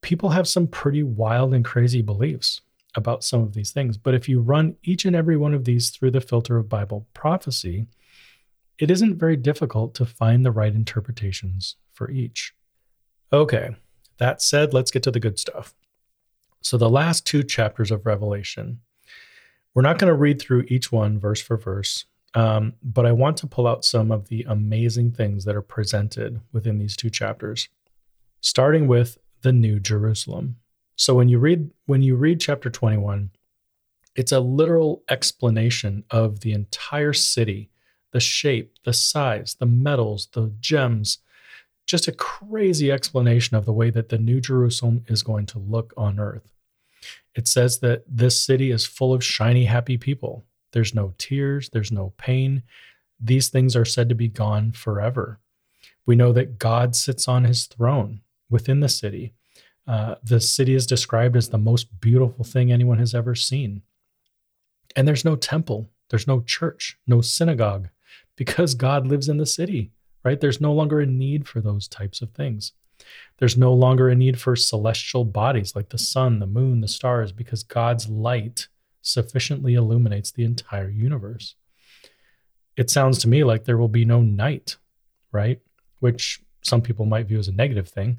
People 0.00 0.30
have 0.30 0.48
some 0.48 0.66
pretty 0.66 1.02
wild 1.02 1.52
and 1.52 1.64
crazy 1.64 2.00
beliefs 2.00 2.62
about 2.94 3.24
some 3.24 3.42
of 3.42 3.52
these 3.52 3.72
things, 3.72 3.98
but 3.98 4.14
if 4.14 4.28
you 4.28 4.40
run 4.40 4.76
each 4.84 5.04
and 5.04 5.14
every 5.14 5.36
one 5.36 5.52
of 5.52 5.64
these 5.64 5.90
through 5.90 6.12
the 6.12 6.20
filter 6.20 6.56
of 6.56 6.68
Bible 6.68 7.06
prophecy, 7.12 7.86
it 8.78 8.90
isn't 8.90 9.18
very 9.18 9.36
difficult 9.36 9.94
to 9.94 10.06
find 10.06 10.44
the 10.44 10.50
right 10.50 10.74
interpretations 10.74 11.76
for 11.92 12.10
each. 12.10 12.54
Okay, 13.32 13.76
that 14.18 14.40
said, 14.40 14.72
let's 14.72 14.90
get 14.90 15.02
to 15.02 15.10
the 15.10 15.20
good 15.20 15.38
stuff. 15.38 15.74
So, 16.62 16.78
the 16.78 16.90
last 16.90 17.26
two 17.26 17.42
chapters 17.42 17.90
of 17.90 18.06
Revelation 18.06 18.80
we're 19.76 19.82
not 19.82 19.98
going 19.98 20.10
to 20.10 20.18
read 20.18 20.40
through 20.40 20.64
each 20.68 20.90
one 20.90 21.20
verse 21.20 21.42
for 21.42 21.58
verse, 21.58 22.06
um, 22.32 22.72
but 22.82 23.04
I 23.04 23.12
want 23.12 23.36
to 23.38 23.46
pull 23.46 23.66
out 23.66 23.84
some 23.84 24.10
of 24.10 24.28
the 24.28 24.46
amazing 24.48 25.12
things 25.12 25.44
that 25.44 25.54
are 25.54 25.60
presented 25.60 26.40
within 26.50 26.78
these 26.78 26.96
two 26.96 27.10
chapters, 27.10 27.68
starting 28.40 28.88
with 28.88 29.18
the 29.42 29.52
New 29.52 29.78
Jerusalem. 29.78 30.56
So 30.96 31.14
when 31.14 31.28
you 31.28 31.38
read 31.38 31.70
when 31.84 32.00
you 32.00 32.16
read 32.16 32.40
chapter 32.40 32.70
21, 32.70 33.32
it's 34.14 34.32
a 34.32 34.40
literal 34.40 35.02
explanation 35.10 36.04
of 36.10 36.40
the 36.40 36.52
entire 36.52 37.12
city, 37.12 37.68
the 38.12 38.20
shape, 38.20 38.78
the 38.86 38.94
size, 38.94 39.56
the 39.60 39.66
metals, 39.66 40.28
the 40.32 40.54
gems, 40.58 41.18
just 41.84 42.08
a 42.08 42.12
crazy 42.12 42.90
explanation 42.90 43.58
of 43.58 43.66
the 43.66 43.74
way 43.74 43.90
that 43.90 44.08
the 44.08 44.16
New 44.16 44.40
Jerusalem 44.40 45.04
is 45.06 45.22
going 45.22 45.44
to 45.46 45.58
look 45.58 45.92
on 45.98 46.18
earth. 46.18 46.55
It 47.34 47.46
says 47.46 47.80
that 47.80 48.04
this 48.08 48.42
city 48.42 48.70
is 48.70 48.86
full 48.86 49.12
of 49.12 49.24
shiny, 49.24 49.66
happy 49.66 49.98
people. 49.98 50.44
There's 50.72 50.94
no 50.94 51.14
tears, 51.18 51.70
there's 51.70 51.92
no 51.92 52.12
pain. 52.16 52.62
These 53.20 53.48
things 53.48 53.76
are 53.76 53.84
said 53.84 54.08
to 54.08 54.14
be 54.14 54.28
gone 54.28 54.72
forever. 54.72 55.40
We 56.04 56.16
know 56.16 56.32
that 56.32 56.58
God 56.58 56.94
sits 56.94 57.28
on 57.28 57.44
his 57.44 57.66
throne 57.66 58.20
within 58.48 58.80
the 58.80 58.88
city. 58.88 59.34
Uh, 59.86 60.16
the 60.22 60.40
city 60.40 60.74
is 60.74 60.86
described 60.86 61.36
as 61.36 61.48
the 61.48 61.58
most 61.58 62.00
beautiful 62.00 62.44
thing 62.44 62.72
anyone 62.72 62.98
has 62.98 63.14
ever 63.14 63.34
seen. 63.34 63.82
And 64.94 65.06
there's 65.06 65.24
no 65.24 65.36
temple, 65.36 65.90
there's 66.10 66.26
no 66.26 66.40
church, 66.40 66.98
no 67.06 67.20
synagogue, 67.20 67.88
because 68.36 68.74
God 68.74 69.06
lives 69.06 69.28
in 69.28 69.36
the 69.36 69.46
city, 69.46 69.92
right? 70.24 70.40
There's 70.40 70.60
no 70.60 70.72
longer 70.72 71.00
a 71.00 71.06
need 71.06 71.46
for 71.46 71.60
those 71.60 71.86
types 71.88 72.22
of 72.22 72.30
things. 72.30 72.72
There's 73.38 73.56
no 73.56 73.72
longer 73.72 74.08
a 74.08 74.14
need 74.14 74.40
for 74.40 74.56
celestial 74.56 75.24
bodies 75.24 75.76
like 75.76 75.90
the 75.90 75.98
sun, 75.98 76.38
the 76.38 76.46
moon, 76.46 76.80
the 76.80 76.88
stars, 76.88 77.32
because 77.32 77.62
God's 77.62 78.08
light 78.08 78.68
sufficiently 79.02 79.74
illuminates 79.74 80.32
the 80.32 80.44
entire 80.44 80.88
universe. 80.88 81.54
It 82.76 82.90
sounds 82.90 83.18
to 83.20 83.28
me 83.28 83.44
like 83.44 83.64
there 83.64 83.78
will 83.78 83.88
be 83.88 84.04
no 84.04 84.22
night, 84.22 84.76
right? 85.32 85.60
Which 86.00 86.40
some 86.62 86.82
people 86.82 87.06
might 87.06 87.26
view 87.26 87.38
as 87.38 87.48
a 87.48 87.52
negative 87.52 87.88
thing. 87.88 88.18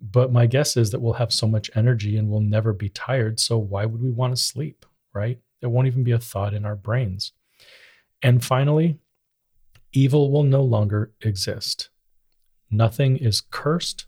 But 0.00 0.32
my 0.32 0.46
guess 0.46 0.76
is 0.76 0.90
that 0.90 1.00
we'll 1.00 1.14
have 1.14 1.32
so 1.32 1.48
much 1.48 1.70
energy 1.74 2.16
and 2.16 2.28
we'll 2.28 2.40
never 2.40 2.72
be 2.72 2.88
tired. 2.88 3.40
So 3.40 3.58
why 3.58 3.84
would 3.84 4.00
we 4.00 4.10
want 4.10 4.36
to 4.36 4.42
sleep, 4.42 4.86
right? 5.12 5.38
It 5.60 5.66
won't 5.66 5.88
even 5.88 6.04
be 6.04 6.12
a 6.12 6.18
thought 6.18 6.54
in 6.54 6.64
our 6.64 6.76
brains. 6.76 7.32
And 8.22 8.44
finally, 8.44 8.98
evil 9.92 10.30
will 10.30 10.44
no 10.44 10.62
longer 10.62 11.12
exist. 11.20 11.90
Nothing 12.70 13.16
is 13.16 13.40
cursed, 13.40 14.06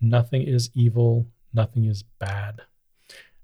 nothing 0.00 0.42
is 0.42 0.70
evil, 0.74 1.26
nothing 1.52 1.84
is 1.84 2.02
bad. 2.02 2.62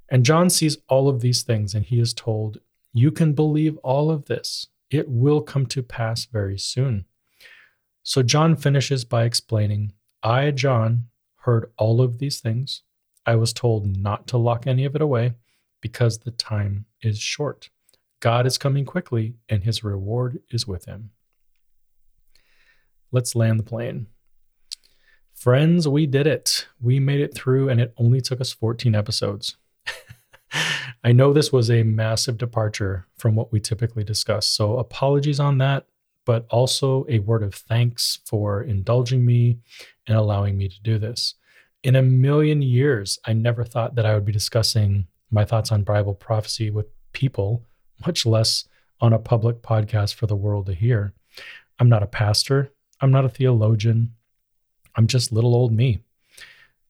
And 0.09 0.25
John 0.25 0.51
sees 0.51 0.79
all 0.89 1.09
of 1.09 1.21
these 1.21 1.43
things 1.43 1.75
and 1.75 1.85
he 1.85 2.01
is 2.01 2.13
told, 2.13 2.59
You 2.93 3.11
can 3.13 3.33
believe 3.33 3.77
all 3.79 4.11
of 4.11 4.27
this. 4.27 4.67
It 4.91 5.09
will 5.09 5.41
come 5.41 5.67
to 5.67 5.83
pass 5.83 6.25
very 6.25 6.59
soon. 6.59 7.05
So 8.03 8.23
John 8.23 8.57
finishes 8.57 9.05
by 9.05 9.25
explaining, 9.25 9.93
I, 10.23 10.51
John, 10.51 11.07
heard 11.37 11.71
all 11.79 12.01
of 12.01 12.19
these 12.19 12.41
things. 12.41 12.83
I 13.25 13.37
was 13.37 13.53
told 13.53 13.97
not 13.97 14.27
to 14.29 14.39
lock 14.39 14.67
any 14.67 14.85
of 14.85 14.97
it 14.97 15.03
away 15.03 15.35
because 15.81 16.19
the 16.19 16.33
time 16.33 16.87
is 17.03 17.19
short. 17.19 17.71
God 18.21 18.47
is 18.47 18.59
coming 18.59 18.85
quickly 18.85 19.35
and 19.49 19.63
his 19.63 19.85
reward 19.85 20.41
is 20.51 20.67
with 20.67 20.87
him. 20.87 21.11
Let's 23.13 23.35
land 23.35 23.59
the 23.59 23.65
plane. 23.65 24.09
Friends, 25.41 25.89
we 25.89 26.05
did 26.05 26.27
it. 26.27 26.67
We 26.83 27.01
made 27.01 27.23
it 27.23 27.35
through, 27.35 27.71
and 27.71 27.81
it 27.81 27.95
only 27.97 28.21
took 28.21 28.43
us 28.43 28.53
14 28.53 28.95
episodes. 28.95 29.57
I 31.03 31.13
know 31.13 31.33
this 31.33 31.51
was 31.51 31.71
a 31.71 31.83
massive 31.83 32.37
departure 32.37 33.07
from 33.17 33.37
what 33.37 33.51
we 33.51 33.59
typically 33.59 34.05
discuss, 34.05 34.47
so 34.47 34.77
apologies 34.77 35.41
on 35.41 35.57
that, 35.57 35.87
but 36.27 36.45
also 36.51 37.07
a 37.09 37.21
word 37.21 37.43
of 37.43 37.55
thanks 37.55 38.19
for 38.27 38.63
indulging 38.63 39.25
me 39.25 39.61
and 40.07 40.15
allowing 40.15 40.59
me 40.59 40.69
to 40.69 40.83
do 40.83 40.99
this. 40.99 41.37
In 41.83 41.97
a 41.97 42.03
million 42.03 42.61
years, 42.61 43.19
I 43.25 43.33
never 43.33 43.65
thought 43.65 43.95
that 43.95 44.05
I 44.05 44.13
would 44.13 44.27
be 44.27 44.33
discussing 44.33 45.07
my 45.31 45.47
thoughts 45.47 45.73
on 45.73 45.85
Bible 45.85 46.13
prophecy 46.13 46.69
with 46.69 46.89
people, 47.15 47.65
much 48.07 48.27
less 48.27 48.69
on 49.01 49.15
a 49.15 49.19
public 49.19 49.63
podcast 49.63 50.13
for 50.13 50.27
the 50.27 50.37
world 50.37 50.67
to 50.67 50.75
hear. 50.75 51.15
I'm 51.79 51.89
not 51.89 52.03
a 52.03 52.07
pastor, 52.07 52.73
I'm 53.01 53.11
not 53.11 53.25
a 53.25 53.31
theologian. 53.31 54.17
I'm 54.97 55.07
just 55.07 55.33
little 55.33 55.55
old 55.55 55.73
me. 55.73 56.01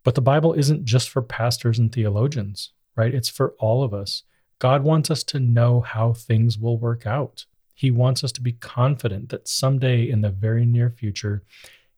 But 0.03 0.15
the 0.15 0.23
Bible 0.23 0.55
isn't 0.55 0.85
just 0.85 1.11
for 1.11 1.23
pastors 1.23 1.79
and 1.79 1.93
theologians, 1.93 2.73
right? 2.97 3.15
It's 3.15 3.29
for 3.29 3.55
all 3.59 3.83
of 3.83 3.93
us. 3.93 4.23
God 4.59 4.83
wants 4.83 5.11
us 5.11 5.23
to 5.25 5.41
know 5.41 5.81
how 5.81 6.13
things 6.13 6.59
will 6.59 6.79
work 6.79 7.07
out. 7.07 7.47
He 7.75 7.91
wants 7.91 8.23
us 8.23 8.33
to 8.33 8.43
be 8.43 8.53
confident 8.53 9.31
that 9.31 9.49
someday 9.49 10.09
in 10.09 10.21
the 10.21 10.31
very 10.31 10.67
near 10.67 10.91
future, 10.91 11.43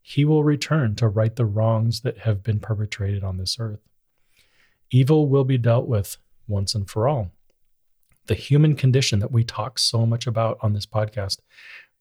He 0.01 0.25
will 0.25 0.45
return 0.45 0.95
to 0.97 1.09
right 1.09 1.35
the 1.35 1.45
wrongs 1.45 2.01
that 2.01 2.19
have 2.19 2.43
been 2.43 2.61
perpetrated 2.61 3.25
on 3.25 3.37
this 3.37 3.57
earth. 3.59 3.81
Evil 4.91 5.29
will 5.29 5.45
be 5.45 5.59
dealt 5.59 5.87
with 5.87 6.19
once 6.47 6.75
and 6.75 6.89
for 6.89 7.09
all. 7.09 7.31
The 8.27 8.35
human 8.35 8.77
condition 8.77 9.19
that 9.21 9.33
we 9.33 9.43
talk 9.43 9.79
so 9.79 10.07
much 10.07 10.27
about 10.27 10.59
on 10.61 10.73
this 10.73 10.87
podcast 10.87 11.39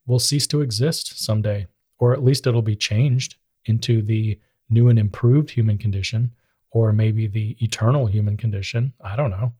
will 0.05 0.19
cease 0.19 0.45
to 0.47 0.61
exist 0.61 1.23
someday, 1.23 1.67
or 1.97 2.13
at 2.13 2.23
least 2.23 2.45
it'll 2.45 2.61
be 2.61 2.75
changed 2.75 3.37
into 3.65 4.01
the 4.01 4.39
new 4.69 4.89
and 4.89 4.97
improved 4.97 5.49
human 5.49 5.77
condition, 5.77 6.31
or 6.71 6.93
maybe 6.93 7.27
the 7.27 7.57
eternal 7.59 8.05
human 8.05 8.37
condition. 8.37 8.93
I 9.01 9.15
don't 9.15 9.31
know. 9.31 9.53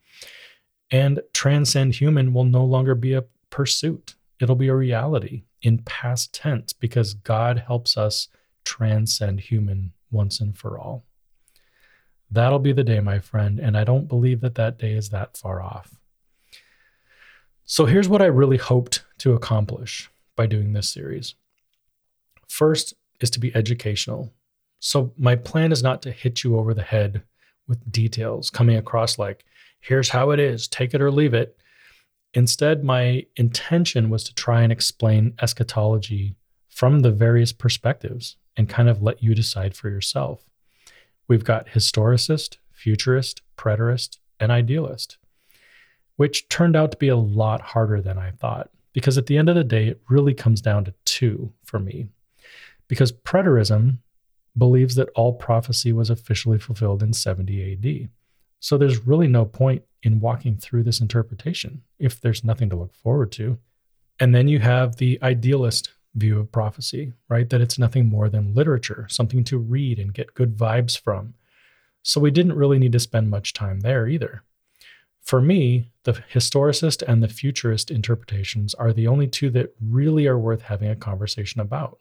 And 0.92 1.22
transcend 1.34 1.96
human 1.96 2.34
will 2.34 2.46
no 2.46 2.64
longer 2.64 2.96
be 2.96 3.14
a 3.14 3.26
pursuit, 3.50 4.16
it'll 4.40 4.56
be 4.56 4.70
a 4.70 4.76
reality 4.76 5.44
in 5.62 5.80
past 5.80 6.34
tense 6.34 6.74
because 6.74 7.14
God 7.14 7.60
helps 7.60 7.98
us 7.98 8.28
transcend 8.66 9.40
human 9.40 9.94
once 10.10 10.40
and 10.40 10.58
for 10.58 10.80
all. 10.80 11.06
That'll 12.30 12.60
be 12.60 12.72
the 12.72 12.84
day, 12.84 13.02
my 13.02 13.20
friend, 13.20 13.60
and 13.60 13.78
I 13.78 13.84
don't 13.84 14.08
believe 14.08 14.42
that 14.42 14.56
that 14.56 14.80
day 14.80 14.94
is 14.94 15.10
that 15.10 15.36
far 15.38 15.62
off. 15.62 15.96
So 17.66 17.86
here's 17.86 18.10
what 18.10 18.22
I 18.22 18.26
really 18.26 18.58
hoped 18.58 19.04
to 19.20 19.34
accomplish 19.34 20.10
by 20.36 20.46
doing 20.46 20.74
this 20.74 20.90
series. 20.90 21.36
First, 22.48 22.94
is 23.22 23.30
to 23.32 23.40
be 23.40 23.56
educational. 23.56 24.34
So 24.80 25.14
my 25.18 25.36
plan 25.36 25.72
is 25.72 25.84
not 25.84 26.02
to 26.04 26.12
hit 26.12 26.44
you 26.44 26.58
over 26.58 26.74
the 26.74 26.82
head 26.82 27.22
with 27.68 27.92
details 27.92 28.50
coming 28.50 28.76
across 28.76 29.18
like, 29.18 29.46
here's 29.80 30.10
how 30.10 30.32
it 30.32 30.40
is, 30.40 30.68
take 30.68 30.94
it 30.94 31.02
or 31.02 31.12
leave 31.12 31.34
it. 31.34 31.58
Instead, 32.34 32.84
my 32.84 33.26
intention 33.36 34.10
was 34.10 34.24
to 34.24 34.34
try 34.34 34.62
and 34.62 34.72
explain 34.72 35.34
eschatology 35.42 36.36
from 36.70 37.02
the 37.02 37.12
various 37.12 37.52
perspectives 37.52 38.38
and 38.58 38.70
kind 38.70 38.90
of 38.90 39.02
let 39.02 39.22
you 39.22 39.36
decide 39.36 39.76
for 39.76 39.90
yourself. 39.90 40.50
We've 41.28 41.44
got 41.44 41.68
historicist, 41.68 42.58
futurist, 42.72 43.42
preterist, 43.58 44.18
and 44.40 44.52
idealist, 44.52 45.18
which 46.16 46.50
turned 46.50 46.76
out 46.76 46.92
to 46.92 46.98
be 46.98 47.10
a 47.10 47.16
lot 47.16 47.62
harder 47.62 48.02
than 48.02 48.18
I 48.18 48.32
thought. 48.32 48.70
Because 48.94 49.18
at 49.18 49.28
the 49.28 49.38
end 49.38 49.48
of 49.48 49.56
the 49.56 49.64
day, 49.64 49.88
it 49.88 50.02
really 50.10 50.34
comes 50.34 50.60
down 50.60 50.84
to 50.86 50.94
two 51.06 51.54
for 51.64 51.80
me 51.80 52.10
because 52.92 53.14
preterism 53.14 54.00
believes 54.58 54.96
that 54.96 55.08
all 55.16 55.32
prophecy 55.32 55.94
was 55.94 56.10
officially 56.10 56.60
fulfilled 56.60 57.02
in 57.02 57.14
70 57.14 57.72
AD. 57.72 58.10
So 58.60 58.78
there's 58.78 59.08
really 59.08 59.28
no 59.28 59.46
point 59.46 59.84
in 60.04 60.20
walking 60.20 60.58
through 60.58 60.84
this 60.84 61.00
interpretation 61.00 61.84
if 62.00 62.20
there's 62.20 62.44
nothing 62.44 62.70
to 62.70 62.76
look 62.76 62.94
forward 62.94 63.32
to. 63.32 63.58
And 64.20 64.36
then 64.36 64.50
you 64.50 64.60
have 64.60 64.98
the 64.98 65.18
idealist 65.24 65.92
view 66.16 66.38
of 66.38 66.52
prophecy, 66.52 67.14
right? 67.30 67.50
That 67.50 67.62
it's 67.62 67.80
nothing 67.80 68.10
more 68.10 68.28
than 68.28 68.54
literature, 68.54 69.08
something 69.10 69.46
to 69.46 69.58
read 69.58 69.98
and 69.98 70.14
get 70.14 70.34
good 70.34 70.58
vibes 70.58 71.00
from. 71.00 71.36
So 72.04 72.20
we 72.20 72.30
didn't 72.30 72.58
really 72.58 72.78
need 72.78 72.92
to 72.92 73.00
spend 73.00 73.30
much 73.30 73.54
time 73.54 73.80
there 73.80 74.06
either. 74.06 74.44
For 75.22 75.40
me, 75.40 75.92
the 76.04 76.12
historicist 76.12 77.02
and 77.08 77.24
the 77.24 77.30
futurist 77.30 77.90
interpretations 77.90 78.74
are 78.74 78.92
the 78.92 79.08
only 79.08 79.28
two 79.28 79.50
that 79.52 79.74
really 79.80 80.28
are 80.28 80.38
worth 80.38 80.64
having 80.64 80.90
a 80.90 80.96
conversation 80.98 81.62
about. 81.62 81.98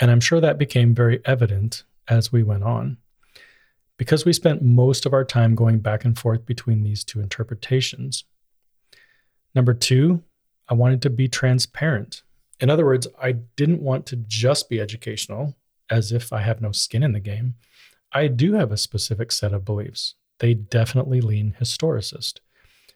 And 0.00 0.10
I'm 0.10 0.20
sure 0.20 0.40
that 0.40 0.58
became 0.58 0.94
very 0.94 1.20
evident 1.24 1.84
as 2.08 2.32
we 2.32 2.42
went 2.42 2.64
on. 2.64 2.98
Because 3.96 4.24
we 4.24 4.32
spent 4.32 4.62
most 4.62 5.06
of 5.06 5.12
our 5.12 5.24
time 5.24 5.54
going 5.54 5.78
back 5.78 6.04
and 6.04 6.18
forth 6.18 6.44
between 6.44 6.82
these 6.82 7.04
two 7.04 7.20
interpretations. 7.20 8.24
Number 9.54 9.72
two, 9.72 10.22
I 10.68 10.74
wanted 10.74 11.00
to 11.02 11.10
be 11.10 11.28
transparent. 11.28 12.22
In 12.58 12.70
other 12.70 12.84
words, 12.84 13.06
I 13.22 13.32
didn't 13.32 13.82
want 13.82 14.06
to 14.06 14.16
just 14.16 14.68
be 14.68 14.80
educational, 14.80 15.54
as 15.90 16.10
if 16.10 16.32
I 16.32 16.40
have 16.40 16.60
no 16.60 16.72
skin 16.72 17.02
in 17.02 17.12
the 17.12 17.20
game. 17.20 17.54
I 18.12 18.26
do 18.28 18.54
have 18.54 18.72
a 18.72 18.76
specific 18.76 19.30
set 19.30 19.52
of 19.52 19.64
beliefs. 19.64 20.14
They 20.40 20.54
definitely 20.54 21.20
lean 21.20 21.56
historicist. 21.60 22.40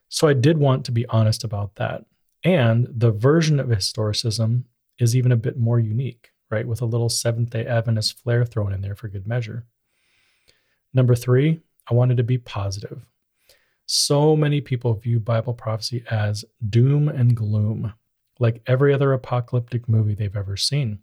So 0.09 0.27
I 0.27 0.33
did 0.33 0.59
want 0.59 0.85
to 0.87 0.93
be 0.93 1.07
honest 1.07 1.45
about 1.45 1.77
that. 1.77 2.05
And 2.43 2.89
the 2.91 3.13
version 3.13 3.61
of 3.61 3.69
historicism 3.69 4.65
is 4.99 5.15
even 5.15 5.33
a 5.33 5.37
bit 5.37 5.59
more 5.59 5.79
unique 5.79 6.31
right? 6.51 6.67
With 6.67 6.81
a 6.81 6.87
little 6.87 7.09
Seventh 7.09 7.51
day 7.51 7.67
Adventist 7.67 8.19
flair 8.19 8.45
thrown 8.45 8.73
in 8.73 8.81
there 8.81 8.95
for 8.95 9.09
good 9.09 9.27
measure. 9.27 9.67
Number 10.95 11.15
three, 11.15 11.61
I 11.91 11.95
wanted 11.95 12.17
to 12.17 12.23
be 12.23 12.39
positive. 12.39 13.05
So 13.87 14.37
many 14.37 14.61
people 14.61 14.93
view 14.95 15.19
Bible 15.19 15.55
prophecy 15.55 16.05
as 16.11 16.45
doom 16.69 17.09
and 17.09 17.35
gloom, 17.35 17.95
like 18.39 18.63
every 18.67 18.93
other 18.93 19.13
apocalyptic 19.13 19.89
movie 19.89 20.15
they've 20.15 20.37
ever 20.37 20.57
seen. 20.57 20.99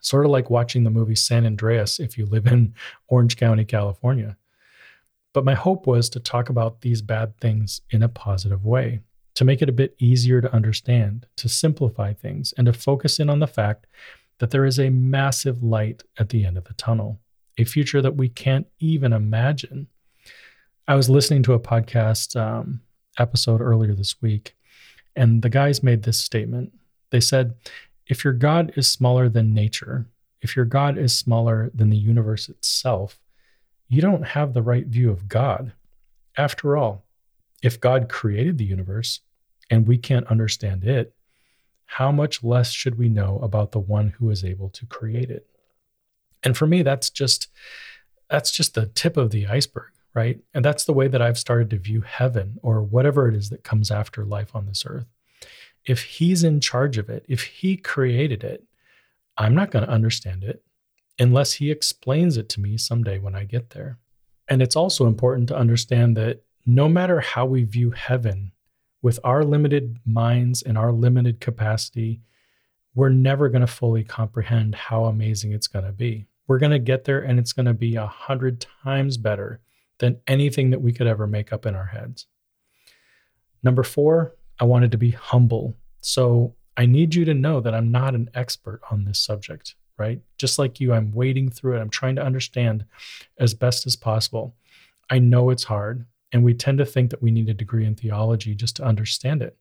Sort 0.00 0.24
of 0.24 0.30
like 0.30 0.50
watching 0.50 0.84
the 0.84 0.90
movie 0.90 1.16
San 1.16 1.46
Andreas 1.46 1.98
if 1.98 2.16
you 2.16 2.26
live 2.26 2.46
in 2.46 2.74
Orange 3.08 3.36
County, 3.36 3.64
California. 3.64 4.36
But 5.32 5.44
my 5.44 5.54
hope 5.54 5.86
was 5.86 6.08
to 6.10 6.20
talk 6.20 6.48
about 6.48 6.82
these 6.82 7.02
bad 7.02 7.36
things 7.38 7.80
in 7.90 8.02
a 8.02 8.08
positive 8.08 8.64
way, 8.64 9.00
to 9.34 9.44
make 9.44 9.60
it 9.60 9.68
a 9.68 9.72
bit 9.72 9.96
easier 9.98 10.40
to 10.40 10.54
understand, 10.54 11.26
to 11.36 11.48
simplify 11.48 12.12
things, 12.12 12.54
and 12.56 12.66
to 12.66 12.72
focus 12.72 13.18
in 13.18 13.28
on 13.28 13.40
the 13.40 13.48
fact 13.48 13.88
that 14.38 14.50
there 14.50 14.64
is 14.64 14.78
a 14.78 14.90
massive 14.90 15.62
light 15.62 16.02
at 16.18 16.28
the 16.28 16.44
end 16.44 16.58
of 16.58 16.64
the 16.64 16.74
tunnel, 16.74 17.20
a 17.58 17.64
future 17.64 18.02
that 18.02 18.16
we 18.16 18.28
can't 18.28 18.66
even 18.80 19.12
imagine. 19.12 19.86
I 20.86 20.96
was 20.96 21.08
listening 21.08 21.42
to 21.44 21.54
a 21.54 21.60
podcast 21.60 22.36
um, 22.38 22.80
episode 23.18 23.60
earlier 23.60 23.94
this 23.94 24.20
week, 24.20 24.56
and 25.16 25.42
the 25.42 25.48
guys 25.48 25.82
made 25.82 26.02
this 26.02 26.18
statement. 26.18 26.72
They 27.10 27.20
said, 27.20 27.54
If 28.06 28.24
your 28.24 28.32
God 28.32 28.72
is 28.76 28.90
smaller 28.90 29.28
than 29.28 29.54
nature, 29.54 30.06
if 30.42 30.56
your 30.56 30.66
God 30.66 30.98
is 30.98 31.16
smaller 31.16 31.70
than 31.74 31.88
the 31.88 31.96
universe 31.96 32.48
itself, 32.48 33.18
you 33.88 34.02
don't 34.02 34.26
have 34.26 34.52
the 34.52 34.62
right 34.62 34.86
view 34.86 35.10
of 35.10 35.28
God. 35.28 35.72
After 36.36 36.76
all, 36.76 37.04
if 37.62 37.80
God 37.80 38.10
created 38.10 38.58
the 38.58 38.64
universe 38.64 39.20
and 39.70 39.86
we 39.86 39.96
can't 39.96 40.26
understand 40.26 40.84
it, 40.84 41.14
how 41.86 42.10
much 42.12 42.42
less 42.42 42.72
should 42.72 42.98
we 42.98 43.08
know 43.08 43.38
about 43.40 43.72
the 43.72 43.78
one 43.80 44.10
who 44.18 44.30
is 44.30 44.44
able 44.44 44.68
to 44.70 44.86
create 44.86 45.30
it? 45.30 45.46
And 46.42 46.56
for 46.56 46.66
me, 46.66 46.82
that's 46.82 47.10
just 47.10 47.48
that's 48.30 48.50
just 48.50 48.74
the 48.74 48.86
tip 48.86 49.16
of 49.16 49.30
the 49.30 49.46
iceberg, 49.46 49.92
right? 50.14 50.40
And 50.54 50.64
that's 50.64 50.84
the 50.84 50.92
way 50.92 51.08
that 51.08 51.22
I've 51.22 51.38
started 51.38 51.70
to 51.70 51.78
view 51.78 52.00
heaven 52.02 52.58
or 52.62 52.82
whatever 52.82 53.28
it 53.28 53.34
is 53.34 53.50
that 53.50 53.64
comes 53.64 53.90
after 53.90 54.24
life 54.24 54.54
on 54.56 54.66
this 54.66 54.84
earth. 54.86 55.06
If 55.84 56.02
he's 56.02 56.42
in 56.42 56.60
charge 56.60 56.98
of 56.98 57.08
it, 57.10 57.24
if 57.28 57.42
he 57.42 57.76
created 57.76 58.42
it, 58.42 58.64
I'm 59.36 59.54
not 59.54 59.70
going 59.70 59.84
to 59.84 59.90
understand 59.92 60.42
it. 60.44 60.62
unless 61.18 61.54
he 61.54 61.70
explains 61.70 62.36
it 62.36 62.48
to 62.50 62.60
me 62.60 62.76
someday 62.76 63.18
when 63.18 63.34
I 63.34 63.44
get 63.44 63.70
there. 63.70 63.98
And 64.48 64.60
it's 64.60 64.76
also 64.76 65.06
important 65.06 65.48
to 65.48 65.56
understand 65.56 66.16
that 66.16 66.42
no 66.66 66.88
matter 66.88 67.20
how 67.20 67.46
we 67.46 67.64
view 67.64 67.90
heaven, 67.90 68.52
with 69.04 69.20
our 69.22 69.44
limited 69.44 69.98
minds 70.06 70.62
and 70.62 70.78
our 70.78 70.90
limited 70.90 71.38
capacity, 71.38 72.22
we're 72.94 73.10
never 73.10 73.50
going 73.50 73.60
to 73.60 73.66
fully 73.66 74.02
comprehend 74.02 74.74
how 74.74 75.04
amazing 75.04 75.52
it's 75.52 75.66
going 75.66 75.84
to 75.84 75.92
be. 75.92 76.26
We're 76.46 76.58
going 76.58 76.72
to 76.72 76.78
get 76.78 77.04
there 77.04 77.20
and 77.20 77.38
it's 77.38 77.52
going 77.52 77.66
to 77.66 77.74
be 77.74 77.96
a 77.96 78.06
hundred 78.06 78.64
times 78.82 79.18
better 79.18 79.60
than 79.98 80.20
anything 80.26 80.70
that 80.70 80.80
we 80.80 80.90
could 80.90 81.06
ever 81.06 81.26
make 81.26 81.52
up 81.52 81.66
in 81.66 81.74
our 81.74 81.84
heads. 81.84 82.28
Number 83.62 83.82
four, 83.82 84.36
I 84.58 84.64
wanted 84.64 84.90
to 84.92 84.98
be 84.98 85.10
humble. 85.10 85.76
So 86.00 86.54
I 86.78 86.86
need 86.86 87.14
you 87.14 87.26
to 87.26 87.34
know 87.34 87.60
that 87.60 87.74
I'm 87.74 87.92
not 87.92 88.14
an 88.14 88.30
expert 88.32 88.80
on 88.90 89.04
this 89.04 89.18
subject, 89.18 89.74
right? 89.98 90.22
Just 90.38 90.58
like 90.58 90.80
you, 90.80 90.94
I'm 90.94 91.12
wading 91.12 91.50
through 91.50 91.76
it. 91.76 91.82
I'm 91.82 91.90
trying 91.90 92.16
to 92.16 92.24
understand 92.24 92.86
as 93.38 93.52
best 93.52 93.86
as 93.86 93.96
possible. 93.96 94.56
I 95.10 95.18
know 95.18 95.50
it's 95.50 95.64
hard, 95.64 96.06
and 96.34 96.42
we 96.42 96.52
tend 96.52 96.78
to 96.78 96.84
think 96.84 97.10
that 97.10 97.22
we 97.22 97.30
need 97.30 97.48
a 97.48 97.54
degree 97.54 97.86
in 97.86 97.94
theology 97.94 98.56
just 98.56 98.74
to 98.76 98.84
understand 98.84 99.40
it. 99.40 99.56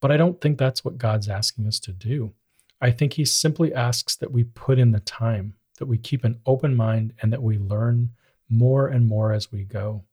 But 0.00 0.10
I 0.10 0.16
don't 0.16 0.40
think 0.40 0.56
that's 0.56 0.82
what 0.82 0.96
God's 0.96 1.28
asking 1.28 1.66
us 1.66 1.78
to 1.80 1.92
do. 1.92 2.32
I 2.80 2.90
think 2.90 3.12
He 3.12 3.26
simply 3.26 3.74
asks 3.74 4.16
that 4.16 4.32
we 4.32 4.44
put 4.44 4.78
in 4.78 4.92
the 4.92 5.00
time, 5.00 5.54
that 5.78 5.86
we 5.86 5.98
keep 5.98 6.24
an 6.24 6.40
open 6.46 6.74
mind, 6.74 7.12
and 7.20 7.30
that 7.30 7.42
we 7.42 7.58
learn 7.58 8.10
more 8.48 8.88
and 8.88 9.06
more 9.06 9.34
as 9.34 9.52
we 9.52 9.64
go. 9.64 10.04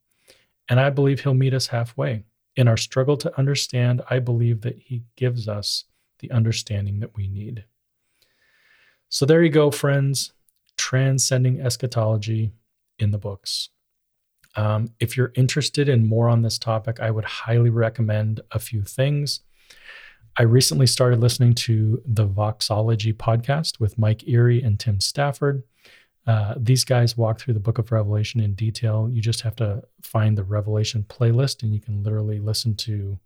And 0.68 0.82
I 0.82 0.90
believe 0.90 1.22
He'll 1.22 1.34
meet 1.34 1.54
us 1.54 1.68
halfway. 1.68 2.26
In 2.58 2.68
our 2.68 2.78
struggle 2.78 3.16
to 3.18 3.38
understand, 3.38 4.02
I 4.10 4.20
believe 4.20 4.62
that 4.62 4.78
He 4.78 5.04
gives 5.16 5.48
us 5.48 5.86
the 6.20 6.30
understanding 6.30 7.00
that 7.00 7.16
we 7.16 7.30
need. 7.30 7.64
So 9.08 9.26
there 9.26 9.42
you 9.42 9.50
go, 9.50 9.72
friends. 9.72 10.34
Transcending 10.76 11.62
eschatology 11.62 12.52
in 13.00 13.12
the 13.12 13.18
books. 13.18 13.70
Um, 14.56 14.90
if 15.00 15.18
you're 15.18 15.34
interested 15.36 15.90
in 15.90 16.08
more 16.08 16.30
on 16.30 16.42
this 16.42 16.58
topic, 16.58 17.00
I 17.00 17.12
would 17.12 17.26
highly 17.26 17.70
recommend 17.70 18.42
a 18.52 18.60
few 18.60 18.84
things. 18.84 19.42
I 20.38 20.44
recently 20.44 20.88
started 20.88 21.20
listening 21.20 21.54
to 21.56 22.02
the 22.06 22.28
Voxology 22.28 23.14
podcast 23.14 23.80
with 23.80 23.98
Mike 23.98 24.24
Erre 24.28 24.62
and 24.64 24.80
Tim 24.80 25.00
Stafford. 25.00 25.64
Uh, 26.28 26.56
these 26.58 26.84
guys 26.84 27.16
walk 27.16 27.40
through 27.40 27.54
the 27.54 27.60
book 27.60 27.78
of 27.78 27.92
Revelation 27.92 28.42
in 28.42 28.54
detail. 28.56 29.08
You 29.10 29.22
just 29.22 29.42
have 29.42 29.56
to 29.58 29.84
find 30.02 30.38
the 30.38 30.44
Revelation 30.44 31.06
playlist, 31.08 31.64
and 31.64 31.74
you 31.74 31.80
can 31.80 32.04
literally 32.04 32.40
listen 32.40 32.76
to 32.78 33.20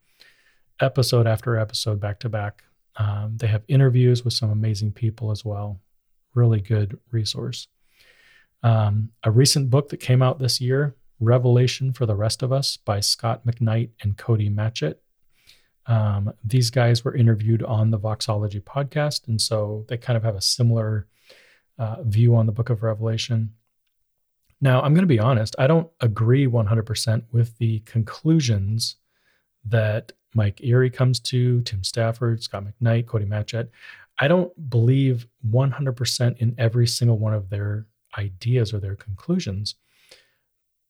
episode 0.80 1.26
after 1.26 1.58
episode 1.58 2.00
back 2.00 2.20
to 2.20 2.30
back. 2.30 2.64
Um, 2.98 3.38
they 3.38 3.48
have 3.48 3.64
interviews 3.68 4.24
with 4.24 4.34
some 4.34 4.52
amazing 4.52 4.92
people 4.92 5.32
as 5.32 5.46
well. 5.46 5.80
Really 6.36 6.60
good 6.60 7.00
resource. 7.12 7.68
Um, 8.62 9.10
a 9.24 9.32
recent 9.32 9.70
book 9.70 9.90
that 9.90 9.98
came 10.02 10.22
out 10.22 10.40
this 10.40 10.60
year, 10.60 10.96
Revelation 11.20 11.94
for 11.94 12.06
the 12.06 12.16
Rest 12.16 12.44
of 12.44 12.52
Us 12.52 12.78
by 12.78 13.00
Scot 13.00 13.46
McKnight 13.46 13.90
and 14.02 14.18
Cody 14.18 14.50
Matchett. 14.50 14.96
Um, 15.86 16.34
these 16.44 16.70
guys 16.70 17.04
were 17.04 17.16
interviewed 17.16 17.64
on 17.64 17.92
the 17.92 18.00
Voxology 18.00 18.62
podcast, 18.62 19.28
and 19.28 19.42
so 19.42 19.86
they 19.88 19.98
kind 19.98 20.18
of 20.18 20.24
have 20.24 20.36
a 20.36 20.42
similar 20.42 21.08
uh, 21.78 22.04
view 22.04 22.36
on 22.36 22.46
the 22.46 22.52
book 22.52 22.70
of 22.70 22.84
Revelation. 22.84 23.56
Now, 24.62 24.82
I'm 24.82 24.94
going 24.94 25.04
to 25.04 25.08
be 25.08 25.20
honest, 25.20 25.56
I 25.58 25.68
don't 25.68 25.90
agree 26.02 26.46
100% 26.46 27.24
with 27.32 27.58
the 27.58 27.80
conclusions 27.82 28.98
that 29.66 30.12
Mike 30.36 30.60
Erre 30.64 30.90
comes 30.90 31.20
to, 31.22 31.62
Tim 31.62 31.84
Stafford, 31.84 32.44
Scot 32.44 32.66
McKnight, 32.66 33.08
Cody 33.08 33.26
Matchett. 33.26 33.70
I 34.20 34.28
don't 34.28 34.70
believe 34.70 35.28
100% 35.50 36.38
in 36.38 36.54
every 36.58 36.86
single 36.86 37.18
one 37.18 37.34
of 37.34 37.50
their 37.50 37.88
ideas 38.18 38.74
or 38.74 38.80
their 38.80 38.96
conclusions, 38.96 39.76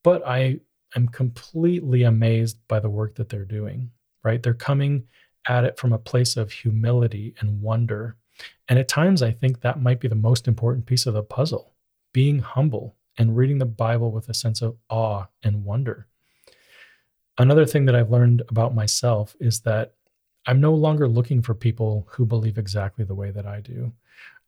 but 0.03 0.25
I 0.27 0.59
am 0.95 1.07
completely 1.07 2.03
amazed 2.03 2.57
by 2.67 2.79
the 2.79 2.89
work 2.89 3.15
that 3.15 3.29
they're 3.29 3.45
doing, 3.45 3.91
right? 4.23 4.41
They're 4.41 4.53
coming 4.53 5.05
at 5.47 5.63
it 5.63 5.77
from 5.77 5.93
a 5.93 5.99
place 5.99 6.37
of 6.37 6.51
humility 6.51 7.35
and 7.39 7.61
wonder. 7.61 8.17
And 8.67 8.79
at 8.79 8.87
times, 8.87 9.21
I 9.21 9.31
think 9.31 9.61
that 9.61 9.81
might 9.81 9.99
be 9.99 10.07
the 10.07 10.15
most 10.15 10.47
important 10.47 10.85
piece 10.85 11.05
of 11.05 11.13
the 11.13 11.23
puzzle 11.23 11.73
being 12.13 12.39
humble 12.39 12.95
and 13.17 13.35
reading 13.35 13.57
the 13.57 13.65
Bible 13.65 14.11
with 14.11 14.29
a 14.29 14.33
sense 14.33 14.61
of 14.61 14.77
awe 14.89 15.25
and 15.43 15.63
wonder. 15.65 16.07
Another 17.37 17.65
thing 17.65 17.85
that 17.85 17.95
I've 17.95 18.11
learned 18.11 18.43
about 18.49 18.75
myself 18.75 19.35
is 19.39 19.61
that 19.61 19.93
I'm 20.45 20.59
no 20.59 20.73
longer 20.73 21.07
looking 21.07 21.41
for 21.41 21.53
people 21.53 22.07
who 22.11 22.25
believe 22.25 22.57
exactly 22.57 23.05
the 23.05 23.15
way 23.15 23.31
that 23.31 23.45
I 23.45 23.61
do. 23.61 23.91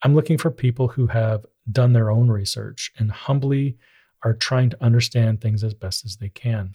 I'm 0.03 0.15
looking 0.15 0.37
for 0.37 0.49
people 0.49 0.87
who 0.87 1.07
have 1.07 1.45
done 1.71 1.93
their 1.93 2.09
own 2.09 2.29
research 2.29 2.91
and 2.97 3.11
humbly 3.11 3.77
are 4.24 4.34
trying 4.34 4.69
to 4.69 4.84
understand 4.84 5.41
things 5.41 5.63
as 5.63 5.74
best 5.74 6.05
as 6.05 6.17
they 6.17 6.30
can. 6.30 6.74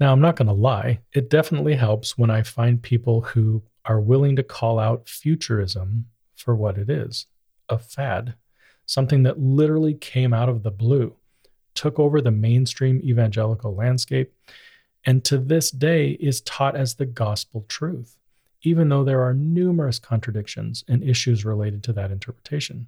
Now, 0.00 0.12
I'm 0.12 0.20
not 0.20 0.36
going 0.36 0.48
to 0.48 0.52
lie, 0.52 1.00
it 1.12 1.30
definitely 1.30 1.74
helps 1.74 2.18
when 2.18 2.30
I 2.30 2.42
find 2.42 2.82
people 2.82 3.20
who 3.20 3.62
are 3.84 4.00
willing 4.00 4.36
to 4.36 4.42
call 4.42 4.78
out 4.78 5.08
futurism 5.08 6.06
for 6.34 6.54
what 6.54 6.78
it 6.78 6.90
is 6.90 7.26
a 7.68 7.78
fad, 7.78 8.34
something 8.86 9.22
that 9.22 9.40
literally 9.40 9.94
came 9.94 10.34
out 10.34 10.48
of 10.48 10.62
the 10.62 10.70
blue, 10.70 11.14
took 11.74 11.98
over 11.98 12.20
the 12.20 12.30
mainstream 12.30 13.00
evangelical 13.02 13.74
landscape, 13.74 14.32
and 15.04 15.24
to 15.24 15.38
this 15.38 15.70
day 15.70 16.10
is 16.20 16.40
taught 16.42 16.76
as 16.76 16.94
the 16.94 17.06
gospel 17.06 17.64
truth, 17.68 18.18
even 18.62 18.88
though 18.88 19.04
there 19.04 19.22
are 19.22 19.34
numerous 19.34 19.98
contradictions 19.98 20.84
and 20.88 21.02
issues 21.02 21.44
related 21.44 21.82
to 21.84 21.92
that 21.92 22.10
interpretation. 22.10 22.86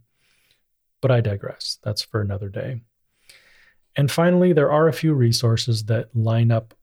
But 1.01 1.11
I 1.11 1.21
digress. 1.21 1.79
That's 1.83 2.03
for 2.03 2.21
another 2.21 2.49
day. 2.49 2.81
And 3.97 4.11
finally, 4.11 4.53
there 4.53 4.73
are 4.73 4.89
a 4.89 4.93
few 4.93 5.15
resources 5.15 5.85
that 5.85 6.15
line 6.15 6.51
up 6.51 6.75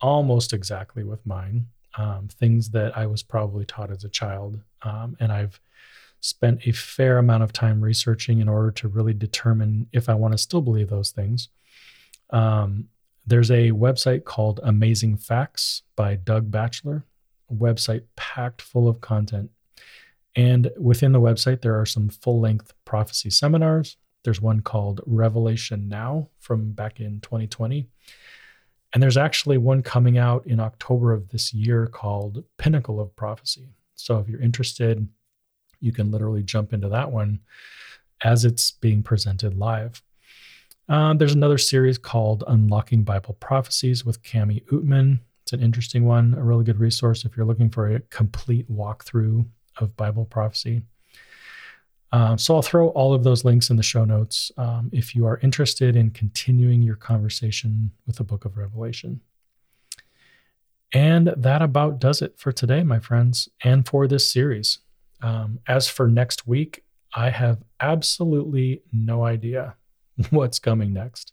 almost 0.00 0.52
exactly 0.52 1.04
with 1.04 1.24
mine, 1.26 1.66
um, 1.96 2.28
things 2.28 2.70
that 2.70 2.96
I 2.96 3.06
was 3.06 3.22
probably 3.22 3.64
taught 3.64 3.90
as 3.90 4.04
a 4.04 4.08
child. 4.08 4.60
Um, 4.82 5.16
and 5.20 5.30
I've 5.30 5.60
spent 6.20 6.66
a 6.66 6.72
fair 6.72 7.18
amount 7.18 7.42
of 7.42 7.52
time 7.52 7.80
researching 7.80 8.40
in 8.40 8.48
order 8.48 8.70
to 8.70 8.88
really 8.88 9.14
determine 9.14 9.86
if 9.92 10.08
I 10.08 10.14
want 10.14 10.32
to 10.32 10.38
still 10.38 10.60
believe 10.60 10.90
those 10.90 11.10
things. 11.10 11.48
Um, 12.30 12.88
there's 13.26 13.50
a 13.50 13.70
website 13.70 14.24
called 14.24 14.60
Amazing 14.62 15.16
Facts 15.16 15.82
by 15.96 16.16
Doug 16.16 16.50
Batchelor, 16.50 17.04
a 17.50 17.54
website 17.54 18.02
packed 18.16 18.62
full 18.62 18.88
of 18.88 19.00
content. 19.00 19.50
And 20.36 20.70
within 20.78 21.12
the 21.12 21.20
website, 21.20 21.62
there 21.62 21.78
are 21.78 21.86
some 21.86 22.08
full 22.08 22.40
length 22.40 22.72
prophecy 22.84 23.30
seminars. 23.30 23.96
There's 24.24 24.40
one 24.40 24.60
called 24.60 25.00
Revelation 25.06 25.88
Now 25.88 26.28
from 26.38 26.72
back 26.72 27.00
in 27.00 27.20
2020. 27.20 27.88
And 28.92 29.02
there's 29.02 29.16
actually 29.16 29.58
one 29.58 29.82
coming 29.82 30.18
out 30.18 30.46
in 30.46 30.60
October 30.60 31.12
of 31.12 31.28
this 31.28 31.54
year 31.54 31.86
called 31.86 32.44
Pinnacle 32.58 33.00
of 33.00 33.14
Prophecy. 33.14 33.68
So 33.94 34.18
if 34.18 34.28
you're 34.28 34.40
interested, 34.40 35.06
you 35.80 35.92
can 35.92 36.10
literally 36.10 36.42
jump 36.42 36.72
into 36.72 36.88
that 36.88 37.10
one 37.10 37.40
as 38.22 38.44
it's 38.44 38.72
being 38.72 39.02
presented 39.02 39.56
live. 39.56 40.02
Um, 40.88 41.18
there's 41.18 41.34
another 41.34 41.58
series 41.58 41.98
called 41.98 42.42
Unlocking 42.48 43.04
Bible 43.04 43.34
Prophecies 43.34 44.04
with 44.04 44.22
Cami 44.22 44.64
Oetman. 44.72 45.20
It's 45.42 45.52
an 45.52 45.62
interesting 45.62 46.04
one, 46.04 46.34
a 46.34 46.42
really 46.42 46.64
good 46.64 46.80
resource 46.80 47.24
if 47.24 47.36
you're 47.36 47.46
looking 47.46 47.70
for 47.70 47.94
a 47.94 48.00
complete 48.00 48.70
walkthrough 48.70 49.46
of 49.78 49.96
Bible 49.96 50.24
prophecy. 50.24 50.82
Um, 52.12 52.38
so 52.38 52.56
I'll 52.56 52.62
throw 52.62 52.88
all 52.88 53.14
of 53.14 53.22
those 53.22 53.44
links 53.44 53.70
in 53.70 53.76
the 53.76 53.82
show 53.82 54.04
notes 54.04 54.50
um, 54.56 54.90
if 54.92 55.14
you 55.14 55.26
are 55.26 55.38
interested 55.42 55.94
in 55.94 56.10
continuing 56.10 56.82
your 56.82 56.96
conversation 56.96 57.92
with 58.06 58.16
the 58.16 58.24
book 58.24 58.44
of 58.44 58.56
Revelation. 58.56 59.20
And 60.92 61.32
that 61.36 61.62
about 61.62 62.00
does 62.00 62.20
it 62.20 62.36
for 62.36 62.50
today, 62.50 62.82
my 62.82 62.98
friends, 62.98 63.48
and 63.62 63.86
for 63.86 64.08
this 64.08 64.30
series. 64.30 64.78
Um, 65.22 65.60
as 65.68 65.86
for 65.86 66.08
next 66.08 66.48
week, 66.48 66.82
I 67.14 67.30
have 67.30 67.62
absolutely 67.80 68.82
no 68.92 69.24
idea. 69.24 69.76
what's 70.30 70.58
coming 70.58 70.92
next. 70.92 71.32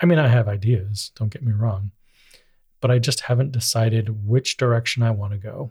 I 0.00 0.06
mean, 0.06 0.18
I 0.18 0.28
have 0.28 0.48
ideas, 0.48 1.10
don't 1.14 1.32
get 1.32 1.42
me 1.42 1.52
wrong, 1.52 1.92
but 2.80 2.90
I 2.90 2.98
just 2.98 3.20
haven't 3.20 3.52
decided 3.52 4.26
which 4.26 4.56
direction 4.56 5.02
I 5.02 5.10
want 5.10 5.32
to 5.32 5.38
go. 5.38 5.70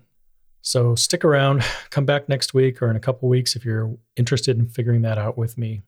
So 0.61 0.95
stick 0.95 1.23
around, 1.23 1.63
come 1.89 2.05
back 2.05 2.29
next 2.29 2.53
week 2.53 2.81
or 2.81 2.89
in 2.89 2.95
a 2.95 2.99
couple 2.99 3.29
weeks 3.29 3.55
if 3.55 3.65
you're 3.65 3.95
interested 4.15 4.57
in 4.57 4.67
figuring 4.67 5.01
that 5.03 5.17
out 5.17 5.37
with 5.37 5.57
me. 5.57 5.81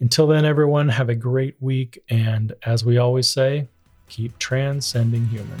Until 0.00 0.26
then, 0.26 0.44
everyone, 0.44 0.88
have 0.88 1.08
a 1.08 1.14
great 1.14 1.56
week. 1.60 2.02
And 2.08 2.52
as 2.64 2.84
we 2.84 2.98
always 2.98 3.28
say, 3.28 3.68
keep 4.08 4.38
transcending 4.38 5.26
human. 5.26 5.60